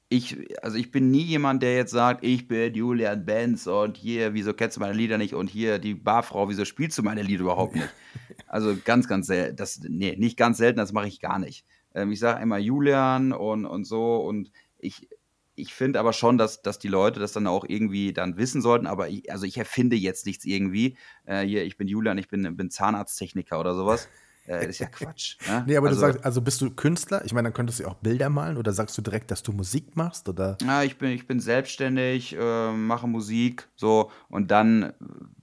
ich, 0.09 0.37
also 0.63 0.77
ich 0.77 0.91
bin 0.91 1.11
nie 1.11 1.23
jemand, 1.23 1.61
der 1.61 1.75
jetzt 1.75 1.91
sagt, 1.91 2.23
ich 2.23 2.47
bin 2.47 2.73
Julian 2.73 3.25
Benz 3.25 3.67
und 3.67 3.97
hier, 3.97 4.33
wieso 4.33 4.53
kennst 4.53 4.77
du 4.77 4.81
meine 4.81 4.93
Lieder 4.93 5.17
nicht 5.17 5.33
und 5.33 5.49
hier 5.49 5.79
die 5.79 5.95
Barfrau, 5.95 6.47
wieso 6.47 6.63
spielst 6.63 6.97
du 6.97 7.03
meine 7.03 7.23
Lieder 7.23 7.43
überhaupt 7.43 7.75
nicht? 7.75 7.89
Also 8.49 8.77
ganz, 8.81 9.09
ganz 9.09 9.27
selten, 9.27 9.57
das, 9.57 9.81
nee, 9.89 10.15
nicht 10.15 10.37
ganz 10.37 10.57
selten, 10.57 10.77
das 10.77 10.93
mache 10.93 11.07
ich 11.07 11.19
gar 11.19 11.37
nicht. 11.37 11.65
Ähm, 11.93 12.13
ich 12.13 12.19
sage 12.19 12.41
immer 12.41 12.57
Julian 12.57 13.33
und, 13.33 13.65
und 13.65 13.83
so 13.83 14.17
und 14.17 14.51
ich, 14.77 15.09
ich 15.57 15.73
finde 15.73 15.99
aber 15.99 16.13
schon, 16.13 16.37
dass, 16.37 16.61
dass 16.61 16.77
die 16.77 16.87
Leute 16.87 17.19
das 17.19 17.33
dann 17.33 17.47
auch 17.47 17.65
irgendwie 17.67 18.13
dann 18.13 18.37
wissen 18.37 18.61
sollten, 18.61 18.85
aber 18.85 19.09
ich, 19.09 19.31
also 19.31 19.45
ich 19.45 19.57
erfinde 19.57 19.95
jetzt 19.95 20.25
nichts 20.27 20.45
irgendwie. 20.45 20.97
Äh, 21.25 21.45
hier, 21.45 21.65
ich 21.65 21.77
bin 21.77 21.87
Julian, 21.87 22.17
ich 22.19 22.29
bin, 22.29 22.55
bin 22.55 22.69
Zahnarzttechniker 22.69 23.59
oder 23.59 23.73
sowas. 23.73 24.07
Äh, 24.45 24.59
das 24.59 24.67
ist 24.67 24.79
ja 24.79 24.87
Quatsch. 24.87 25.37
Ne? 25.47 25.63
Nee, 25.67 25.75
aber 25.77 25.87
also, 25.87 25.99
du 25.99 26.07
sagst, 26.07 26.23
also 26.23 26.41
bist 26.41 26.61
du 26.61 26.69
Künstler? 26.69 27.25
Ich 27.25 27.33
meine, 27.33 27.47
dann 27.47 27.53
könntest 27.53 27.79
du 27.79 27.83
ja 27.83 27.89
auch 27.89 27.95
Bilder 27.95 28.29
malen 28.29 28.57
oder 28.57 28.71
sagst 28.71 28.95
du 28.99 29.01
direkt, 29.01 29.31
dass 29.31 29.41
du 29.41 29.51
Musik 29.51 29.95
machst? 29.95 30.29
Oder? 30.29 30.57
Ja, 30.61 30.83
ich 30.83 30.99
bin, 30.99 31.09
ich 31.09 31.25
bin 31.25 31.39
selbstständig, 31.39 32.35
äh, 32.39 32.71
mache 32.71 33.07
Musik, 33.07 33.67
so, 33.75 34.11
und 34.29 34.51
dann 34.51 34.93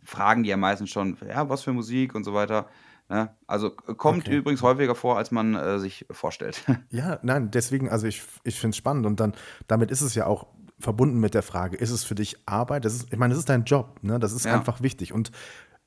fragen 0.05 0.45
die 0.45 0.51
ja 0.51 0.57
meistens 0.57 0.91
schon, 0.91 1.16
ja, 1.28 1.49
was 1.49 1.62
für 1.62 1.72
Musik 1.72 2.14
und 2.14 2.22
so 2.22 2.34
weiter. 2.34 2.68
Ne? 3.14 3.30
Also 3.46 3.68
äh, 3.86 3.94
kommt 3.94 4.26
Okay. 4.26 4.36
übrigens 4.38 4.60
häufiger 4.62 4.96
vor, 4.96 5.16
als 5.16 5.30
man 5.30 5.54
äh, 5.54 5.78
sich 5.78 6.04
vorstellt. 6.10 6.64
Ja, 6.90 7.20
nein, 7.22 7.50
deswegen, 7.52 7.88
also 7.88 8.08
ich, 8.08 8.22
ich 8.42 8.58
finde 8.58 8.70
es 8.72 8.76
spannend 8.76 9.06
und 9.06 9.20
dann, 9.20 9.34
damit 9.68 9.92
ist 9.92 10.00
es 10.00 10.16
ja 10.16 10.26
auch 10.26 10.48
verbunden 10.80 11.20
mit 11.20 11.34
der 11.34 11.42
Frage, 11.44 11.76
ist 11.76 11.90
es 11.90 12.02
für 12.02 12.16
dich 12.16 12.36
Arbeit? 12.46 12.84
Das 12.84 12.92
ist, 12.92 13.12
ich 13.12 13.18
meine, 13.18 13.32
das 13.32 13.38
ist 13.38 13.48
dein 13.48 13.62
Job, 13.64 14.00
ne? 14.02 14.18
Das 14.18 14.32
ist 14.32 14.44
Ja. 14.46 14.54
einfach 14.54 14.82
wichtig. 14.82 15.12
Und 15.12 15.30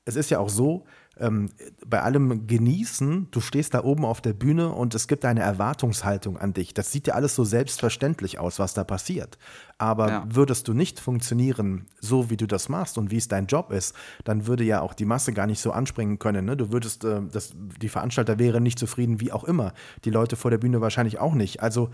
es 0.08 0.16
ist 0.16 0.30
ja 0.30 0.38
auch 0.38 0.48
so, 0.48 0.86
ähm, 1.20 1.50
bei 1.86 2.00
allem 2.00 2.46
Genießen, 2.46 3.28
du 3.30 3.40
stehst 3.40 3.74
da 3.74 3.84
oben 3.84 4.04
auf 4.04 4.20
der 4.20 4.32
Bühne 4.32 4.70
und 4.70 4.94
es 4.94 5.06
gibt 5.06 5.24
eine 5.24 5.40
Erwartungshaltung 5.40 6.38
an 6.38 6.54
dich. 6.54 6.72
Das 6.72 6.92
sieht 6.92 7.08
ja 7.08 7.14
alles 7.14 7.34
so 7.34 7.44
selbstverständlich 7.44 8.38
aus, 8.38 8.58
was 8.58 8.72
da 8.72 8.84
passiert. 8.84 9.36
Aber 9.76 10.08
ja. 10.08 10.26
würdest 10.30 10.66
du 10.66 10.72
nicht 10.72 10.98
funktionieren, 10.98 11.86
so 12.00 12.30
wie 12.30 12.36
du 12.38 12.46
das 12.46 12.68
machst 12.68 12.96
und 12.96 13.10
wie 13.10 13.16
es 13.16 13.28
dein 13.28 13.46
Job 13.46 13.70
ist, 13.70 13.94
dann 14.24 14.46
würde 14.46 14.64
ja 14.64 14.80
auch 14.80 14.94
die 14.94 15.04
Masse 15.04 15.32
gar 15.32 15.46
nicht 15.46 15.60
so 15.60 15.72
anspringen 15.72 16.18
können. 16.18 16.46
Ne? 16.46 16.56
Du 16.56 16.72
würdest, 16.72 17.04
äh, 17.04 17.20
das, 17.30 17.52
die 17.54 17.90
Veranstalter 17.90 18.38
wären 18.38 18.62
nicht 18.62 18.78
zufrieden, 18.78 19.20
wie 19.20 19.32
auch 19.32 19.44
immer. 19.44 19.74
Die 20.04 20.10
Leute 20.10 20.36
vor 20.36 20.50
der 20.50 20.58
Bühne 20.58 20.80
wahrscheinlich 20.80 21.18
auch 21.18 21.34
nicht. 21.34 21.62
Also 21.62 21.90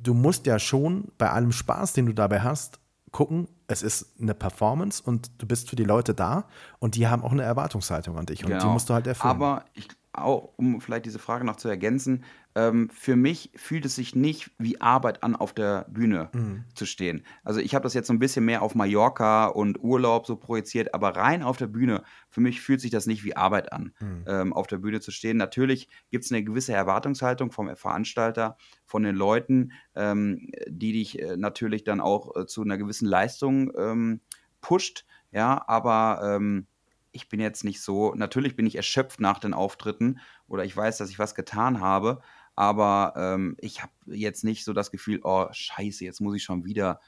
du 0.00 0.14
musst 0.14 0.46
ja 0.46 0.60
schon 0.60 1.08
bei 1.18 1.30
allem 1.30 1.52
Spaß, 1.52 1.92
den 1.94 2.06
du 2.06 2.12
dabei 2.12 2.40
hast, 2.40 2.78
gucken, 3.10 3.48
es 3.66 3.82
ist 3.82 4.20
eine 4.20 4.34
Performance 4.34 5.02
und 5.02 5.30
du 5.38 5.46
bist 5.46 5.70
für 5.70 5.76
die 5.76 5.84
Leute 5.84 6.14
da 6.14 6.48
und 6.78 6.94
die 6.94 7.06
haben 7.08 7.22
auch 7.22 7.32
eine 7.32 7.42
Erwartungshaltung 7.42 8.18
an 8.18 8.26
dich 8.26 8.44
und 8.44 8.50
genau. 8.50 8.62
die 8.62 8.68
musst 8.68 8.88
du 8.88 8.94
halt 8.94 9.06
erfüllen. 9.06 9.30
Aber 9.30 9.64
ich, 9.74 9.88
auch, 10.12 10.50
um 10.56 10.80
vielleicht 10.80 11.06
diese 11.06 11.18
Frage 11.18 11.44
noch 11.44 11.56
zu 11.56 11.68
ergänzen, 11.68 12.24
ähm, 12.58 12.90
für 12.90 13.14
mich 13.14 13.52
fühlt 13.54 13.84
es 13.84 13.94
sich 13.94 14.16
nicht 14.16 14.50
wie 14.58 14.80
Arbeit 14.80 15.22
an, 15.22 15.36
auf 15.36 15.52
der 15.52 15.86
Bühne 15.88 16.28
mhm. 16.32 16.64
zu 16.74 16.86
stehen. 16.86 17.22
Also 17.44 17.60
ich 17.60 17.74
habe 17.74 17.84
das 17.84 17.94
jetzt 17.94 18.08
so 18.08 18.12
ein 18.12 18.18
bisschen 18.18 18.44
mehr 18.44 18.62
auf 18.62 18.74
Mallorca 18.74 19.46
und 19.46 19.80
Urlaub 19.80 20.26
so 20.26 20.34
projiziert, 20.34 20.92
aber 20.92 21.10
rein 21.10 21.44
auf 21.44 21.56
der 21.56 21.68
Bühne, 21.68 22.02
für 22.28 22.40
mich 22.40 22.60
fühlt 22.60 22.80
sich 22.80 22.90
das 22.90 23.06
nicht 23.06 23.22
wie 23.22 23.36
Arbeit 23.36 23.72
an, 23.72 23.92
mhm. 24.00 24.24
ähm, 24.26 24.52
auf 24.52 24.66
der 24.66 24.78
Bühne 24.78 24.98
zu 25.00 25.12
stehen. 25.12 25.36
Natürlich 25.36 25.88
gibt 26.10 26.24
es 26.24 26.32
eine 26.32 26.42
gewisse 26.42 26.72
Erwartungshaltung 26.72 27.52
vom 27.52 27.74
Veranstalter, 27.76 28.56
von 28.84 29.04
den 29.04 29.14
Leuten, 29.14 29.70
ähm, 29.94 30.50
die 30.66 30.92
dich 30.92 31.20
äh, 31.20 31.36
natürlich 31.36 31.84
dann 31.84 32.00
auch 32.00 32.34
äh, 32.34 32.46
zu 32.46 32.62
einer 32.62 32.76
gewissen 32.76 33.06
Leistung 33.06 33.70
ähm, 33.78 34.20
pusht. 34.60 35.06
Ja, 35.30 35.62
aber 35.68 36.36
ähm, 36.36 36.66
ich 37.12 37.28
bin 37.28 37.40
jetzt 37.40 37.64
nicht 37.64 37.82
so, 37.82 38.14
natürlich 38.14 38.56
bin 38.56 38.66
ich 38.66 38.76
erschöpft 38.76 39.20
nach 39.20 39.38
den 39.38 39.54
Auftritten 39.54 40.20
oder 40.46 40.64
ich 40.64 40.76
weiß, 40.76 40.98
dass 40.98 41.10
ich 41.10 41.18
was 41.18 41.34
getan 41.34 41.80
habe, 41.80 42.20
aber 42.58 43.12
ähm, 43.14 43.54
ich 43.60 43.84
habe 43.84 43.92
jetzt 44.06 44.42
nicht 44.42 44.64
so 44.64 44.72
das 44.72 44.90
Gefühl, 44.90 45.20
oh 45.22 45.46
scheiße, 45.48 46.04
jetzt 46.04 46.20
muss 46.20 46.34
ich 46.34 46.42
schon 46.42 46.64
wieder 46.64 47.00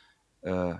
äh, 0.42 0.76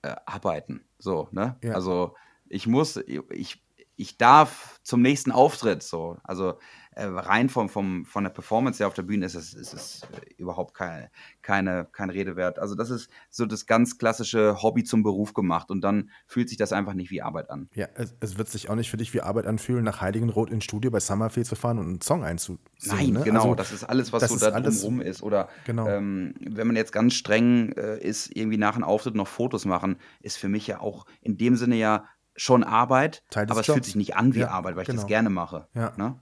äh, 0.00 0.16
arbeiten. 0.24 0.86
So, 0.98 1.28
ne? 1.32 1.58
Ja. 1.62 1.74
Also 1.74 2.16
ich 2.46 2.66
muss, 2.66 2.96
ich, 2.96 3.62
ich 3.98 4.16
darf 4.16 4.78
zum 4.84 5.02
nächsten 5.02 5.32
Auftritt 5.32 5.82
so. 5.82 6.16
Also 6.22 6.54
äh, 6.92 7.04
rein 7.04 7.48
vom, 7.48 7.68
vom, 7.68 8.04
von 8.06 8.24
der 8.24 8.30
Performance 8.30 8.78
her 8.78 8.86
auf 8.86 8.94
der 8.94 9.02
Bühne 9.02 9.26
ist 9.26 9.34
es, 9.34 9.54
ist 9.54 9.74
es 9.74 10.02
überhaupt 10.36 10.72
keine, 10.74 11.10
keine, 11.42 11.86
kein 11.92 12.08
Rede 12.08 12.36
wert. 12.36 12.58
Also 12.58 12.76
das 12.76 12.90
ist 12.90 13.10
so 13.28 13.44
das 13.44 13.66
ganz 13.66 13.98
klassische 13.98 14.62
Hobby 14.62 14.84
zum 14.84 15.02
Beruf 15.02 15.34
gemacht 15.34 15.70
und 15.70 15.80
dann 15.80 16.10
fühlt 16.26 16.48
sich 16.48 16.58
das 16.58 16.72
einfach 16.72 16.94
nicht 16.94 17.10
wie 17.10 17.22
Arbeit 17.22 17.50
an. 17.50 17.68
Ja, 17.74 17.88
es, 17.94 18.14
es 18.20 18.38
wird 18.38 18.48
sich 18.48 18.70
auch 18.70 18.76
nicht 18.76 18.88
für 18.88 18.96
dich 18.96 19.12
wie 19.14 19.20
Arbeit 19.20 19.46
anfühlen, 19.46 19.84
nach 19.84 20.00
Heiligenroth 20.00 20.50
ins 20.50 20.64
Studio 20.64 20.92
bei 20.92 21.00
Summerfield 21.00 21.46
zu 21.46 21.56
fahren 21.56 21.78
und 21.78 21.86
einen 21.86 22.00
Song 22.00 22.24
einzusingen. 22.24 22.60
Nein, 22.84 23.10
ne? 23.10 23.22
genau, 23.24 23.42
also, 23.42 23.54
das 23.56 23.72
ist 23.72 23.84
alles, 23.84 24.12
was 24.12 24.28
so 24.28 24.36
da 24.36 24.58
drumherum 24.58 25.00
ist. 25.00 25.22
Oder 25.22 25.48
genau. 25.66 25.88
ähm, 25.88 26.34
wenn 26.40 26.68
man 26.68 26.76
jetzt 26.76 26.92
ganz 26.92 27.14
streng 27.14 27.72
äh, 27.72 27.98
ist, 27.98 28.34
irgendwie 28.34 28.58
nach 28.58 28.76
einem 28.76 28.84
Auftritt 28.84 29.16
noch 29.16 29.28
Fotos 29.28 29.64
machen, 29.64 29.96
ist 30.20 30.38
für 30.38 30.48
mich 30.48 30.68
ja 30.68 30.80
auch 30.80 31.04
in 31.20 31.36
dem 31.36 31.56
Sinne 31.56 31.76
ja 31.76 32.04
schon 32.38 32.64
Arbeit, 32.64 33.22
aber 33.34 33.60
es 33.60 33.66
Jobs. 33.66 33.72
fühlt 33.72 33.84
sich 33.84 33.96
nicht 33.96 34.16
an 34.16 34.34
wie 34.34 34.40
ja, 34.40 34.48
Arbeit, 34.48 34.76
weil 34.76 34.84
genau. 34.84 34.94
ich 34.94 34.96
das 34.96 35.06
genau. 35.06 35.08
gerne 35.08 35.30
mache. 35.30 35.68
Ja. 35.74 35.92
Ne? 35.96 36.18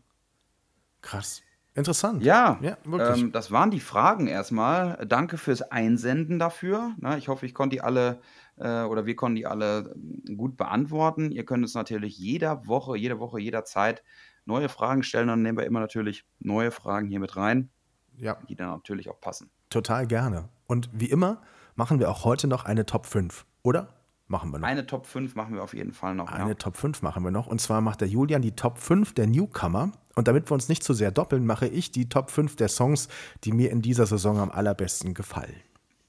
Krass. 1.03 1.43
Interessant. 1.75 2.25
Ja, 2.25 2.59
ja 2.63 2.79
ähm, 2.87 3.33
das 3.33 3.51
waren 3.51 3.71
die 3.71 3.81
Fragen 3.81 4.27
erstmal. 4.29 5.05
Danke 5.07 5.37
fürs 5.37 5.61
Einsenden 5.61 6.39
dafür. 6.39 6.95
Na, 6.99 7.19
ich 7.19 7.29
hoffe, 7.29 7.45
ich 7.45 7.53
konnte 7.53 7.77
die 7.77 7.81
alle 7.83 8.21
äh, 8.57 8.83
oder 8.83 9.05
wir 9.05 9.15
konnten 9.15 9.37
die 9.37 9.47
alle 9.47 9.95
ähm, 9.95 10.39
gut 10.39 10.57
beantworten. 10.57 11.31
Ihr 11.31 11.45
könnt 11.45 11.63
uns 11.63 11.75
natürlich 11.75 12.19
jede 12.19 12.67
Woche, 12.67 12.97
jede 12.97 13.21
Woche, 13.21 13.39
jederzeit 13.41 14.03
neue 14.47 14.71
Fragen 14.71 15.03
stellen. 15.03 15.29
Dann 15.29 15.43
nehmen 15.43 15.59
wir 15.59 15.67
immer 15.67 15.81
natürlich 15.81 16.25
neue 16.39 16.71
Fragen 16.71 17.09
hier 17.09 17.21
mit 17.21 17.37
rein, 17.37 17.69
ja. 18.17 18.39
die 18.49 18.57
dann 18.57 18.71
natürlich 18.71 19.11
auch 19.11 19.21
passen. 19.21 19.51
Total 19.69 20.07
gerne. 20.07 20.49
Und 20.67 20.89
wie 20.95 21.11
immer 21.11 21.43
machen 21.75 21.99
wir 21.99 22.11
auch 22.11 22.25
heute 22.25 22.49
noch 22.49 22.65
eine 22.65 22.87
Top 22.87 23.05
5, 23.05 23.45
oder? 23.63 23.96
Machen 24.29 24.51
wir 24.51 24.59
noch. 24.59 24.67
Eine 24.67 24.87
Top 24.87 25.07
5 25.07 25.37
machen 25.37 25.55
wir 25.55 25.63
auf 25.63 25.73
jeden 25.73 25.93
Fall 25.93 26.15
noch. 26.15 26.31
Eine 26.31 26.51
ja. 26.51 26.55
Top 26.55 26.77
5 26.77 27.03
machen 27.03 27.23
wir 27.23 27.31
noch. 27.31 27.47
Und 27.47 27.61
zwar 27.61 27.81
macht 27.81 28.01
der 28.01 28.09
Julian 28.09 28.43
die 28.43 28.57
Top 28.57 28.79
5 28.79 29.15
der 29.15 29.29
Newcomer. 29.29 29.93
Und 30.17 30.27
damit 30.27 30.51
wir 30.51 30.55
uns 30.55 30.69
nicht 30.69 30.83
zu 30.83 30.95
sehr 30.95 31.13
doppeln, 31.13 31.47
mache 31.47 31.69
ich 31.69 31.93
die 31.93 32.09
Top 32.09 32.31
5 32.31 32.57
der 32.57 32.69
Songs, 32.69 33.09
die 33.45 33.53
mir 33.53 33.71
in 33.71 33.83
dieser 33.83 34.07
Saison 34.07 34.39
am 34.39 34.51
allerbesten 34.51 35.15
gefallen. 35.15 35.55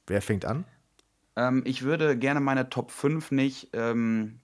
Wer 0.07 0.21
fängt 0.21 0.45
an? 0.45 0.65
Ähm, 1.35 1.61
ich 1.65 1.83
würde 1.83 2.17
gerne 2.17 2.39
meine 2.39 2.69
Top 2.69 2.89
5 2.89 3.31
nicht 3.31 3.69
ähm, 3.73 4.39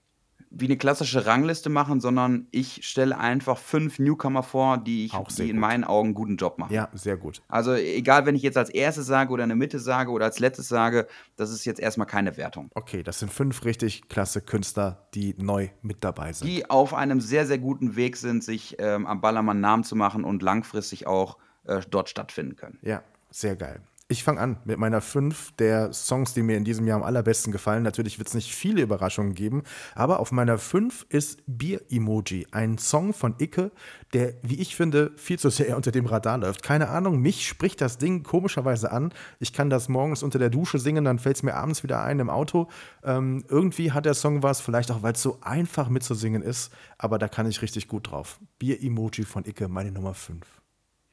wie 0.56 0.66
eine 0.66 0.76
klassische 0.76 1.26
Rangliste 1.26 1.68
machen, 1.68 2.00
sondern 2.00 2.46
ich 2.50 2.86
stelle 2.86 3.18
einfach 3.18 3.58
fünf 3.58 3.98
Newcomer 3.98 4.42
vor, 4.42 4.78
die, 4.78 5.06
ich, 5.06 5.12
die 5.36 5.50
in 5.50 5.58
meinen 5.58 5.84
Augen 5.84 6.08
einen 6.08 6.14
guten 6.14 6.36
Job 6.36 6.58
machen. 6.58 6.72
Ja, 6.72 6.88
sehr 6.92 7.16
gut. 7.16 7.42
Also 7.48 7.74
egal, 7.74 8.26
wenn 8.26 8.36
ich 8.36 8.42
jetzt 8.42 8.56
als 8.56 8.70
erstes 8.70 9.06
sage 9.06 9.32
oder 9.32 9.42
in 9.42 9.48
der 9.48 9.56
Mitte 9.56 9.78
sage 9.78 10.10
oder 10.10 10.26
als 10.26 10.38
letztes 10.38 10.68
sage, 10.68 11.06
das 11.36 11.50
ist 11.50 11.64
jetzt 11.64 11.80
erstmal 11.80 12.06
keine 12.06 12.36
Wertung. 12.36 12.70
Okay, 12.74 13.02
das 13.02 13.18
sind 13.18 13.32
fünf 13.32 13.64
richtig 13.64 14.08
klasse 14.08 14.40
Künstler, 14.40 15.06
die 15.14 15.34
neu 15.38 15.68
mit 15.82 16.04
dabei 16.04 16.32
sind. 16.32 16.46
Die 16.46 16.70
auf 16.70 16.94
einem 16.94 17.20
sehr, 17.20 17.46
sehr 17.46 17.58
guten 17.58 17.96
Weg 17.96 18.16
sind, 18.16 18.44
sich 18.44 18.76
ähm, 18.78 19.06
am 19.06 19.20
Ballermann 19.20 19.60
Namen 19.60 19.84
zu 19.84 19.96
machen 19.96 20.24
und 20.24 20.42
langfristig 20.42 21.06
auch 21.06 21.38
äh, 21.64 21.80
dort 21.90 22.08
stattfinden 22.08 22.56
können. 22.56 22.78
Ja, 22.82 23.02
sehr 23.30 23.56
geil. 23.56 23.80
Ich 24.06 24.22
fange 24.22 24.38
an 24.38 24.58
mit 24.66 24.78
meiner 24.78 25.00
fünf 25.00 25.52
der 25.52 25.94
Songs, 25.94 26.34
die 26.34 26.42
mir 26.42 26.58
in 26.58 26.64
diesem 26.64 26.86
Jahr 26.86 26.98
am 26.98 27.02
allerbesten 27.02 27.52
gefallen. 27.52 27.82
Natürlich 27.82 28.18
wird 28.18 28.28
es 28.28 28.34
nicht 28.34 28.54
viele 28.54 28.82
Überraschungen 28.82 29.34
geben, 29.34 29.62
aber 29.94 30.20
auf 30.20 30.30
meiner 30.30 30.58
fünf 30.58 31.06
ist 31.08 31.42
Bier-Emoji, 31.46 32.48
ein 32.50 32.76
Song 32.76 33.14
von 33.14 33.34
Icke, 33.38 33.70
der, 34.12 34.34
wie 34.42 34.60
ich 34.60 34.76
finde, 34.76 35.12
viel 35.16 35.38
zu 35.38 35.48
sehr 35.48 35.74
unter 35.76 35.90
dem 35.90 36.04
Radar 36.04 36.36
läuft. 36.36 36.62
Keine 36.62 36.90
Ahnung, 36.90 37.20
mich 37.20 37.48
spricht 37.48 37.80
das 37.80 37.96
Ding 37.96 38.24
komischerweise 38.24 38.92
an. 38.92 39.10
Ich 39.38 39.54
kann 39.54 39.70
das 39.70 39.88
morgens 39.88 40.22
unter 40.22 40.38
der 40.38 40.50
Dusche 40.50 40.78
singen, 40.78 41.06
dann 41.06 41.18
fällt 41.18 41.36
es 41.36 41.42
mir 41.42 41.54
abends 41.54 41.82
wieder 41.82 42.02
ein 42.02 42.20
im 42.20 42.28
Auto. 42.28 42.68
Ähm, 43.04 43.46
irgendwie 43.48 43.92
hat 43.92 44.04
der 44.04 44.12
Song 44.14 44.42
was, 44.42 44.60
vielleicht 44.60 44.90
auch, 44.90 45.02
weil 45.02 45.14
es 45.14 45.22
so 45.22 45.38
einfach 45.40 45.88
mitzusingen 45.88 46.42
ist, 46.42 46.74
aber 46.98 47.18
da 47.18 47.26
kann 47.26 47.46
ich 47.46 47.62
richtig 47.62 47.88
gut 47.88 48.10
drauf. 48.10 48.38
Bier-Emoji 48.58 49.24
von 49.24 49.46
Icke, 49.46 49.68
meine 49.68 49.92
Nummer 49.92 50.12
fünf. 50.12 50.44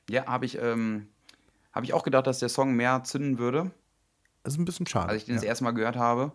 Ja, 0.09 0.25
habe 0.25 0.45
ich. 0.45 0.57
Ähm 0.57 1.07
habe 1.73 1.85
ich 1.85 1.93
auch 1.93 2.03
gedacht, 2.03 2.27
dass 2.27 2.39
der 2.39 2.49
Song 2.49 2.75
mehr 2.75 3.03
zünden 3.03 3.37
würde. 3.37 3.71
Das 4.43 4.53
ist 4.53 4.59
ein 4.59 4.65
bisschen 4.65 4.87
schade. 4.87 5.09
Als 5.09 5.21
ich 5.21 5.25
den 5.25 5.35
ja. 5.35 5.41
das 5.41 5.47
erste 5.47 5.63
Mal 5.63 5.71
gehört 5.71 5.95
habe. 5.95 6.31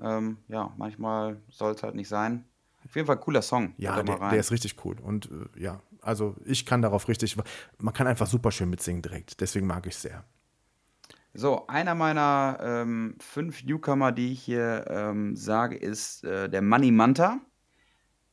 Ähm, 0.00 0.38
ja, 0.48 0.72
manchmal 0.76 1.40
soll 1.48 1.74
es 1.74 1.82
halt 1.82 1.94
nicht 1.94 2.08
sein. 2.08 2.44
Auf 2.84 2.94
jeden 2.94 3.06
Fall 3.06 3.18
cooler 3.18 3.42
Song. 3.42 3.74
Ja, 3.76 4.02
der, 4.02 4.18
der, 4.18 4.38
ist 4.38 4.50
richtig 4.50 4.76
cool. 4.84 4.96
Und 5.02 5.30
äh, 5.30 5.62
ja, 5.62 5.80
also 6.00 6.36
ich 6.44 6.64
kann 6.64 6.80
darauf 6.80 7.08
richtig, 7.08 7.36
man 7.78 7.92
kann 7.94 8.06
einfach 8.06 8.26
super 8.26 8.50
schön 8.50 8.70
mitsingen 8.70 9.02
direkt. 9.02 9.40
Deswegen 9.40 9.66
mag 9.66 9.86
ich 9.86 9.94
es 9.94 10.02
sehr. 10.02 10.24
So, 11.34 11.66
einer 11.66 11.94
meiner 11.94 12.58
ähm, 12.62 13.14
fünf 13.20 13.62
Newcomer, 13.62 14.12
die 14.12 14.32
ich 14.32 14.42
hier 14.42 14.86
ähm, 14.88 15.36
sage, 15.36 15.76
ist 15.76 16.24
äh, 16.24 16.48
der 16.48 16.62
Money 16.62 16.90
Manta. 16.90 17.40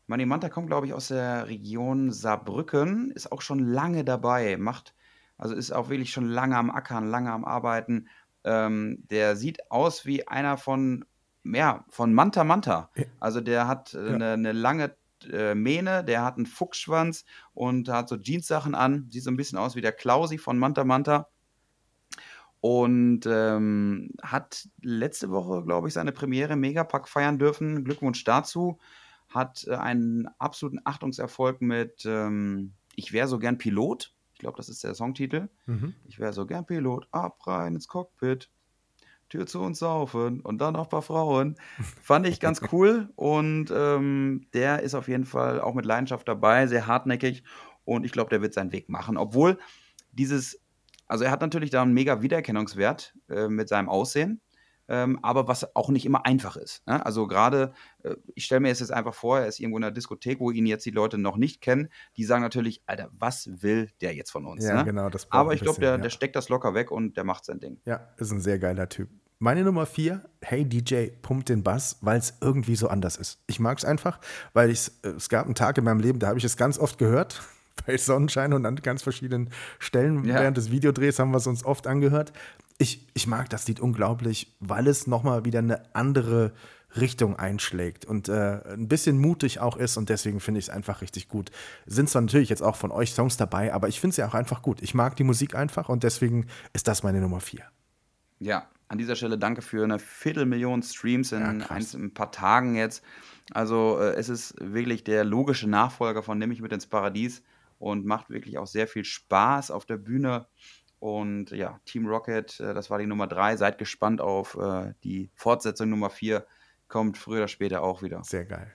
Money 0.08 0.26
Manta 0.26 0.50
kommt, 0.50 0.68
glaube 0.68 0.88
ich, 0.88 0.94
aus 0.94 1.10
der 1.10 1.48
Region 1.48 2.12
Saarbrücken, 2.12 3.12
ist 3.12 3.32
auch 3.32 3.42
schon 3.42 3.60
lange 3.60 4.06
dabei, 4.06 4.56
macht 4.58 4.95
also 5.38 5.56
ist 5.56 5.72
auch 5.72 5.90
wirklich 5.90 6.12
schon 6.12 6.28
lange 6.28 6.58
am 6.58 6.72
Ackern, 6.72 7.08
lange 7.08 7.32
am 7.32 7.46
Arbeiten. 7.46 8.08
Ähm, 8.44 9.04
der 9.10 9.36
sieht 9.36 9.72
aus 9.72 10.06
wie 10.06 10.28
einer 10.28 10.58
von, 10.58 11.06
ja, 11.44 11.86
von 11.90 12.14
Manta 12.14 12.44
Manta. 12.44 12.90
Also 13.20 13.42
der 13.42 13.68
hat 13.68 13.94
äh, 13.94 14.08
ja. 14.08 14.14
eine, 14.14 14.32
eine, 14.34 14.52
lange 14.52 14.96
äh, 15.32 15.56
Mähne, 15.56 16.04
der 16.04 16.24
hat 16.24 16.38
einen 16.38 16.46
Fuchsschwanz 16.46 17.26
und 17.54 17.90
hat 17.90 18.08
so 18.08 18.16
Jeanssachen 18.16 18.76
an. 18.76 19.08
Sieht 19.10 19.24
so 19.24 19.32
ein 19.32 19.38
bisschen 19.38 19.58
aus 19.58 19.76
wie 19.76 19.82
der 19.82 19.92
Klausi 19.92 20.38
von 20.38 20.58
Manta 20.58 20.84
Manta. 20.84 21.30
Und 22.62 23.28
ähm, 23.28 24.12
hat 24.24 24.70
letzte 24.82 25.30
Woche, 25.30 25.64
glaube 25.64 25.88
ich, 25.88 25.94
seine 25.94 26.12
Premiere 26.12 26.56
Megapack 26.56 27.08
feiern 27.08 27.38
dürfen. 27.38 27.84
Glückwunsch 27.84 28.24
dazu. 28.24 28.80
Hat 29.30 29.66
äh, 29.68 29.76
einen 29.76 30.28
absoluten 30.40 30.80
Achtungserfolg 30.84 31.62
mit 31.62 32.06
ähm, 32.06 32.74
Ich 32.96 33.12
wäre 33.12 33.28
so 33.28 33.38
gern 33.38 33.58
Pilot 33.58 34.15
glaube, 34.46 34.58
das 34.58 34.70
ist 34.70 34.84
der 34.84 34.94
Songtitel. 34.94 35.50
Mhm. 35.66 35.96
Ich 36.06 36.20
wäre 36.20 36.34
so 36.34 36.46
gern 36.46 36.66
Pilot, 36.66 37.08
ab 37.12 37.46
rein 37.48 37.74
ins 37.74 37.88
Cockpit, 37.88 38.52
Tür 39.28 39.48
zu 39.48 39.60
uns 39.62 39.80
saufen 39.80 40.40
und 40.42 40.60
dann 40.60 40.74
noch 40.74 40.84
ein 40.84 40.90
paar 40.90 41.02
Frauen. 41.02 41.56
Fand 42.04 42.28
ich 42.28 42.40
ganz 42.40 42.62
cool 42.72 43.10
und 43.16 43.72
ähm, 43.76 44.48
der 44.54 44.84
ist 44.84 44.94
auf 44.94 45.08
jeden 45.08 45.26
Fall 45.26 45.60
auch 45.60 45.74
mit 45.74 45.86
Leidenschaft 45.86 46.28
dabei, 46.28 46.68
sehr 46.68 46.86
hartnäckig 46.86 47.44
und 47.86 48.06
ich 48.06 48.12
glaube, 48.12 48.30
der 48.30 48.42
wird 48.42 48.54
seinen 48.54 48.72
Weg 48.72 48.88
machen. 48.88 49.18
Obwohl 49.18 49.58
dieses, 50.12 50.62
also 51.08 51.24
er 51.24 51.32
hat 51.32 51.42
natürlich 51.42 51.72
da 51.72 51.82
einen 51.82 51.94
mega 51.94 52.22
Wiedererkennungswert 52.22 53.16
äh, 53.30 53.48
mit 53.48 53.68
seinem 53.68 53.90
Aussehen 53.90 54.42
ähm, 54.88 55.20
aber 55.22 55.48
was 55.48 55.76
auch 55.76 55.90
nicht 55.90 56.06
immer 56.06 56.26
einfach 56.26 56.56
ist. 56.58 56.86
Ne? 56.88 57.06
Also 57.06 57.28
gerade, 57.28 57.74
äh, 58.04 58.16
ich 58.36 58.46
stelle 58.46 58.62
mir 58.62 58.70
jetzt 58.70 58.92
einfach 58.92 59.14
vor, 59.14 59.40
er 59.40 59.48
ist 59.48 59.60
irgendwo 59.60 59.78
in 59.78 59.84
einer 59.84 59.94
Diskothek, 59.94 60.40
wo 60.40 60.52
ihn 60.52 60.66
jetzt 60.66 60.86
die 60.86 60.92
Leute 60.92 61.18
noch 61.18 61.38
nicht 61.38 61.62
kennen, 61.62 61.90
die 62.18 62.24
sagen 62.24 62.42
natürlich, 62.42 62.82
Alter, 62.86 63.10
was 63.18 63.50
will 63.62 63.90
der 64.02 64.14
jetzt 64.14 64.32
von 64.32 64.46
uns? 64.46 64.64
Ja, 64.64 64.78
ne? 64.78 64.86
genau. 64.86 65.10
Das 65.10 65.32
aber 65.32 65.54
ich 65.54 65.62
glaube, 65.62 65.80
der, 65.80 65.92
ja. 65.92 65.98
der 65.98 66.10
steckt 66.10 66.36
das 66.36 66.50
locker 66.50 66.74
weg 66.74 66.92
und 66.92 67.18
der 67.18 67.24
macht 67.24 67.46
sein 67.46 67.60
Ding. 67.60 67.80
Ja, 67.86 68.10
ist 68.18 68.32
ein 68.32 68.42
sehr 68.42 68.60
geiler 68.60 68.90
Typ. 68.90 69.10
Meine 69.38 69.64
Nummer 69.64 69.86
vier, 69.86 70.30
Hey 70.42 70.64
DJ, 70.64 71.08
pumpt 71.22 71.50
den 71.50 71.62
Bass, 71.62 71.98
weil 72.02 72.18
es 72.18 72.38
irgendwie 72.40 72.78
so 72.78 72.88
anders 72.88 73.18
ist. 73.18 73.44
Ich 73.48 73.60
mag 73.60 73.78
es 73.78 73.84
einfach, 73.84 74.20
weil 74.54 74.70
ich 74.70 74.90
es 75.02 75.28
gab 75.28 75.46
einen 75.46 75.56
Tag 75.56 75.78
in 75.78 75.84
meinem 75.84 76.00
Leben, 76.00 76.20
da 76.20 76.28
habe 76.28 76.40
ich 76.40 76.46
es 76.46 76.56
ganz 76.56 76.80
oft 76.80 76.98
gehört, 76.98 77.42
bei 77.86 77.98
Sonnenschein 77.98 78.54
und 78.54 78.66
an 78.66 78.76
ganz 78.78 79.04
verschiedenen 79.04 79.50
Stellen 79.80 80.24
ja. 80.26 80.36
während 80.36 80.58
des 80.58 80.72
Videodrehs 80.72 81.20
haben 81.20 81.32
wir 81.32 81.38
es 81.38 81.48
uns 81.48 81.66
oft 81.66 81.88
angehört. 81.88 82.34
Ich, 82.78 83.08
ich 83.14 83.28
mag 83.28 83.50
das 83.50 83.68
Lied 83.68 83.80
unglaublich, 83.80 84.56
weil 84.60 84.88
es 84.88 85.08
nochmal 85.08 85.46
wieder 85.46 85.60
eine 85.60 85.96
andere 85.96 86.54
Richtung 86.98 87.36
einschlägt 87.36 88.06
und 88.06 88.30
äh, 88.30 88.62
ein 88.74 88.88
bisschen 88.88 89.18
mutig 89.18 89.60
auch 89.60 89.78
ist 89.78 89.98
und 89.98 90.10
deswegen 90.10 90.40
finde 90.40 90.60
ich 90.60 90.66
es 90.66 90.70
einfach 90.70 91.02
richtig 91.02 91.28
gut. 91.28 91.52
Sind 91.86 92.10
zwar 92.10 92.22
natürlich 92.22 92.50
jetzt 92.50 92.62
auch 92.62 92.76
von 92.76 92.92
euch 92.92 93.14
Songs 93.14 93.38
dabei, 93.38 93.74
aber 93.74 93.88
ich 93.88 94.00
finde 94.00 94.12
es 94.12 94.18
ja 94.18 94.28
auch 94.28 94.34
einfach 94.34 94.62
gut. 94.62 94.82
Ich 94.82 94.94
mag 94.94 95.16
die 95.16 95.24
Musik 95.24 95.56
einfach 95.56 95.90
und 95.90 96.04
deswegen 96.04 96.48
ist 96.74 96.88
das 96.88 97.04
meine 97.04 97.20
Nummer 97.20 97.42
vier. 97.42 97.64
Ja, 98.40 98.68
an 98.88 98.98
dieser 98.98 99.16
Stelle 99.16 99.38
danke 99.38 99.62
für 99.62 99.84
eine 99.84 100.00
Viertelmillion 100.00 100.84
Streams 100.84 101.32
in, 101.32 101.42
ja, 101.42 101.68
ein, 101.70 101.86
ein 101.94 102.14
paar 102.14 102.32
Tagen 102.32 102.76
jetzt. 102.76 103.04
Also 103.52 104.00
äh, 104.00 104.14
es 104.16 104.30
ist 104.30 104.56
wirklich 104.60 105.04
der 105.04 105.24
logische 105.24 105.70
Nachfolger 105.70 106.24
von 106.24 106.38
Nimm 106.38 106.50
mich 106.50 106.62
mit 106.62 106.72
ins 106.72 106.86
Paradies 106.86 107.44
und 107.78 108.06
macht 108.06 108.30
wirklich 108.30 108.58
auch 108.58 108.68
sehr 108.68 108.88
viel 108.88 109.06
Spaß 109.06 109.72
auf 109.72 109.86
der 109.86 109.98
Bühne. 109.98 110.48
Und 111.00 111.52
ja, 111.52 111.80
Team 111.86 112.08
Rocket, 112.08 112.60
äh, 112.60 112.74
das 112.74 112.90
war 112.90 112.98
die 112.98 113.06
Nummer 113.06 113.28
drei. 113.28 113.58
Seid 113.58 113.78
gespannt 113.78 114.22
auf 114.22 114.58
äh, 114.58 114.94
die 115.04 115.30
Fortsetzung 115.36 115.90
Nummer 115.90 116.10
vier 116.10 116.46
kommt 116.88 117.18
früher 117.18 117.40
oder 117.40 117.48
später 117.48 117.84
auch 117.84 118.02
wieder. 118.02 118.24
Sehr 118.24 118.46
geil. 118.46 118.72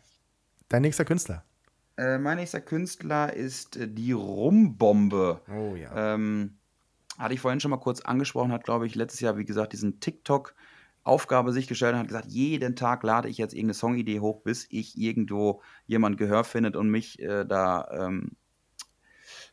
Dein 0.68 0.82
nächster 0.82 1.04
Künstler? 1.04 1.44
Äh, 1.96 2.18
mein 2.18 2.38
nächster 2.38 2.60
Künstler 2.60 3.32
ist 3.32 3.78
die 3.80 4.12
Rumbombe. 4.12 5.40
Oh 5.48 5.74
ja. 5.74 6.14
Ähm, 6.14 6.58
hatte 7.18 7.34
ich 7.34 7.40
vorhin 7.40 7.60
schon 7.60 7.70
mal 7.70 7.76
kurz 7.78 8.00
angesprochen, 8.00 8.52
hat, 8.52 8.64
glaube 8.64 8.86
ich, 8.86 8.94
letztes 8.94 9.20
Jahr, 9.20 9.36
wie 9.36 9.44
gesagt, 9.44 9.72
diesen 9.72 10.00
TikTok 10.00 10.54
Aufgabe 11.02 11.52
sich 11.52 11.66
gestellt 11.66 11.94
und 11.94 12.00
hat 12.00 12.08
gesagt, 12.08 12.28
jeden 12.28 12.76
Tag 12.76 13.02
lade 13.02 13.28
ich 13.28 13.38
jetzt 13.38 13.54
irgendeine 13.54 13.74
Songidee 13.74 14.20
hoch, 14.20 14.42
bis 14.42 14.66
ich 14.70 14.98
irgendwo 14.98 15.62
jemand 15.86 16.18
Gehör 16.18 16.44
findet 16.44 16.76
und 16.76 16.90
mich 16.90 17.18
äh, 17.20 17.44
da 17.44 17.88
ähm, 17.90 18.32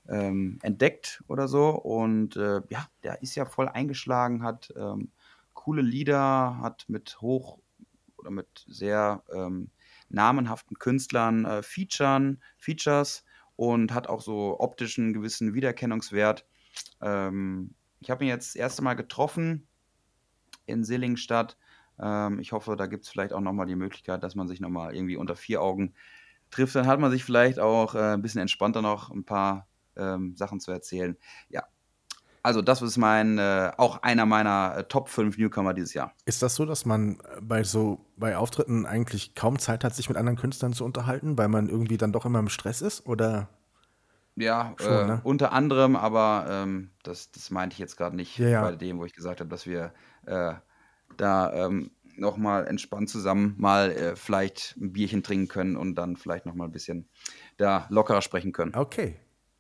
ähm, 0.10 0.60
entdeckt 0.62 1.24
oder 1.28 1.48
so. 1.48 1.70
Und 1.70 2.36
äh, 2.36 2.62
ja, 2.70 2.88
der 3.04 3.22
ist 3.22 3.36
ja 3.36 3.46
voll 3.46 3.68
eingeschlagen, 3.68 4.44
hat 4.44 4.74
ähm, 4.78 5.12
coole 5.54 5.82
Lieder, 5.82 6.60
hat 6.62 6.86
mit 6.88 7.20
hoch 7.22 7.60
oder 8.18 8.32
mit 8.32 8.66
sehr 8.68 9.24
ähm, 9.34 9.70
namenhaften 10.10 10.78
Künstlern 10.80 11.46
äh, 11.46 11.64
Featuren, 11.64 12.42
Features 12.58 13.24
und 13.56 13.94
hat 13.94 14.08
auch 14.08 14.22
so 14.22 14.60
optischen 14.60 15.14
gewissen 15.14 15.54
Wiedererkennungswert. 15.54 16.46
Ähm, 17.02 17.74
ich 18.00 18.10
habe 18.10 18.24
ihn 18.24 18.30
jetzt 18.30 18.50
das 18.50 18.56
erste 18.56 18.84
Mal 18.84 18.94
getroffen 18.94 19.68
in 20.66 20.84
Sillingstadt. 20.84 21.58
Ähm, 22.00 22.40
ich 22.40 22.52
hoffe, 22.52 22.76
da 22.76 22.86
gibt 22.86 23.04
es 23.04 23.10
vielleicht 23.10 23.34
auch 23.34 23.42
nochmal 23.42 23.66
die 23.66 23.76
Möglichkeit, 23.76 24.24
dass 24.24 24.36
man 24.36 24.48
sich 24.48 24.60
nochmal 24.60 24.96
irgendwie 24.96 25.18
unter 25.18 25.36
vier 25.36 25.62
Augen 25.62 25.94
trifft. 26.52 26.76
Dann 26.76 26.88
hat 26.88 27.00
man 27.00 27.12
sich 27.12 27.24
vielleicht 27.24 27.60
auch 27.60 27.96
äh, 27.96 28.14
ein 28.14 28.22
bisschen 28.22 28.42
entspannter 28.42 28.82
noch 28.82 29.10
ein 29.10 29.26
paar 29.26 29.68
ähm, 29.98 30.36
Sachen 30.36 30.60
zu 30.60 30.72
erzählen. 30.72 31.18
Ja, 31.50 31.64
also 32.48 32.62
das 32.62 32.82
ist 32.82 32.96
mein, 32.96 33.38
äh, 33.40 33.72
auch 33.76 34.04
einer 34.04 34.26
meiner 34.26 34.76
äh, 34.78 34.84
Top 34.86 35.10
5 35.10 35.38
Newcomer 35.38 35.74
dieses 35.74 35.94
Jahr. 35.94 36.14
Ist 36.24 36.42
das 36.42 36.56
so, 36.56 36.66
dass 36.66 36.86
man 36.86 37.18
bei 37.42 37.66
so, 37.66 38.06
bei 38.16 38.38
Auftritten 38.38 38.86
eigentlich 38.86 39.36
kaum 39.36 39.60
Zeit 39.60 39.84
hat, 39.84 39.94
sich 39.94 40.08
mit 40.08 40.18
anderen 40.18 40.38
Künstlern 40.38 40.72
zu 40.72 40.86
unterhalten, 40.86 41.38
weil 41.38 41.50
man 41.50 41.68
irgendwie 41.68 41.98
dann 41.98 42.14
doch 42.14 42.26
immer 42.26 42.40
im 42.40 42.48
Stress 42.48 42.82
ist? 42.82 43.06
Oder? 43.06 43.50
Ja, 44.38 44.76
Schon, 44.78 44.94
äh, 44.94 45.08
ne? 45.08 45.22
unter 45.26 45.52
anderem, 45.52 45.98
aber 45.98 46.46
ähm, 46.50 46.92
das, 47.04 47.32
das 47.32 47.52
meinte 47.52 47.74
ich 47.74 47.80
jetzt 47.80 47.98
gerade 47.98 48.16
nicht 48.16 48.38
ja, 48.38 48.48
ja. 48.48 48.62
bei 48.62 48.78
dem, 48.78 49.00
wo 49.00 49.04
ich 49.04 49.14
gesagt 49.14 49.42
habe, 49.42 49.50
dass 49.50 49.66
wir 49.66 49.94
äh, 50.26 50.54
da 51.18 51.52
ähm, 51.52 51.92
nochmal 52.16 52.66
entspannt 52.66 53.10
zusammen 53.10 53.56
mal 53.58 53.92
äh, 53.92 54.16
vielleicht 54.16 54.76
ein 54.78 54.94
Bierchen 54.94 55.22
trinken 55.22 55.50
können 55.50 55.76
und 55.76 55.96
dann 55.96 56.16
vielleicht 56.16 56.46
nochmal 56.46 56.70
ein 56.70 56.72
bisschen 56.72 57.10
da 57.58 57.88
lockerer 57.90 58.22
sprechen 58.22 58.54
können. 58.54 58.74
Okay. 58.74 59.20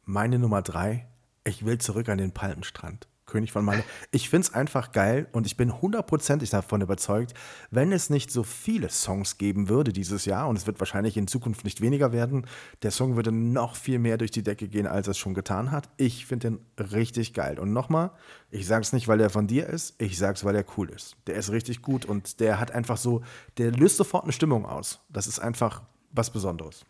Meine 0.09 0.39
Nummer 0.39 0.61
drei 0.61 1.05
ich 1.47 1.65
will 1.65 1.77
zurück 1.77 2.09
an 2.09 2.17
den 2.17 2.31
Palmenstrand. 2.31 3.07
König 3.25 3.51
von 3.51 3.65
Malle. 3.65 3.83
Ich 4.11 4.29
finde 4.29 4.47
es 4.47 4.53
einfach 4.53 4.93
geil 4.93 5.27
und 5.33 5.45
ich 5.45 5.57
bin 5.57 5.81
hundertprozentig 5.81 6.49
davon 6.49 6.79
überzeugt, 6.79 7.33
wenn 7.71 7.91
es 7.91 8.09
nicht 8.09 8.31
so 8.31 8.43
viele 8.43 8.89
Songs 8.89 9.37
geben 9.37 9.67
würde 9.67 9.91
dieses 9.91 10.23
Jahr, 10.23 10.47
und 10.47 10.55
es 10.55 10.65
wird 10.65 10.79
wahrscheinlich 10.79 11.17
in 11.17 11.27
Zukunft 11.27 11.65
nicht 11.65 11.81
weniger 11.81 12.13
werden, 12.13 12.45
der 12.83 12.91
Song 12.91 13.17
würde 13.17 13.33
noch 13.33 13.75
viel 13.75 13.99
mehr 13.99 14.17
durch 14.17 14.31
die 14.31 14.43
Decke 14.43 14.69
gehen, 14.69 14.87
als 14.87 15.07
es 15.07 15.17
schon 15.17 15.33
getan 15.33 15.71
hat. 15.71 15.89
Ich 15.97 16.25
finde 16.25 16.51
den 16.77 16.87
richtig 16.91 17.33
geil. 17.33 17.59
Und 17.59 17.73
nochmal, 17.73 18.11
ich 18.49 18.65
sage 18.65 18.83
es 18.83 18.93
nicht, 18.93 19.09
weil 19.09 19.19
er 19.19 19.29
von 19.29 19.47
dir 19.47 19.67
ist, 19.67 20.01
ich 20.01 20.17
sage 20.17 20.35
es, 20.35 20.45
weil 20.45 20.55
er 20.55 20.65
cool 20.77 20.89
ist. 20.89 21.17
Der 21.27 21.35
ist 21.35 21.51
richtig 21.51 21.81
gut 21.81 22.05
und 22.05 22.39
der 22.39 22.61
hat 22.61 22.71
einfach 22.71 22.97
so, 22.97 23.23
der 23.57 23.71
löst 23.71 23.97
sofort 23.97 24.23
eine 24.23 24.33
Stimmung 24.33 24.65
aus. 24.65 25.01
Das 25.09 25.27
ist 25.27 25.39
einfach 25.39 25.81
was 26.11 26.31
Besonderes. 26.31 26.85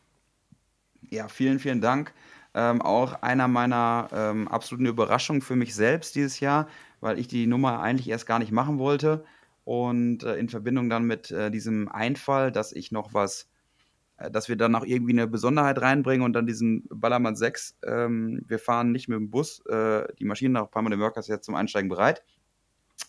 Ja, 1.10 1.28
vielen, 1.28 1.58
vielen 1.58 1.82
Dank. 1.82 2.14
Ähm, 2.60 2.82
auch 2.82 3.22
einer 3.22 3.48
meiner 3.48 4.10
ähm, 4.12 4.48
absoluten 4.48 4.88
Überraschungen 4.88 5.44
für 5.44 5.56
mich 5.56 5.76
selbst 5.76 6.16
dieses 6.16 6.40
Jahr, 6.40 6.68
weil 7.02 7.20
ich 7.20 7.28
die 7.28 7.46
Nummer 7.46 7.82
eigentlich 7.82 8.10
erst 8.10 8.26
gar 8.26 8.40
nicht 8.40 8.52
machen 8.52 8.80
wollte. 8.80 9.24
Und 9.64 10.24
äh, 10.24 10.38
in 10.38 10.50
Verbindung 10.50 10.90
dann 10.90 11.04
mit 11.04 11.30
äh, 11.30 11.52
diesem 11.52 11.88
Einfall, 11.88 12.52
dass 12.52 12.72
ich 12.72 12.92
noch 12.92 13.14
was, 13.14 13.48
äh, 14.18 14.32
dass 14.32 14.50
wir 14.50 14.56
dann 14.56 14.72
noch 14.72 14.86
irgendwie 14.86 15.12
eine 15.12 15.28
Besonderheit 15.28 15.80
reinbringen 15.80 16.26
und 16.26 16.34
dann 16.34 16.48
diesen 16.48 16.88
Ballermann 16.90 17.36
6, 17.36 17.78
ähm, 17.86 18.42
wir 18.48 18.58
fahren 18.58 18.92
nicht 18.92 19.08
mit 19.08 19.20
dem 19.20 19.30
Bus, 19.30 19.64
äh, 19.68 20.12
die 20.18 20.26
Maschine 20.26 20.54
nach 20.54 20.72
Permanent 20.72 21.00
Workers 21.00 21.28
jetzt 21.28 21.46
zum 21.46 21.54
Einsteigen 21.54 21.90
bereit, 21.90 22.24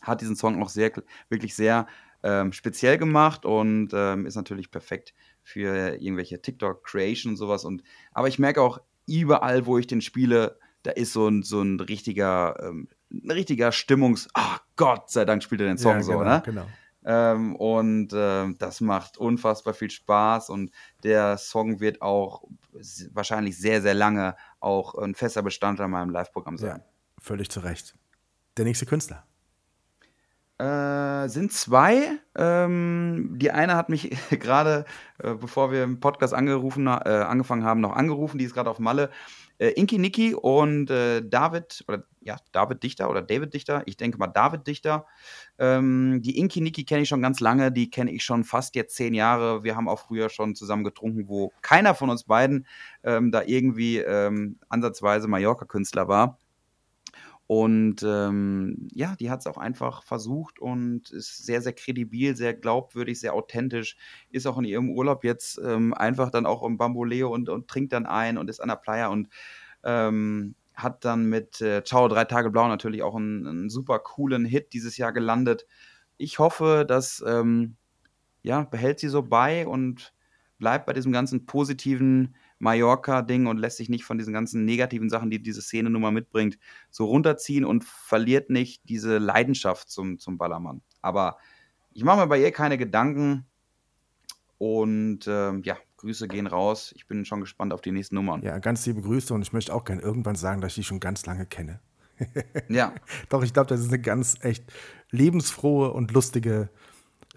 hat 0.03 0.21
diesen 0.21 0.37
Song 0.37 0.63
auch 0.63 0.69
sehr, 0.69 0.93
wirklich 1.31 1.55
sehr 1.55 1.87
ähm, 2.23 2.53
speziell 2.53 2.99
gemacht 2.99 3.47
und 3.47 3.93
ähm, 3.95 4.27
ist 4.27 4.37
natürlich 4.37 4.71
perfekt 4.71 5.15
für 5.43 5.95
irgendwelche 5.95 6.43
TikTok-Creation 6.43 7.33
und 7.33 7.37
sowas. 7.39 7.65
Und, 7.65 7.83
aber 8.13 8.29
ich 8.29 8.39
merke 8.39 8.61
auch, 8.61 8.81
überall, 9.09 9.67
wo 9.67 9.79
ich 9.79 9.87
den 9.87 10.01
spiele, 10.01 10.59
da 10.83 10.93
ist 10.93 11.13
so 11.13 11.29
ein, 11.29 11.43
so 11.43 11.61
ein 11.61 11.81
richtiger, 11.81 12.57
ähm, 12.63 12.89
ein 13.13 13.31
richtiger 13.31 13.73
Stimmungs-, 13.73 14.29
ach 14.35 14.61
Gott 14.77 15.11
sei 15.11 15.25
Dank 15.25 15.43
spielt 15.43 15.61
er 15.61 15.69
den 15.69 15.79
Song 15.79 15.97
ja, 15.97 16.01
genau, 16.01 16.19
so, 16.19 16.25
ne? 16.25 16.43
Genau. 16.45 16.67
Ähm, 17.05 17.57
und 17.57 18.13
äh, 18.13 18.53
das 18.59 18.81
macht 18.81 19.19
unfassbar 19.19 19.73
viel 19.73 19.91
Spaß 19.91 20.51
und 20.51 20.73
der 21.05 21.39
Song 21.39 21.81
wird 21.81 22.03
auch 22.03 22.45
wahrscheinlich 23.13 23.57
sehr, 23.57 23.81
sehr 23.81 23.95
lange 23.95 24.37
auch 24.61 24.95
ein 24.95 25.15
fester 25.15 25.43
Bestandteil 25.43 25.89
meinem 25.89 26.11
Live-Programm 26.11 26.59
sein. 26.59 26.81
Ja, 26.81 26.85
völlig 27.21 27.51
zu 27.51 27.61
Recht. 27.61 27.95
Der 28.57 28.65
nächste 28.65 28.85
Künstler. 28.85 29.28
Äh, 30.59 31.29
sind 31.29 31.53
zwei. 31.53 32.19
Ähm, 32.35 33.37
die 33.39 33.53
eine 33.53 33.77
hat 33.77 33.89
mich 33.89 34.11
gerade, 34.31 34.87
äh, 35.19 35.35
bevor 35.35 35.71
wir 35.71 35.85
im 35.85 36.01
Podcast 36.01 36.35
angerufen, 36.35 36.89
äh, 36.89 36.91
angefangen 36.91 37.63
haben, 37.63 37.81
noch 37.81 37.95
angerufen. 37.95 38.39
Die 38.39 38.45
ist 38.45 38.55
gerade 38.55 38.69
auf 38.69 38.81
Malle. 38.81 39.11
Äh, 39.59 39.71
Inki 39.71 39.99
Niki 39.99 40.35
und 40.35 40.91
äh, 40.91 41.23
David, 41.23 41.85
oder 41.87 42.05
ja, 42.21 42.37
David 42.51 42.83
Dichter 42.83 43.09
oder 43.09 43.23
David 43.23 43.55
Dichter. 43.55 43.83
Ich 43.87 43.97
denke 43.97 44.19
mal 44.19 44.27
David 44.27 44.67
Dichter. 44.67 45.07
Ähm, 45.59 46.23
die 46.23 46.39
Inki 46.39 46.61
Niki 46.61 46.85
kenne 46.85 47.03
ich 47.03 47.09
schon 47.09 47.23
ganz 47.23 47.39
lange. 47.39 47.71
Die 47.71 47.89
kenne 47.89 48.11
ich 48.11 48.25
schon 48.25 48.43
fast 48.43 48.75
jetzt 48.75 48.97
zehn 48.97 49.15
Jahre. 49.15 49.63
Wir 49.63 49.77
haben 49.77 49.89
auch 49.89 50.01
früher 50.01 50.29
schon 50.29 50.57
zusammen 50.57 50.83
getrunken, 50.83 51.29
wo 51.29 51.53
keiner 51.63 51.95
von 51.95 52.11
uns 52.11 52.25
beiden 52.25 52.67
ähm, 53.05 53.31
da 53.31 53.43
irgendwie 53.43 53.99
ähm, 53.99 54.59
ansatzweise 54.69 55.29
Mallorca-Künstler 55.29 56.09
war. 56.09 56.37
Und 57.49 58.03
ähm, 58.03 58.89
ja, 58.93 59.17
die 59.17 59.31
hat 59.31 59.41
es 59.41 59.47
auch 59.47 59.57
einfach 59.57 60.03
versucht 60.03 60.59
und 60.59 61.11
ist 61.11 61.47
sehr, 61.47 61.63
sehr 61.63 61.73
kredibil, 61.73 62.37
sehr 62.37 62.53
glaubwürdig, 62.53 63.19
sehr 63.19 63.33
authentisch. 63.33 63.97
Ist 64.31 64.47
auch 64.47 64.59
in 64.59 64.65
ihrem 64.65 64.91
Urlaub 64.91 65.25
jetzt 65.25 65.59
ähm, 65.65 65.95
einfach 65.95 66.31
dann 66.31 66.45
auch 66.45 66.63
im 66.63 66.77
Bamboleo 66.77 67.33
und, 67.33 67.49
und 67.49 67.67
trinkt 67.67 67.95
dann 67.95 68.05
ein 68.05 68.37
und 68.37 68.51
ist 68.51 68.61
an 68.61 68.69
der 68.69 68.77
Playa 68.77 69.09
und 69.09 69.31
ähm, 69.83 70.57
hat 70.75 71.07
dann 71.07 71.25
mit 71.25 71.63
äh, 71.63 71.83
Ciao, 71.85 72.07
drei 72.09 72.27
Tage 72.27 72.51
blau 72.51 72.69
natürlich 72.69 73.03
auch 73.03 73.17
einen, 73.17 73.47
einen, 73.47 73.71
super 73.71 73.99
coolen 73.99 74.45
Hit 74.45 74.75
dieses 74.75 74.99
Jahr 74.99 75.15
gelandet. 75.15 75.67
Ich 76.19 76.39
hoffe, 76.39 76.85
dass 76.87 77.25
ähm, 77.27 77.77
ja, 78.43 78.65
behält 78.65 79.01
sie 79.01 79.09
so 79.09 79.23
bei 79.23 79.67
und 79.67 80.13
bleibt 80.59 80.85
bei 80.85 80.93
diesem 80.93 81.13
ganzen 81.13 81.47
positiven 81.47 82.35
Mallorca-Ding 82.59 83.47
und 83.47 83.59
lässt 83.59 83.77
sich 83.77 83.89
nicht 83.89 84.05
von 84.05 84.19
diesen 84.19 84.33
ganzen 84.33 84.65
negativen 84.65 85.09
Sachen, 85.09 85.31
die 85.31 85.43
diese 85.43 85.63
Szene 85.63 85.91
nun 85.91 86.03
mal 86.03 86.11
mitbringt, 86.11 86.59
so 86.91 87.07
runterziehen 87.07 87.65
und 87.65 87.85
verliert 87.85 88.51
nicht 88.51 88.89
diese 88.89 89.19
Leidenschaft 89.19 89.91
zum, 89.91 90.19
zum 90.19 90.39
Ballermann. 90.39 90.83
Aber 91.01 91.39
ich 91.93 92.05
mache 92.05 92.19
mir 92.19 92.27
bei 92.27 92.41
ihr 92.41 92.53
keine 92.53 92.79
Gedanken 92.79 93.47
und 94.59 95.21
ähm, 95.29 95.63
ja, 95.65 95.77
Grüße 95.99 96.29
gehen 96.29 96.47
raus. 96.47 96.93
Ich 96.97 97.07
bin 97.07 97.25
schon 97.25 97.41
gespannt 97.41 97.73
auf 97.73 97.81
die 97.81 97.93
nächsten 97.93 98.17
Nummern. 98.17 98.43
Ja, 98.43 98.59
ganz 98.59 98.85
liebe 98.87 99.03
Grüße 99.03 99.33
und 99.35 99.43
ich 99.43 99.53
möchte 99.53 99.75
auch 99.75 99.85
gerne 99.85 100.03
irgendwann 100.03 100.37
sagen, 100.37 100.61
dass 100.61 100.73
ich 100.73 100.77
die 100.77 100.85
schon 100.85 101.01
ganz 101.01 101.27
lange 101.27 101.47
kenne. 101.47 101.81
ja. 102.69 102.93
Doch, 103.29 103.43
ich 103.43 103.53
glaube, 103.53 103.69
das 103.69 103.81
ist 103.81 103.89
eine 103.89 104.01
ganz 104.01 104.37
echt 104.41 104.65
lebensfrohe 105.11 105.93
und 105.93 106.13
lustige 106.13 106.71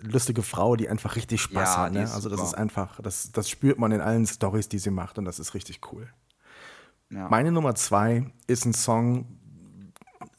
lustige 0.01 0.41
Frau, 0.41 0.75
die 0.75 0.89
einfach 0.89 1.15
richtig 1.15 1.41
Spaß 1.41 1.75
ja, 1.75 1.77
hat. 1.77 1.93
Ne? 1.93 2.11
Also 2.11 2.29
das 2.29 2.41
ist 2.41 2.53
einfach, 2.53 2.99
das, 3.01 3.31
das 3.31 3.49
spürt 3.49 3.79
man 3.79 3.91
in 3.91 4.01
allen 4.01 4.25
Stories, 4.25 4.69
die 4.69 4.79
sie 4.79 4.91
macht 4.91 5.17
und 5.17 5.25
das 5.25 5.39
ist 5.39 5.53
richtig 5.53 5.81
cool. 5.91 6.07
Ja. 7.09 7.27
Meine 7.29 7.51
Nummer 7.51 7.75
zwei 7.75 8.31
ist 8.47 8.65
ein 8.65 8.73
Song, 8.73 9.25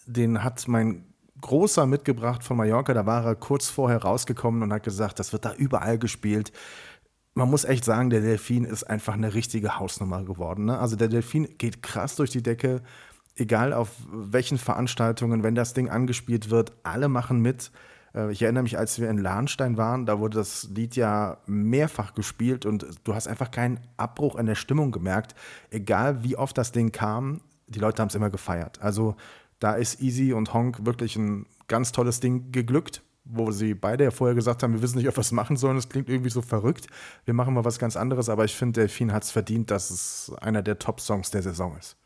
den 0.06 0.42
hat 0.42 0.66
mein 0.68 1.04
großer 1.40 1.86
mitgebracht 1.86 2.42
von 2.42 2.56
Mallorca. 2.56 2.94
Da 2.94 3.04
war 3.04 3.24
er 3.24 3.34
kurz 3.34 3.68
vorher 3.68 4.02
rausgekommen 4.02 4.62
und 4.62 4.72
hat 4.72 4.82
gesagt, 4.82 5.18
das 5.18 5.32
wird 5.32 5.44
da 5.44 5.52
überall 5.54 5.98
gespielt. 5.98 6.52
Man 7.34 7.50
muss 7.50 7.64
echt 7.64 7.84
sagen, 7.84 8.10
der 8.10 8.20
Delfin 8.20 8.64
ist 8.64 8.84
einfach 8.84 9.14
eine 9.14 9.34
richtige 9.34 9.78
Hausnummer 9.78 10.24
geworden. 10.24 10.66
Ne? 10.66 10.78
Also 10.78 10.96
der 10.96 11.08
Delfin 11.08 11.56
geht 11.58 11.82
krass 11.82 12.16
durch 12.16 12.30
die 12.30 12.42
Decke, 12.42 12.82
egal 13.36 13.72
auf 13.72 13.90
welchen 14.10 14.58
Veranstaltungen, 14.58 15.42
wenn 15.42 15.54
das 15.54 15.74
Ding 15.74 15.88
angespielt 15.88 16.50
wird, 16.50 16.72
alle 16.82 17.08
machen 17.08 17.40
mit. 17.40 17.70
Äh, 18.14 18.32
ich 18.32 18.42
erinnere 18.42 18.62
mich, 18.62 18.78
als 18.78 19.00
wir 19.00 19.10
in 19.10 19.18
Lahnstein 19.18 19.76
waren, 19.76 20.06
da 20.06 20.18
wurde 20.18 20.38
das 20.38 20.68
Lied 20.74 20.96
ja 20.96 21.38
mehrfach 21.46 22.14
gespielt 22.14 22.66
und 22.66 22.86
du 23.04 23.14
hast 23.14 23.28
einfach 23.28 23.50
keinen 23.50 23.80
Abbruch 23.96 24.36
in 24.36 24.46
der 24.46 24.54
Stimmung 24.54 24.92
gemerkt. 24.92 25.34
Egal 25.70 26.24
wie 26.24 26.36
oft 26.36 26.56
das 26.58 26.72
Ding 26.72 26.92
kam, 26.92 27.40
die 27.66 27.78
Leute 27.78 28.02
haben 28.02 28.08
es 28.08 28.14
immer 28.14 28.30
gefeiert. 28.30 28.80
Also 28.82 29.16
da 29.58 29.74
ist 29.74 30.00
Easy 30.00 30.32
und 30.32 30.52
Honk 30.52 30.84
wirklich 30.84 31.16
ein 31.16 31.46
ganz 31.68 31.92
tolles 31.92 32.20
Ding 32.20 32.52
geglückt, 32.52 33.02
wo 33.24 33.50
sie 33.52 33.74
beide 33.74 34.04
ja 34.04 34.10
vorher 34.10 34.34
gesagt 34.34 34.62
haben, 34.62 34.74
wir 34.74 34.82
wissen 34.82 34.98
nicht, 34.98 35.08
ob 35.08 35.16
wir 35.16 35.20
es 35.20 35.32
machen 35.32 35.56
sollen. 35.56 35.76
Es 35.76 35.88
klingt 35.88 36.08
irgendwie 36.08 36.30
so 36.30 36.42
verrückt. 36.42 36.88
Wir 37.24 37.34
machen 37.34 37.54
mal 37.54 37.64
was 37.64 37.78
ganz 37.78 37.96
anderes, 37.96 38.28
aber 38.28 38.44
ich 38.44 38.54
finde, 38.54 38.80
Delfin 38.80 39.12
hat 39.12 39.22
es 39.22 39.30
verdient, 39.30 39.70
dass 39.70 39.90
es 39.90 40.32
einer 40.40 40.62
der 40.62 40.78
Top-Songs 40.78 41.30
der 41.30 41.42
Saison 41.42 41.76
ist. 41.78 41.96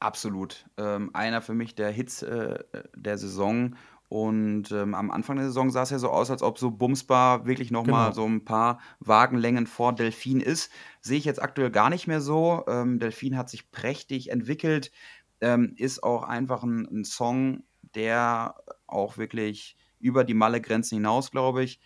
Absolut. 0.00 0.66
Ähm, 0.76 1.10
einer 1.14 1.40
für 1.40 1.54
mich 1.54 1.76
der 1.76 1.90
Hits 1.90 2.22
äh, 2.22 2.58
der 2.94 3.16
Saison. 3.16 3.76
Und 4.08 4.70
ähm, 4.70 4.94
am 4.94 5.10
Anfang 5.10 5.36
der 5.36 5.46
Saison 5.46 5.70
sah 5.70 5.82
es 5.82 5.90
ja 5.90 5.98
so 5.98 6.10
aus, 6.10 6.30
als 6.30 6.42
ob 6.42 6.58
so 6.58 6.70
Bumsbar 6.70 7.46
wirklich 7.46 7.70
nochmal 7.70 8.10
genau. 8.10 8.14
so 8.14 8.26
ein 8.26 8.44
paar 8.44 8.78
Wagenlängen 9.00 9.66
vor 9.66 9.92
Delfin 9.92 10.40
ist. 10.40 10.70
Sehe 11.00 11.18
ich 11.18 11.24
jetzt 11.24 11.42
aktuell 11.42 11.70
gar 11.70 11.90
nicht 11.90 12.06
mehr 12.06 12.20
so. 12.20 12.64
Ähm, 12.68 12.98
Delfin 12.98 13.36
hat 13.36 13.48
sich 13.48 13.70
prächtig 13.70 14.30
entwickelt, 14.30 14.92
ähm, 15.40 15.74
ist 15.76 16.02
auch 16.02 16.22
einfach 16.22 16.62
ein, 16.62 16.86
ein, 16.86 17.04
Song, 17.04 17.64
der 17.94 18.54
auch 18.86 19.16
wirklich 19.16 19.76
über 19.98 20.22
die 20.22 20.34
Malle-Grenzen 20.34 20.96
hinaus, 20.96 21.30
glaube 21.30 21.64
ich, 21.64 21.80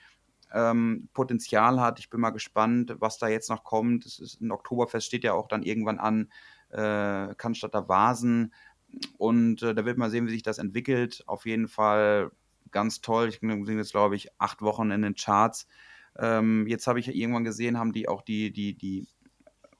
ähm, 0.52 1.08
Potenzial 1.14 1.80
hat. 1.80 1.98
Ich 1.98 2.10
bin 2.10 2.20
mal 2.20 2.30
gespannt, 2.30 2.96
was 2.98 3.18
da 3.18 3.28
jetzt 3.28 3.48
noch 3.48 3.64
kommt. 3.64 4.06
Es 4.06 4.18
ist 4.18 4.40
ein 4.40 4.50
Oktoberfest 4.50 5.06
steht 5.06 5.24
ja 5.24 5.34
auch 5.34 5.46
dann 5.46 5.62
irgendwann 5.62 5.98
an, 5.98 6.28
äh, 6.70 7.34
Cannstatter 7.34 7.88
Vasen. 7.88 8.52
Und 9.18 9.62
äh, 9.62 9.74
da 9.74 9.84
wird 9.84 9.98
man 9.98 10.10
sehen, 10.10 10.26
wie 10.26 10.30
sich 10.30 10.42
das 10.42 10.58
entwickelt. 10.58 11.22
Auf 11.26 11.46
jeden 11.46 11.68
Fall 11.68 12.30
ganz 12.70 13.00
toll. 13.00 13.28
Ich 13.28 13.40
bin 13.40 13.64
jetzt, 13.78 13.92
glaube 13.92 14.16
ich, 14.16 14.28
acht 14.38 14.62
Wochen 14.62 14.90
in 14.90 15.02
den 15.02 15.14
Charts. 15.14 15.66
Ähm, 16.18 16.66
jetzt 16.66 16.86
habe 16.86 17.00
ich 17.00 17.08
irgendwann 17.08 17.44
gesehen, 17.44 17.78
haben 17.78 17.92
die 17.92 18.08
auch 18.08 18.22
die, 18.22 18.52
die, 18.52 18.74
die, 18.74 19.06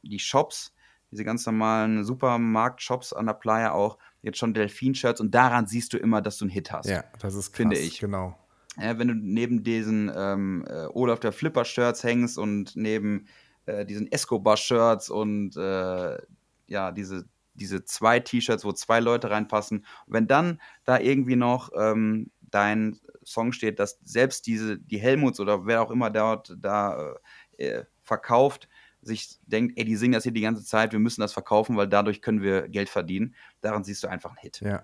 die 0.03 0.19
Shops, 0.19 0.73
diese 1.11 1.25
ganz 1.25 1.45
normalen 1.47 2.05
Supermarkt-Shops 2.05 3.13
an 3.13 3.27
der 3.27 3.35
Playa 3.35 3.73
auch 3.73 3.99
jetzt 4.23 4.39
schon 4.39 4.55
Delfin-Shirts 4.55 5.21
und 5.21 5.35
daran 5.35 5.67
siehst 5.67 5.93
du 5.93 5.99
immer, 5.99 6.21
dass 6.23 6.39
du 6.39 6.45
einen 6.45 6.51
Hit 6.51 6.73
hast. 6.73 6.89
Ja, 6.89 7.05
das 7.19 7.35
ist 7.35 7.53
krass, 7.53 7.57
finde 7.57 7.79
ich. 7.79 7.99
Genau. 7.99 8.37
Ja, 8.77 8.99
wenn 8.99 9.09
du 9.09 9.15
neben 9.15 9.65
diesen 9.65 10.11
ähm, 10.15 10.65
äh, 10.69 10.87
Olaf 10.93 11.19
der 11.19 11.33
Flipper-Shirts 11.33 12.05
hängst 12.05 12.39
und 12.39 12.77
neben 12.77 13.27
äh, 13.67 13.85
diesen 13.85 14.11
Escobar-Shirts 14.11 15.11
und 15.11 15.57
äh, 15.57 16.19
ja, 16.67 16.93
diese 16.93 17.25
diese 17.59 17.85
zwei 17.85 18.21
T-Shirts, 18.21 18.65
wo 18.65 18.73
zwei 18.73 19.01
Leute 19.01 19.31
reinpassen. 19.31 19.79
Und 20.07 20.13
wenn 20.13 20.27
dann 20.27 20.61
da 20.85 20.99
irgendwie 20.99 21.37
noch 21.37 21.71
ähm, 21.77 22.31
dein 22.41 22.99
Song 23.25 23.53
steht, 23.53 23.79
dass 23.79 23.99
selbst 24.05 24.47
diese, 24.47 24.79
die 24.79 24.99
Helmuts 24.99 25.41
oder 25.41 25.67
wer 25.67 25.83
auch 25.83 25.91
immer 25.91 26.11
dort 26.11 26.57
da 26.59 27.17
äh, 27.59 27.85
verkauft, 28.03 28.69
sich 29.03 29.39
denkt, 29.47 29.79
ey, 29.79 29.85
die 29.85 29.97
singen 29.97 30.13
das 30.13 30.25
hier 30.25 30.33
die 30.33 30.41
ganze 30.41 30.65
Zeit, 30.65 30.93
wir 30.93 30.99
müssen 30.99 31.21
das 31.21 31.33
verkaufen, 31.33 31.77
weil 31.77 31.89
dadurch 31.89 32.23
können 32.23 32.43
wir 32.43 32.69
Geld 32.69 32.89
verdienen. 32.89 33.35
Daran 33.61 33.85
siehst 33.85 34.03
du 34.03 34.09
einfach 34.09 34.31
einen 34.31 34.39
Hit. 34.39 34.61
Ja. 34.61 34.83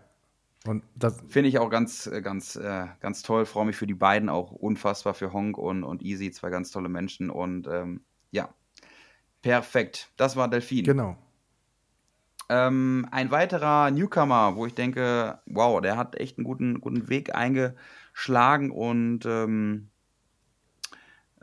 Und 0.66 0.83
das 0.95 1.22
finde 1.29 1.51
ich 1.51 1.59
auch 1.59 1.68
ganz, 1.68 2.07
äh, 2.07 2.22
ganz, 2.22 2.57
äh, 2.57 2.87
ganz 3.01 3.22
toll. 3.22 3.45
Freue 3.45 3.66
mich 3.66 3.77
für 3.77 3.87
die 3.87 3.95
beiden 3.95 4.29
auch 4.29 4.51
unfassbar 4.51 5.12
für 5.12 5.33
Honk 5.33 5.59
und, 5.59 5.85
und 5.85 6.03
Easy, 6.03 6.31
zwei 6.31 6.49
ganz 6.49 6.70
tolle 6.70 6.89
Menschen. 6.89 7.29
Und 7.29 7.66
ähm, 7.66 8.01
ja, 8.31 8.49
perfekt. 9.43 10.11
Das 10.16 10.37
war 10.37 10.49
Delfin. 10.49 10.85
Genau. 10.85 11.18
Ähm, 12.49 13.07
ein 13.11 13.30
weiterer 13.30 13.90
Newcomer, 13.90 14.57
wo 14.57 14.66
ich 14.66 14.74
denke, 14.74 15.40
wow, 15.47 15.80
der 15.80 15.97
hat 15.97 16.16
echt 16.16 16.38
einen 16.38 16.45
guten, 16.45 16.80
guten 16.80 17.09
Weg 17.09 17.34
eingeschlagen 17.34 18.70
und 18.70 19.24
ähm, 19.26 19.88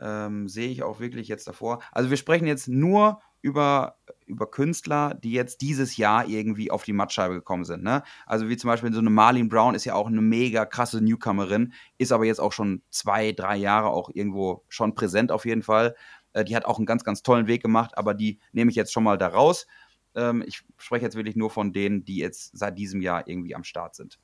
ähm, 0.00 0.48
sehe 0.48 0.68
ich 0.68 0.82
auch 0.82 1.00
wirklich 1.00 1.28
jetzt 1.28 1.46
davor. 1.48 1.80
Also 1.92 2.10
wir 2.10 2.16
sprechen 2.16 2.46
jetzt 2.46 2.68
nur 2.68 3.20
über, 3.40 3.96
über 4.26 4.50
Künstler, 4.50 5.14
die 5.14 5.32
jetzt 5.32 5.60
dieses 5.60 5.96
Jahr 5.96 6.28
irgendwie 6.28 6.70
auf 6.70 6.84
die 6.84 6.92
Mattscheibe 6.92 7.34
gekommen 7.34 7.64
sind. 7.64 7.82
Ne? 7.82 8.02
Also 8.26 8.48
wie 8.48 8.56
zum 8.56 8.68
Beispiel 8.68 8.92
so 8.92 9.00
eine 9.00 9.10
Marlene 9.10 9.48
Brown 9.48 9.74
ist 9.74 9.84
ja 9.84 9.94
auch 9.94 10.06
eine 10.06 10.20
mega 10.20 10.64
krasse 10.64 11.02
Newcomerin, 11.02 11.72
ist 11.98 12.12
aber 12.12 12.24
jetzt 12.24 12.40
auch 12.40 12.52
schon 12.52 12.82
zwei, 12.90 13.32
drei 13.32 13.56
Jahre 13.56 13.88
auch 13.88 14.10
irgendwo 14.12 14.64
schon 14.68 14.94
präsent 14.94 15.32
auf 15.32 15.44
jeden 15.44 15.62
Fall. 15.62 15.96
Äh, 16.32 16.44
die 16.44 16.56
hat 16.56 16.64
auch 16.64 16.78
einen 16.78 16.86
ganz, 16.86 17.04
ganz 17.04 17.22
tollen 17.22 17.46
Weg 17.46 17.62
gemacht, 17.62 17.98
aber 17.98 18.14
die 18.14 18.38
nehme 18.52 18.70
ich 18.70 18.76
jetzt 18.76 18.92
schon 18.92 19.04
mal 19.04 19.18
da 19.18 19.28
raus. 19.28 19.66
Ähm, 20.14 20.42
ich 20.46 20.62
spreche 20.78 21.04
jetzt 21.04 21.16
wirklich 21.16 21.36
nur 21.36 21.50
von 21.50 21.72
denen, 21.72 22.04
die 22.04 22.16
jetzt 22.16 22.56
seit 22.56 22.78
diesem 22.78 23.00
Jahr 23.00 23.26
irgendwie 23.26 23.54
am 23.54 23.64
Start 23.64 23.94
sind. 23.94 24.18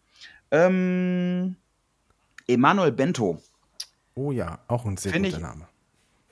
Ähm, 0.51 1.57
Emanuel 2.47 2.93
Bento. 2.93 3.43
Oh 4.14 4.32
ja, 4.32 4.59
auch 4.68 4.84
ein 4.84 4.97
sehr 4.97 5.12
guter 5.12 5.39
Name. 5.39 5.68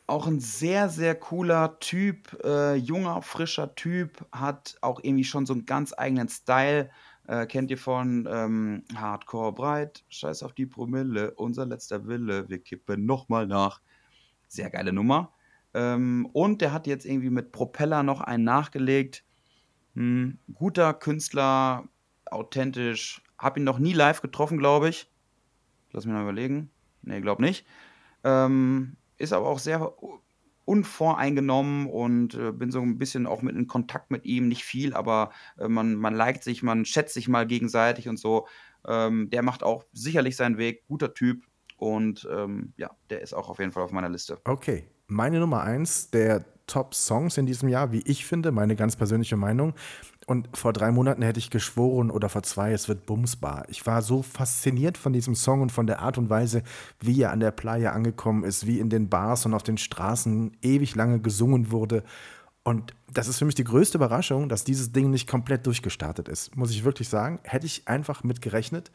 Auch 0.08 0.26
ein 0.26 0.40
sehr, 0.40 0.88
sehr 0.88 1.14
cooler 1.16 1.78
Typ, 1.80 2.38
äh, 2.44 2.74
junger, 2.74 3.22
frischer 3.22 3.74
Typ, 3.74 4.24
hat 4.30 4.76
auch 4.80 5.00
irgendwie 5.02 5.24
schon 5.24 5.46
so 5.46 5.52
einen 5.52 5.66
ganz 5.66 5.92
eigenen 5.96 6.28
Style. 6.28 6.90
Äh, 7.26 7.46
kennt 7.46 7.72
ihr 7.72 7.78
von 7.78 8.28
ähm, 8.30 8.84
Hardcore 8.94 9.52
breit, 9.52 10.04
Scheiß 10.08 10.44
auf 10.44 10.52
die 10.52 10.66
Promille, 10.66 11.32
unser 11.32 11.66
letzter 11.66 12.06
Wille, 12.06 12.48
wir 12.48 12.60
kippen 12.60 13.04
nochmal 13.04 13.48
nach. 13.48 13.80
Sehr 14.46 14.70
geile 14.70 14.92
Nummer. 14.92 15.32
Ähm, 15.74 16.28
und 16.32 16.62
der 16.62 16.72
hat 16.72 16.86
jetzt 16.86 17.04
irgendwie 17.04 17.30
mit 17.30 17.52
Propeller 17.52 18.02
noch 18.02 18.20
einen 18.20 18.44
nachgelegt. 18.44 19.25
Hm, 19.96 20.38
guter 20.52 20.94
Künstler, 20.94 21.88
authentisch. 22.26 23.22
Hab 23.38 23.56
ihn 23.56 23.64
noch 23.64 23.78
nie 23.78 23.94
live 23.94 24.20
getroffen, 24.20 24.58
glaube 24.58 24.90
ich. 24.90 25.10
Lass 25.90 26.04
mich 26.04 26.14
mal 26.14 26.22
überlegen. 26.22 26.70
Nee, 27.02 27.20
glaub 27.20 27.40
nicht. 27.40 27.66
Ähm, 28.22 28.96
ist 29.16 29.32
aber 29.32 29.46
auch 29.48 29.58
sehr 29.58 29.94
unvoreingenommen 30.66 31.86
und 31.86 32.34
äh, 32.34 32.52
bin 32.52 32.70
so 32.70 32.80
ein 32.82 32.98
bisschen 32.98 33.26
auch 33.26 33.40
mit 33.40 33.56
in 33.56 33.68
Kontakt 33.68 34.10
mit 34.10 34.26
ihm. 34.26 34.48
Nicht 34.48 34.64
viel, 34.64 34.94
aber 34.94 35.30
äh, 35.58 35.68
man, 35.68 35.94
man 35.94 36.14
liked 36.14 36.44
sich, 36.44 36.62
man 36.62 36.84
schätzt 36.84 37.14
sich 37.14 37.28
mal 37.28 37.46
gegenseitig 37.46 38.08
und 38.08 38.18
so. 38.18 38.46
Ähm, 38.86 39.30
der 39.30 39.42
macht 39.42 39.62
auch 39.62 39.84
sicherlich 39.92 40.36
seinen 40.36 40.58
Weg. 40.58 40.86
Guter 40.88 41.14
Typ. 41.14 41.44
Und 41.78 42.28
ähm, 42.30 42.74
ja, 42.76 42.90
der 43.10 43.22
ist 43.22 43.32
auch 43.32 43.48
auf 43.48 43.58
jeden 43.60 43.72
Fall 43.72 43.82
auf 43.82 43.92
meiner 43.92 44.08
Liste. 44.08 44.38
Okay. 44.44 44.88
Meine 45.08 45.38
Nummer 45.38 45.62
eins, 45.62 46.10
der 46.10 46.44
Top-Songs 46.66 47.38
in 47.38 47.46
diesem 47.46 47.68
Jahr, 47.68 47.92
wie 47.92 48.02
ich 48.06 48.26
finde, 48.26 48.52
meine 48.52 48.76
ganz 48.76 48.96
persönliche 48.96 49.36
Meinung. 49.36 49.74
Und 50.26 50.48
vor 50.56 50.72
drei 50.72 50.90
Monaten 50.90 51.22
hätte 51.22 51.38
ich 51.38 51.50
geschworen 51.50 52.10
oder 52.10 52.28
vor 52.28 52.42
zwei, 52.42 52.72
es 52.72 52.88
wird 52.88 53.06
Bumsbar. 53.06 53.64
Ich 53.68 53.86
war 53.86 54.02
so 54.02 54.22
fasziniert 54.22 54.98
von 54.98 55.12
diesem 55.12 55.36
Song 55.36 55.60
und 55.60 55.70
von 55.70 55.86
der 55.86 56.00
Art 56.00 56.18
und 56.18 56.28
Weise, 56.28 56.64
wie 57.00 57.22
er 57.22 57.30
an 57.30 57.38
der 57.38 57.52
Playa 57.52 57.92
angekommen 57.92 58.42
ist, 58.42 58.66
wie 58.66 58.80
in 58.80 58.90
den 58.90 59.08
Bars 59.08 59.46
und 59.46 59.54
auf 59.54 59.62
den 59.62 59.78
Straßen 59.78 60.56
ewig 60.62 60.96
lange 60.96 61.20
gesungen 61.20 61.70
wurde. 61.70 62.02
Und 62.64 62.94
das 63.12 63.28
ist 63.28 63.38
für 63.38 63.44
mich 63.44 63.54
die 63.54 63.62
größte 63.62 63.98
Überraschung, 63.98 64.48
dass 64.48 64.64
dieses 64.64 64.90
Ding 64.90 65.10
nicht 65.10 65.28
komplett 65.28 65.64
durchgestartet 65.66 66.26
ist. 66.26 66.56
Muss 66.56 66.72
ich 66.72 66.82
wirklich 66.82 67.08
sagen. 67.08 67.38
Hätte 67.44 67.66
ich 67.66 67.86
einfach 67.86 68.24
mit 68.24 68.42
gerechnet. 68.42 68.90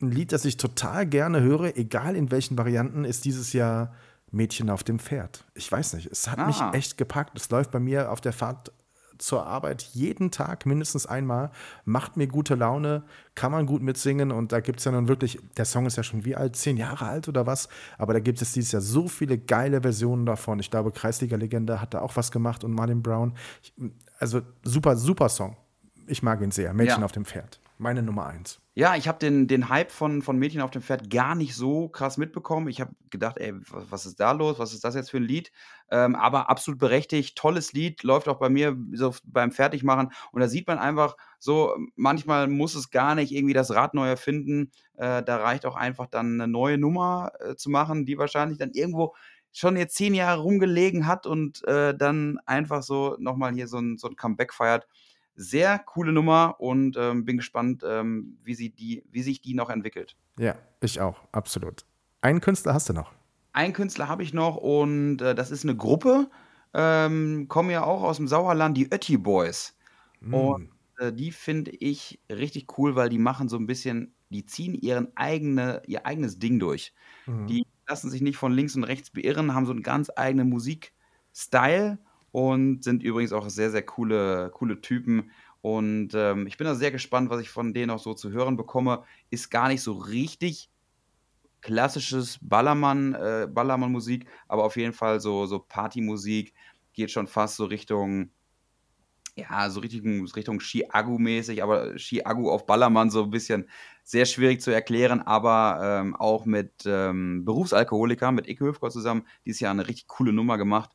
Ein 0.00 0.10
Lied, 0.10 0.32
das 0.32 0.46
ich 0.46 0.56
total 0.56 1.04
gerne 1.04 1.42
höre, 1.42 1.76
egal 1.76 2.16
in 2.16 2.30
welchen 2.30 2.56
Varianten, 2.56 3.04
ist 3.04 3.26
dieses 3.26 3.52
Jahr 3.52 3.92
Mädchen 4.30 4.70
auf 4.70 4.84
dem 4.84 4.98
Pferd. 4.98 5.44
Ich 5.54 5.70
weiß 5.70 5.94
nicht, 5.94 6.06
es 6.06 6.28
hat 6.28 6.38
ah. 6.38 6.46
mich 6.46 6.60
echt 6.72 6.96
gepackt. 6.96 7.36
Es 7.38 7.50
läuft 7.50 7.70
bei 7.70 7.80
mir 7.80 8.10
auf 8.10 8.20
der 8.20 8.32
Fahrt 8.32 8.72
zur 9.20 9.46
Arbeit 9.46 9.82
jeden 9.92 10.30
Tag 10.30 10.66
mindestens 10.66 11.06
einmal, 11.06 11.50
macht 11.84 12.16
mir 12.16 12.26
gute 12.26 12.54
Laune, 12.54 13.02
kann 13.34 13.52
man 13.52 13.66
gut 13.66 13.82
mitsingen 13.82 14.32
und 14.32 14.52
da 14.52 14.60
gibt 14.60 14.78
es 14.78 14.86
ja 14.86 14.92
nun 14.92 15.08
wirklich, 15.08 15.38
der 15.56 15.64
Song 15.64 15.86
ist 15.86 15.96
ja 15.96 16.02
schon 16.02 16.24
wie 16.24 16.36
alt, 16.36 16.56
zehn 16.56 16.76
Jahre 16.76 17.06
alt 17.06 17.28
oder 17.28 17.46
was, 17.46 17.68
aber 17.98 18.14
da 18.14 18.20
gibt 18.20 18.40
es 18.40 18.52
dieses 18.52 18.72
Jahr 18.72 18.82
so 18.82 19.08
viele 19.08 19.38
geile 19.38 19.82
Versionen 19.82 20.26
davon. 20.26 20.58
Ich 20.58 20.70
glaube, 20.70 20.90
Kreisliga-Legende 20.90 21.80
hat 21.80 21.94
da 21.94 22.00
auch 22.00 22.16
was 22.16 22.32
gemacht 22.32 22.64
und 22.64 22.72
Martin 22.72 23.02
Brown. 23.02 23.34
also 24.18 24.40
super, 24.62 24.96
super 24.96 25.28
Song. 25.28 25.56
Ich 26.06 26.22
mag 26.22 26.40
ihn 26.40 26.50
sehr. 26.50 26.72
Mädchen 26.72 27.00
ja. 27.00 27.04
auf 27.04 27.12
dem 27.12 27.24
Pferd. 27.24 27.60
Meine 27.78 28.02
Nummer 28.02 28.26
eins. 28.26 28.58
Ja, 28.80 28.96
ich 28.96 29.08
habe 29.08 29.18
den, 29.18 29.46
den 29.46 29.68
Hype 29.68 29.92
von, 29.92 30.22
von 30.22 30.38
Mädchen 30.38 30.62
auf 30.62 30.70
dem 30.70 30.80
Pferd 30.80 31.10
gar 31.10 31.34
nicht 31.34 31.54
so 31.54 31.90
krass 31.90 32.16
mitbekommen. 32.16 32.66
Ich 32.68 32.80
habe 32.80 32.94
gedacht, 33.10 33.36
ey, 33.36 33.52
was 33.68 34.06
ist 34.06 34.18
da 34.20 34.32
los? 34.32 34.58
Was 34.58 34.72
ist 34.72 34.84
das 34.84 34.94
jetzt 34.94 35.10
für 35.10 35.18
ein 35.18 35.22
Lied? 35.22 35.52
Ähm, 35.90 36.14
aber 36.16 36.48
absolut 36.48 36.80
berechtigt, 36.80 37.36
tolles 37.36 37.74
Lied, 37.74 38.02
läuft 38.04 38.26
auch 38.26 38.38
bei 38.38 38.48
mir 38.48 38.74
so 38.94 39.14
beim 39.24 39.52
Fertigmachen. 39.52 40.10
Und 40.32 40.40
da 40.40 40.48
sieht 40.48 40.66
man 40.66 40.78
einfach 40.78 41.18
so, 41.38 41.76
manchmal 41.94 42.48
muss 42.48 42.74
es 42.74 42.88
gar 42.90 43.14
nicht 43.14 43.32
irgendwie 43.32 43.52
das 43.52 43.70
Rad 43.70 43.92
neu 43.92 44.08
erfinden. 44.08 44.70
Äh, 44.96 45.22
da 45.24 45.36
reicht 45.36 45.66
auch 45.66 45.76
einfach 45.76 46.06
dann 46.06 46.40
eine 46.40 46.50
neue 46.50 46.78
Nummer 46.78 47.32
äh, 47.40 47.56
zu 47.56 47.68
machen, 47.68 48.06
die 48.06 48.16
wahrscheinlich 48.16 48.56
dann 48.56 48.70
irgendwo 48.72 49.14
schon 49.52 49.76
jetzt 49.76 49.94
zehn 49.94 50.14
Jahre 50.14 50.40
rumgelegen 50.40 51.06
hat 51.06 51.26
und 51.26 51.62
äh, 51.66 51.94
dann 51.94 52.38
einfach 52.46 52.82
so 52.82 53.14
nochmal 53.18 53.52
hier 53.52 53.68
so 53.68 53.76
ein, 53.76 53.98
so 53.98 54.08
ein 54.08 54.16
Comeback 54.16 54.54
feiert. 54.54 54.86
Sehr 55.34 55.78
coole 55.78 56.12
Nummer 56.12 56.56
und 56.58 56.96
ähm, 56.98 57.24
bin 57.24 57.36
gespannt, 57.36 57.82
ähm, 57.86 58.38
wie, 58.42 58.54
sie 58.54 58.70
die, 58.70 59.04
wie 59.10 59.22
sich 59.22 59.40
die 59.40 59.54
noch 59.54 59.70
entwickelt. 59.70 60.16
Ja, 60.38 60.56
ich 60.80 61.00
auch, 61.00 61.22
absolut. 61.32 61.84
Einen 62.20 62.40
Künstler 62.40 62.74
hast 62.74 62.88
du 62.88 62.92
noch. 62.92 63.12
Einen 63.52 63.72
Künstler 63.72 64.08
habe 64.08 64.22
ich 64.22 64.34
noch 64.34 64.56
und 64.56 65.22
äh, 65.22 65.34
das 65.34 65.50
ist 65.50 65.64
eine 65.64 65.76
Gruppe, 65.76 66.30
ähm, 66.74 67.46
kommen 67.48 67.70
ja 67.70 67.84
auch 67.84 68.02
aus 68.02 68.18
dem 68.18 68.28
Sauerland, 68.28 68.76
die 68.76 68.92
Ötti 68.92 69.16
Boys. 69.16 69.76
Mm. 70.20 70.34
Und 70.34 70.70
äh, 70.98 71.12
die 71.12 71.32
finde 71.32 71.72
ich 71.72 72.20
richtig 72.30 72.78
cool, 72.78 72.94
weil 72.94 73.08
die 73.08 73.18
machen 73.18 73.48
so 73.48 73.56
ein 73.56 73.66
bisschen, 73.66 74.14
die 74.28 74.44
ziehen 74.44 74.74
ihren 74.74 75.08
eigene, 75.16 75.82
ihr 75.86 76.06
eigenes 76.06 76.38
Ding 76.38 76.60
durch. 76.60 76.94
Mm. 77.26 77.46
Die 77.46 77.66
lassen 77.88 78.10
sich 78.10 78.20
nicht 78.20 78.36
von 78.36 78.52
links 78.52 78.76
und 78.76 78.84
rechts 78.84 79.10
beirren, 79.10 79.54
haben 79.54 79.66
so 79.66 79.72
einen 79.72 79.82
ganz 79.82 80.10
eigenen 80.14 80.48
Musikstyle 80.48 81.98
und 82.32 82.84
sind 82.84 83.02
übrigens 83.02 83.32
auch 83.32 83.48
sehr, 83.48 83.70
sehr 83.70 83.82
coole, 83.82 84.50
coole 84.54 84.80
Typen. 84.80 85.30
Und 85.62 86.10
ähm, 86.14 86.46
ich 86.46 86.56
bin 86.56 86.66
da 86.66 86.74
sehr 86.74 86.90
gespannt, 86.90 87.30
was 87.30 87.40
ich 87.40 87.50
von 87.50 87.74
denen 87.74 87.90
auch 87.90 87.98
so 87.98 88.14
zu 88.14 88.30
hören 88.30 88.56
bekomme. 88.56 89.04
Ist 89.30 89.50
gar 89.50 89.68
nicht 89.68 89.82
so 89.82 89.92
richtig 89.92 90.70
klassisches 91.60 92.38
Ballermann, 92.40 93.14
äh, 93.14 93.46
Ballermann-Musik, 93.50 94.26
aber 94.48 94.64
auf 94.64 94.76
jeden 94.76 94.92
Fall 94.92 95.20
so, 95.20 95.46
so 95.46 95.58
Partymusik, 95.58 96.54
geht 96.92 97.10
schon 97.10 97.26
fast 97.26 97.56
so 97.56 97.66
Richtung, 97.66 98.30
ja, 99.36 99.70
so 99.70 99.80
Richtung, 99.80 100.26
Richtung 100.26 100.60
Ski-Agu-mäßig, 100.60 101.62
aber 101.62 101.98
Ski-Agu 101.98 102.50
auf 102.50 102.66
Ballermann 102.66 103.10
so 103.10 103.24
ein 103.24 103.30
bisschen 103.30 103.68
sehr 104.02 104.26
schwierig 104.26 104.60
zu 104.60 104.70
erklären, 104.70 105.20
aber 105.20 105.80
ähm, 105.82 106.16
auch 106.16 106.46
mit 106.46 106.72
ähm, 106.86 107.44
Berufsalkoholiker, 107.44 108.32
mit 108.32 108.48
Ike 108.48 108.64
Höfgott 108.64 108.92
zusammen, 108.92 109.26
dieses 109.44 109.60
Jahr 109.60 109.70
eine 109.70 109.86
richtig 109.86 110.08
coole 110.08 110.32
Nummer 110.32 110.58
gemacht. 110.58 110.90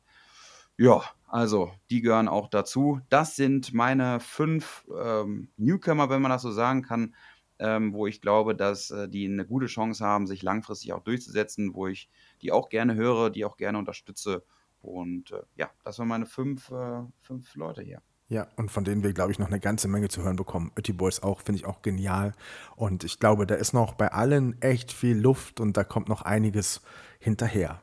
Ja, 0.76 1.02
also 1.26 1.72
die 1.90 2.00
gehören 2.00 2.28
auch 2.28 2.48
dazu. 2.48 3.00
Das 3.08 3.36
sind 3.36 3.74
meine 3.74 4.20
fünf 4.20 4.86
ähm, 4.96 5.48
Newcomer, 5.56 6.08
wenn 6.08 6.22
man 6.22 6.30
das 6.30 6.42
so 6.42 6.50
sagen 6.50 6.82
kann, 6.82 7.14
ähm, 7.58 7.92
wo 7.92 8.06
ich 8.06 8.20
glaube, 8.20 8.54
dass 8.54 8.90
äh, 8.90 9.08
die 9.08 9.26
eine 9.26 9.46
gute 9.46 9.66
Chance 9.66 10.04
haben, 10.04 10.26
sich 10.26 10.42
langfristig 10.42 10.92
auch 10.92 11.02
durchzusetzen, 11.02 11.74
wo 11.74 11.86
ich 11.86 12.08
die 12.42 12.52
auch 12.52 12.68
gerne 12.68 12.94
höre, 12.94 13.30
die 13.30 13.44
auch 13.44 13.56
gerne 13.56 13.78
unterstütze. 13.78 14.44
Und 14.80 15.32
äh, 15.32 15.42
ja, 15.56 15.70
das 15.84 15.98
waren 15.98 16.08
meine 16.08 16.26
fünf, 16.26 16.70
äh, 16.70 17.02
fünf 17.20 17.54
Leute 17.56 17.82
hier. 17.82 18.02
Ja, 18.28 18.48
und 18.56 18.70
von 18.72 18.84
denen 18.84 19.04
wir, 19.04 19.12
glaube 19.12 19.30
ich, 19.30 19.38
noch 19.38 19.46
eine 19.46 19.60
ganze 19.60 19.86
Menge 19.86 20.08
zu 20.08 20.22
hören 20.22 20.36
bekommen. 20.36 20.72
Ötti 20.76 20.92
Boys 20.92 21.22
auch, 21.22 21.40
finde 21.42 21.60
ich 21.60 21.66
auch 21.66 21.80
genial. 21.80 22.32
Und 22.74 23.04
ich 23.04 23.20
glaube, 23.20 23.46
da 23.46 23.54
ist 23.54 23.72
noch 23.72 23.94
bei 23.94 24.12
allen 24.12 24.60
echt 24.60 24.92
viel 24.92 25.16
Luft 25.16 25.60
und 25.60 25.76
da 25.76 25.84
kommt 25.84 26.08
noch 26.08 26.22
einiges 26.22 26.82
hinterher. 27.20 27.82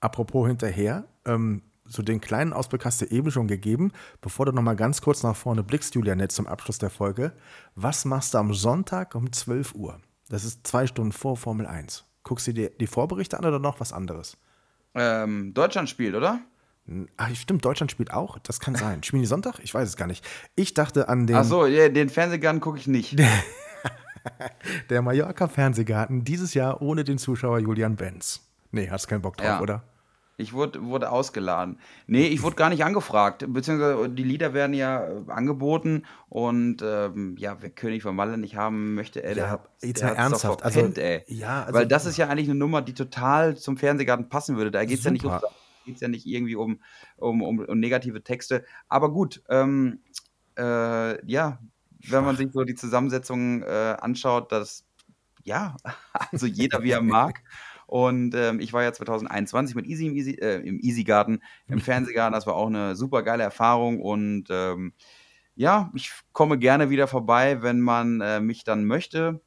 Apropos 0.00 0.46
hinterher, 0.46 1.08
ähm, 1.24 1.62
so 1.92 2.02
den 2.02 2.20
kleinen 2.20 2.52
Ausblick 2.52 2.84
hast 2.84 3.00
du 3.00 3.06
eben 3.06 3.30
schon 3.30 3.48
gegeben. 3.48 3.92
Bevor 4.20 4.46
du 4.46 4.52
nochmal 4.52 4.76
ganz 4.76 5.00
kurz 5.02 5.22
nach 5.22 5.36
vorne 5.36 5.62
blickst, 5.62 5.94
Julian, 5.94 6.20
jetzt 6.20 6.36
zum 6.36 6.46
Abschluss 6.46 6.78
der 6.78 6.90
Folge. 6.90 7.32
Was 7.74 8.04
machst 8.04 8.34
du 8.34 8.38
am 8.38 8.54
Sonntag 8.54 9.14
um 9.14 9.32
12 9.32 9.74
Uhr? 9.74 10.00
Das 10.28 10.44
ist 10.44 10.66
zwei 10.66 10.86
Stunden 10.86 11.12
vor 11.12 11.36
Formel 11.36 11.66
1. 11.66 12.04
Guckst 12.22 12.46
du 12.46 12.54
dir 12.54 12.70
die 12.70 12.86
Vorberichte 12.86 13.38
an 13.38 13.44
oder 13.44 13.58
noch 13.58 13.80
was 13.80 13.92
anderes? 13.92 14.36
Ähm, 14.94 15.52
Deutschland 15.54 15.88
spielt, 15.88 16.14
oder? 16.14 16.40
Ach, 17.16 17.34
stimmt, 17.34 17.64
Deutschland 17.64 17.90
spielt 17.90 18.12
auch. 18.12 18.38
Das 18.40 18.58
kann 18.58 18.74
sein. 18.74 19.02
Spielen 19.02 19.22
die 19.22 19.28
Sonntag? 19.28 19.60
Ich 19.62 19.72
weiß 19.72 19.88
es 19.88 19.96
gar 19.96 20.06
nicht. 20.06 20.24
Ich 20.56 20.74
dachte 20.74 21.08
an 21.08 21.26
den. 21.26 21.36
Ach 21.36 21.44
so, 21.44 21.66
den 21.66 22.08
Fernsehgarten 22.08 22.60
gucke 22.60 22.78
ich 22.78 22.88
nicht. 22.88 23.18
der 24.90 25.02
Mallorca 25.02 25.46
Fernsehgarten 25.46 26.24
dieses 26.24 26.54
Jahr 26.54 26.82
ohne 26.82 27.04
den 27.04 27.18
Zuschauer 27.18 27.60
Julian 27.60 27.96
Benz. 27.96 28.40
Nee, 28.72 28.88
hast 28.90 29.06
keinen 29.06 29.22
Bock 29.22 29.36
drauf, 29.36 29.46
ja. 29.46 29.60
oder? 29.60 29.84
Ich 30.38 30.52
wurde, 30.52 30.82
wurde 30.84 31.10
ausgeladen. 31.10 31.78
Nee, 32.06 32.26
ich 32.26 32.42
wurde 32.42 32.56
gar 32.56 32.70
nicht 32.70 32.84
angefragt. 32.84 33.44
Beziehungsweise 33.48 34.08
die 34.08 34.24
Lieder 34.24 34.54
werden 34.54 34.74
ja 34.74 35.04
äh, 35.06 35.22
angeboten 35.28 36.04
und 36.28 36.82
ähm, 36.82 37.36
ja, 37.38 37.58
wer 37.60 37.70
König 37.70 38.02
von 38.02 38.16
Malle 38.16 38.38
nicht 38.38 38.56
haben 38.56 38.94
möchte, 38.94 39.22
ey, 39.22 39.30
ja, 39.30 39.34
der 39.34 39.50
hat 39.50 39.68
jetzt 39.82 40.02
mal 40.02 40.14
ernsthaft. 40.14 40.62
Verpennt, 40.62 40.98
also, 40.98 41.00
ey. 41.00 41.24
Ja, 41.28 41.64
also, 41.64 41.74
Weil 41.74 41.86
das 41.86 42.06
ist 42.06 42.16
ja 42.16 42.28
eigentlich 42.28 42.48
eine 42.48 42.58
Nummer, 42.58 42.82
die 42.82 42.94
total 42.94 43.56
zum 43.56 43.76
Fernsehgarten 43.76 44.28
passen 44.28 44.56
würde. 44.56 44.70
Da 44.70 44.84
geht 44.84 44.98
es 44.98 45.04
ja 45.04 45.10
nicht 45.10 45.24
um 45.24 45.38
geht 45.84 46.00
ja 46.00 46.08
nicht 46.08 46.26
irgendwie 46.26 46.56
um, 46.56 46.80
um, 47.16 47.42
um, 47.42 47.58
um 47.58 47.80
negative 47.80 48.22
Texte. 48.22 48.64
Aber 48.88 49.12
gut, 49.12 49.42
ähm, 49.48 50.00
äh, 50.56 51.24
ja, 51.30 51.58
wenn 52.08 52.24
man 52.24 52.36
sich 52.36 52.52
so 52.52 52.64
die 52.64 52.74
Zusammensetzung 52.74 53.62
äh, 53.62 53.96
anschaut, 54.00 54.52
dass 54.52 54.84
ja, 55.44 55.76
also 56.32 56.46
jeder 56.46 56.82
wie 56.82 56.90
er 56.90 57.02
mag. 57.02 57.40
Und 57.92 58.34
ähm, 58.34 58.58
ich 58.58 58.72
war 58.72 58.82
ja 58.82 58.90
2021 58.90 59.76
mit 59.76 59.84
Easy 59.84 60.06
im 60.06 60.16
Easy, 60.16 60.30
äh, 60.40 60.66
im 60.66 60.80
Easy 60.80 61.04
Garden, 61.04 61.42
im 61.68 61.78
Fernsehgarten. 61.78 62.32
Das 62.32 62.46
war 62.46 62.54
auch 62.54 62.68
eine 62.68 62.96
super 62.96 63.22
geile 63.22 63.42
Erfahrung. 63.42 64.00
Und 64.00 64.46
ähm, 64.48 64.94
ja, 65.56 65.92
ich 65.94 66.10
komme 66.32 66.58
gerne 66.58 66.88
wieder 66.88 67.06
vorbei, 67.06 67.60
wenn 67.60 67.82
man 67.82 68.22
äh, 68.22 68.40
mich 68.40 68.64
dann 68.64 68.86
möchte. 68.86 69.42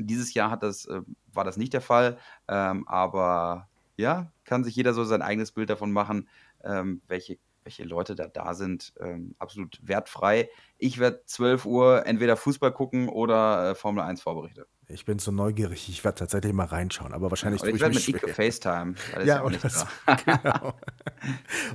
Dieses 0.00 0.34
Jahr 0.34 0.50
hat 0.50 0.64
das, 0.64 0.86
äh, 0.86 1.02
war 1.32 1.44
das 1.44 1.56
nicht 1.56 1.72
der 1.72 1.80
Fall. 1.80 2.18
Ähm, 2.48 2.82
aber 2.88 3.68
ja, 3.96 4.32
kann 4.44 4.64
sich 4.64 4.74
jeder 4.74 4.92
so 4.92 5.04
sein 5.04 5.22
eigenes 5.22 5.52
Bild 5.52 5.70
davon 5.70 5.92
machen, 5.92 6.28
ähm, 6.64 7.00
welche 7.06 7.38
welche 7.62 7.84
Leute 7.84 8.16
da 8.16 8.26
da 8.26 8.54
sind, 8.54 8.94
ähm, 8.98 9.34
absolut 9.38 9.78
wertfrei. 9.82 10.48
Ich 10.78 10.98
werde 10.98 11.22
12 11.26 11.66
Uhr 11.66 12.06
entweder 12.06 12.36
Fußball 12.36 12.72
gucken 12.72 13.08
oder 13.08 13.70
äh, 13.70 13.74
Formel 13.74 14.02
1 14.02 14.22
Vorberichte. 14.22 14.66
Ich 14.90 15.04
bin 15.04 15.18
so 15.18 15.30
neugierig, 15.30 15.90
ich 15.90 16.02
werde 16.02 16.20
tatsächlich 16.20 16.54
mal 16.54 16.64
reinschauen, 16.64 17.12
aber 17.12 17.30
wahrscheinlich 17.30 17.60
ja, 17.60 17.68
ich, 17.68 17.74
ich 17.74 17.80
werde 17.82 17.94
mit 17.94 18.08
Ike 18.08 18.28
FaceTime. 18.28 18.94
Ja, 19.22 19.44
oder 19.44 19.58
das, 19.58 19.86
genau. 20.24 20.72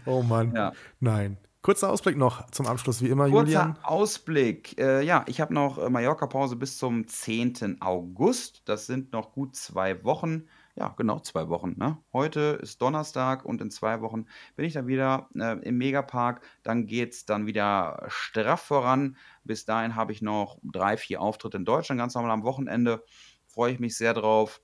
oh 0.05 0.24
Mann, 0.24 0.53
ja. 0.55 0.74
nein. 0.99 1.38
Kurzer 1.61 1.91
Ausblick 1.91 2.18
noch 2.18 2.49
zum 2.49 2.66
Abschluss, 2.66 3.01
wie 3.01 3.07
immer, 3.07 3.30
Kurzer 3.30 3.39
Julian. 3.39 3.74
Kurzer 3.76 3.89
Ausblick. 3.89 4.78
Äh, 4.80 5.03
ja, 5.05 5.24
ich 5.28 5.39
habe 5.39 5.53
noch 5.53 5.78
äh, 5.78 5.89
Mallorca-Pause 5.89 6.57
bis 6.57 6.78
zum 6.78 7.07
10. 7.07 7.78
August. 7.82 8.64
Das 8.66 8.86
sind 8.86 9.14
noch 9.14 9.32
gut 9.32 9.55
zwei 9.55 10.03
Wochen 10.03 10.43
ja, 10.76 10.89
genau 10.97 11.19
zwei 11.19 11.49
Wochen. 11.49 11.76
Ne? 11.78 11.97
Heute 12.13 12.59
ist 12.61 12.82
Donnerstag 12.82 13.45
und 13.45 13.61
in 13.61 13.69
zwei 13.69 14.01
Wochen 14.01 14.26
bin 14.55 14.65
ich 14.65 14.74
dann 14.74 14.88
wieder 14.88 15.30
äh, 15.36 15.59
im 15.59 15.78
Megapark. 15.78 16.41
Dann 16.63 16.88
geht 16.88 17.13
es 17.13 17.26
dann 17.26 17.45
wieder 17.45 18.05
straff 18.07 18.61
voran. 18.61 19.17
Bis 19.43 19.65
dahin 19.65 19.95
habe 19.95 20.11
ich 20.11 20.21
noch 20.21 20.57
drei, 20.63 20.97
vier 20.97 21.21
Auftritte 21.21 21.57
in 21.57 21.65
Deutschland, 21.65 21.99
ganz 21.99 22.15
normal 22.15 22.32
am 22.32 22.43
Wochenende. 22.43 23.03
Freue 23.47 23.71
ich 23.74 23.80
mich 23.80 23.95
sehr 23.95 24.15
drauf. 24.15 24.61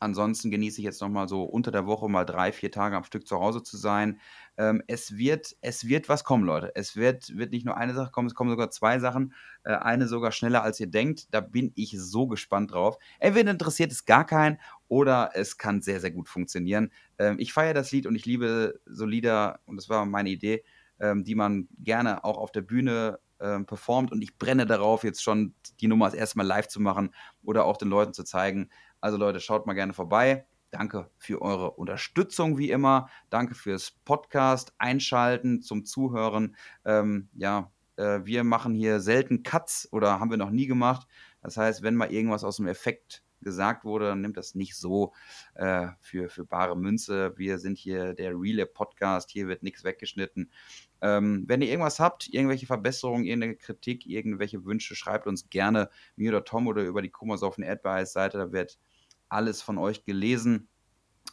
Ansonsten 0.00 0.50
genieße 0.50 0.80
ich 0.80 0.84
jetzt 0.84 1.02
noch 1.02 1.10
mal 1.10 1.28
so 1.28 1.42
unter 1.44 1.70
der 1.70 1.86
Woche 1.86 2.08
mal 2.08 2.24
drei, 2.24 2.52
vier 2.52 2.72
Tage 2.72 2.96
am 2.96 3.04
Stück 3.04 3.26
zu 3.26 3.38
Hause 3.38 3.62
zu 3.62 3.76
sein. 3.76 4.18
Ähm, 4.56 4.82
es, 4.86 5.18
wird, 5.18 5.56
es 5.60 5.86
wird 5.86 6.08
was 6.08 6.24
kommen, 6.24 6.44
Leute. 6.44 6.72
Es 6.74 6.96
wird, 6.96 7.36
wird 7.36 7.52
nicht 7.52 7.66
nur 7.66 7.76
eine 7.76 7.92
Sache 7.92 8.10
kommen, 8.10 8.26
es 8.26 8.34
kommen 8.34 8.48
sogar 8.48 8.70
zwei 8.70 8.98
Sachen. 8.98 9.34
Äh, 9.62 9.74
eine 9.74 10.08
sogar 10.08 10.32
schneller, 10.32 10.62
als 10.62 10.80
ihr 10.80 10.86
denkt. 10.86 11.28
Da 11.32 11.40
bin 11.40 11.72
ich 11.74 11.94
so 11.98 12.26
gespannt 12.26 12.72
drauf. 12.72 12.96
Entweder 13.18 13.50
interessiert 13.50 13.92
es 13.92 14.06
gar 14.06 14.26
keinen 14.26 14.58
oder 14.88 15.32
es 15.34 15.58
kann 15.58 15.82
sehr, 15.82 16.00
sehr 16.00 16.10
gut 16.10 16.30
funktionieren. 16.30 16.90
Ähm, 17.18 17.36
ich 17.38 17.52
feiere 17.52 17.74
das 17.74 17.92
Lied 17.92 18.06
und 18.06 18.16
ich 18.16 18.24
liebe 18.24 18.80
so 18.86 19.04
Lieder, 19.04 19.60
und 19.66 19.76
das 19.76 19.90
war 19.90 20.06
meine 20.06 20.30
Idee, 20.30 20.64
ähm, 20.98 21.24
die 21.24 21.34
man 21.34 21.68
gerne 21.78 22.24
auch 22.24 22.38
auf 22.38 22.52
der 22.52 22.62
Bühne 22.62 23.18
ähm, 23.40 23.66
performt. 23.66 24.12
Und 24.12 24.22
ich 24.22 24.38
brenne 24.38 24.66
darauf, 24.66 25.04
jetzt 25.04 25.22
schon 25.22 25.54
die 25.80 25.88
Nummer 25.88 26.06
das 26.06 26.14
erste 26.14 26.38
Mal 26.38 26.46
live 26.46 26.68
zu 26.68 26.80
machen 26.80 27.14
oder 27.42 27.64
auch 27.64 27.76
den 27.76 27.88
Leuten 27.88 28.12
zu 28.12 28.24
zeigen, 28.24 28.70
also 29.00 29.16
Leute, 29.16 29.40
schaut 29.40 29.66
mal 29.66 29.74
gerne 29.74 29.92
vorbei. 29.92 30.46
Danke 30.70 31.10
für 31.18 31.42
eure 31.42 31.72
Unterstützung 31.72 32.58
wie 32.58 32.70
immer. 32.70 33.08
Danke 33.28 33.54
fürs 33.54 33.90
Podcast, 34.04 34.72
Einschalten, 34.78 35.62
zum 35.62 35.84
Zuhören. 35.84 36.54
Ähm, 36.84 37.28
ja, 37.34 37.72
äh, 37.96 38.20
wir 38.24 38.44
machen 38.44 38.74
hier 38.74 39.00
selten 39.00 39.42
Cuts 39.42 39.88
oder 39.90 40.20
haben 40.20 40.30
wir 40.30 40.36
noch 40.36 40.50
nie 40.50 40.66
gemacht. 40.66 41.08
Das 41.42 41.56
heißt, 41.56 41.82
wenn 41.82 41.96
mal 41.96 42.12
irgendwas 42.12 42.44
aus 42.44 42.58
dem 42.58 42.68
Effekt 42.68 43.24
gesagt 43.42 43.84
wurde, 43.84 44.06
dann 44.06 44.20
nimmt 44.20 44.36
das 44.36 44.54
nicht 44.54 44.76
so 44.76 45.12
äh, 45.54 45.88
für, 46.00 46.28
für 46.28 46.44
bare 46.44 46.76
Münze. 46.76 47.32
Wir 47.36 47.58
sind 47.58 47.78
hier 47.78 48.14
der 48.14 48.32
Relay 48.32 48.66
Podcast, 48.66 49.30
hier 49.30 49.48
wird 49.48 49.62
nichts 49.62 49.84
weggeschnitten. 49.84 50.50
Ähm, 51.00 51.44
wenn 51.46 51.62
ihr 51.62 51.68
irgendwas 51.68 52.00
habt, 52.00 52.28
irgendwelche 52.28 52.66
Verbesserungen, 52.66 53.24
irgendeine 53.24 53.56
Kritik, 53.56 54.06
irgendwelche 54.06 54.64
Wünsche, 54.64 54.94
schreibt 54.94 55.26
uns 55.26 55.48
gerne 55.48 55.88
mir 56.16 56.30
oder 56.30 56.44
Tom 56.44 56.66
oder 56.66 56.82
über 56.82 57.02
die 57.02 57.10
Kummersoffen 57.10 57.64
Advice 57.64 58.12
Seite, 58.12 58.38
da 58.38 58.52
wird 58.52 58.78
alles 59.30 59.62
von 59.62 59.78
euch 59.78 60.04
gelesen. 60.04 60.68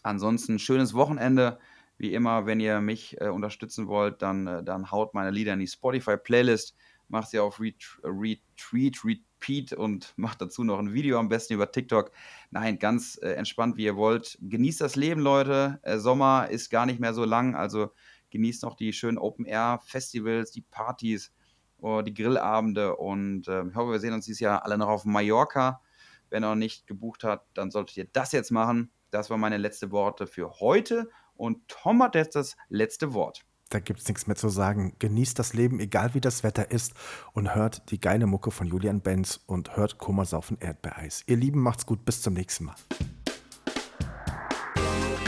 Ansonsten 0.04 0.60
schönes 0.60 0.94
Wochenende. 0.94 1.60
Wie 1.98 2.14
immer, 2.14 2.46
wenn 2.46 2.60
ihr 2.60 2.80
mich 2.80 3.20
äh, 3.20 3.30
unterstützen 3.30 3.88
wollt, 3.88 4.22
dann, 4.22 4.48
äh, 4.48 4.64
dann 4.64 4.92
haut 4.92 5.14
meine 5.14 5.32
Lieder 5.32 5.54
in 5.54 5.60
die 5.60 5.68
Spotify-Playlist, 5.68 6.76
macht 7.08 7.30
sie 7.30 7.40
auf 7.40 7.60
Retweet, 7.60 7.96
Retreat, 8.04 9.04
Repeat 9.04 9.74
und 9.74 10.14
macht 10.18 10.42
dazu 10.42 10.64
noch 10.64 10.78
ein 10.78 10.94
Video 10.94 11.20
am 11.20 11.30
besten 11.30 11.54
über 11.54 11.72
TikTok. 11.72 12.12
Nein, 12.52 12.78
ganz 12.78 13.18
äh, 13.22 13.32
entspannt, 13.32 13.78
wie 13.78 13.86
ihr 13.86 13.96
wollt. 13.96 14.38
Genießt 14.42 14.82
das 14.82 14.96
Leben, 14.96 15.22
Leute. 15.22 15.80
Äh, 15.82 15.98
Sommer 15.98 16.50
ist 16.50 16.70
gar 16.70 16.86
nicht 16.86 17.00
mehr 17.00 17.16
so 17.16 17.26
lang, 17.26 17.56
also 17.56 17.92
genießt 18.30 18.64
noch 18.64 18.76
die 18.76 18.94
schönen 18.94 19.18
Open-Air-Festivals, 19.18 20.52
die 20.52 20.62
Partys, 20.62 21.34
oh, 21.80 22.02
die 22.02 22.14
Grillabende 22.14 22.96
und 22.96 23.48
äh, 23.48 23.66
ich 23.68 23.76
hoffe, 23.76 23.92
wir 23.92 24.00
sehen 24.00 24.14
uns 24.14 24.26
dieses 24.26 24.40
Jahr 24.40 24.66
alle 24.66 24.78
noch 24.78 24.88
auf 24.88 25.06
Mallorca. 25.06 25.82
Wenn 26.30 26.44
er 26.44 26.50
noch 26.50 26.56
nicht 26.56 26.88
gebucht 26.88 27.24
hat, 27.24 27.46
dann 27.54 27.72
solltet 27.72 27.98
ihr 27.98 28.08
das 28.12 28.32
jetzt 28.32 28.52
machen. 28.52 28.92
Das 29.12 29.30
waren 29.30 29.40
meine 29.40 29.58
letzten 29.58 29.92
Worte 29.92 30.28
für 30.28 30.60
heute. 30.60 31.10
Und 31.36 31.68
Tom 31.68 32.02
hat 32.04 32.16
jetzt 32.16 32.36
das 32.36 32.58
letzte 32.70 33.14
Wort. 33.14 33.46
da 33.70 33.80
gibt 33.80 34.00
es 34.00 34.08
nichts 34.08 34.28
mehr 34.28 34.36
zu 34.36 34.50
sagen. 34.50 34.96
Genießt 35.00 35.38
das 35.38 35.54
Leben, 35.54 35.80
egal 35.80 36.14
wie 36.14 36.22
das 36.22 36.44
Wetter 36.44 36.72
ist 36.72 36.94
und 37.34 37.54
hört 37.54 37.92
die 37.92 38.00
geile 38.00 38.26
Mucke 38.26 38.52
von 38.52 38.68
Julian 38.68 39.02
Benz 39.02 39.42
und 39.46 39.76
hört 39.76 39.98
Komasaufen 39.98 40.58
Erdbeereis. 40.60 41.24
Ihr 41.28 41.38
Lieben, 41.38 41.62
macht's 41.62 41.86
gut, 41.86 42.06
bis 42.06 42.22
zum 42.22 42.34
nächsten 42.34 42.66
Mal. 42.66 42.76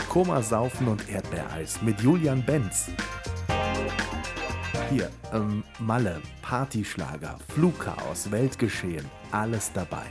Komasaufen 0.08 0.88
und 0.88 1.08
Erdbeereis 1.08 1.82
mit 1.82 2.00
Julian 2.00 2.44
Benz. 2.44 2.88
Hier, 4.90 5.08
ähm, 5.32 5.62
Malle, 5.78 6.20
Partyschlager, 6.42 7.38
Flugchaos, 7.54 8.30
Weltgeschehen, 8.32 9.04
alles 9.30 9.72
dabei. 9.72 10.06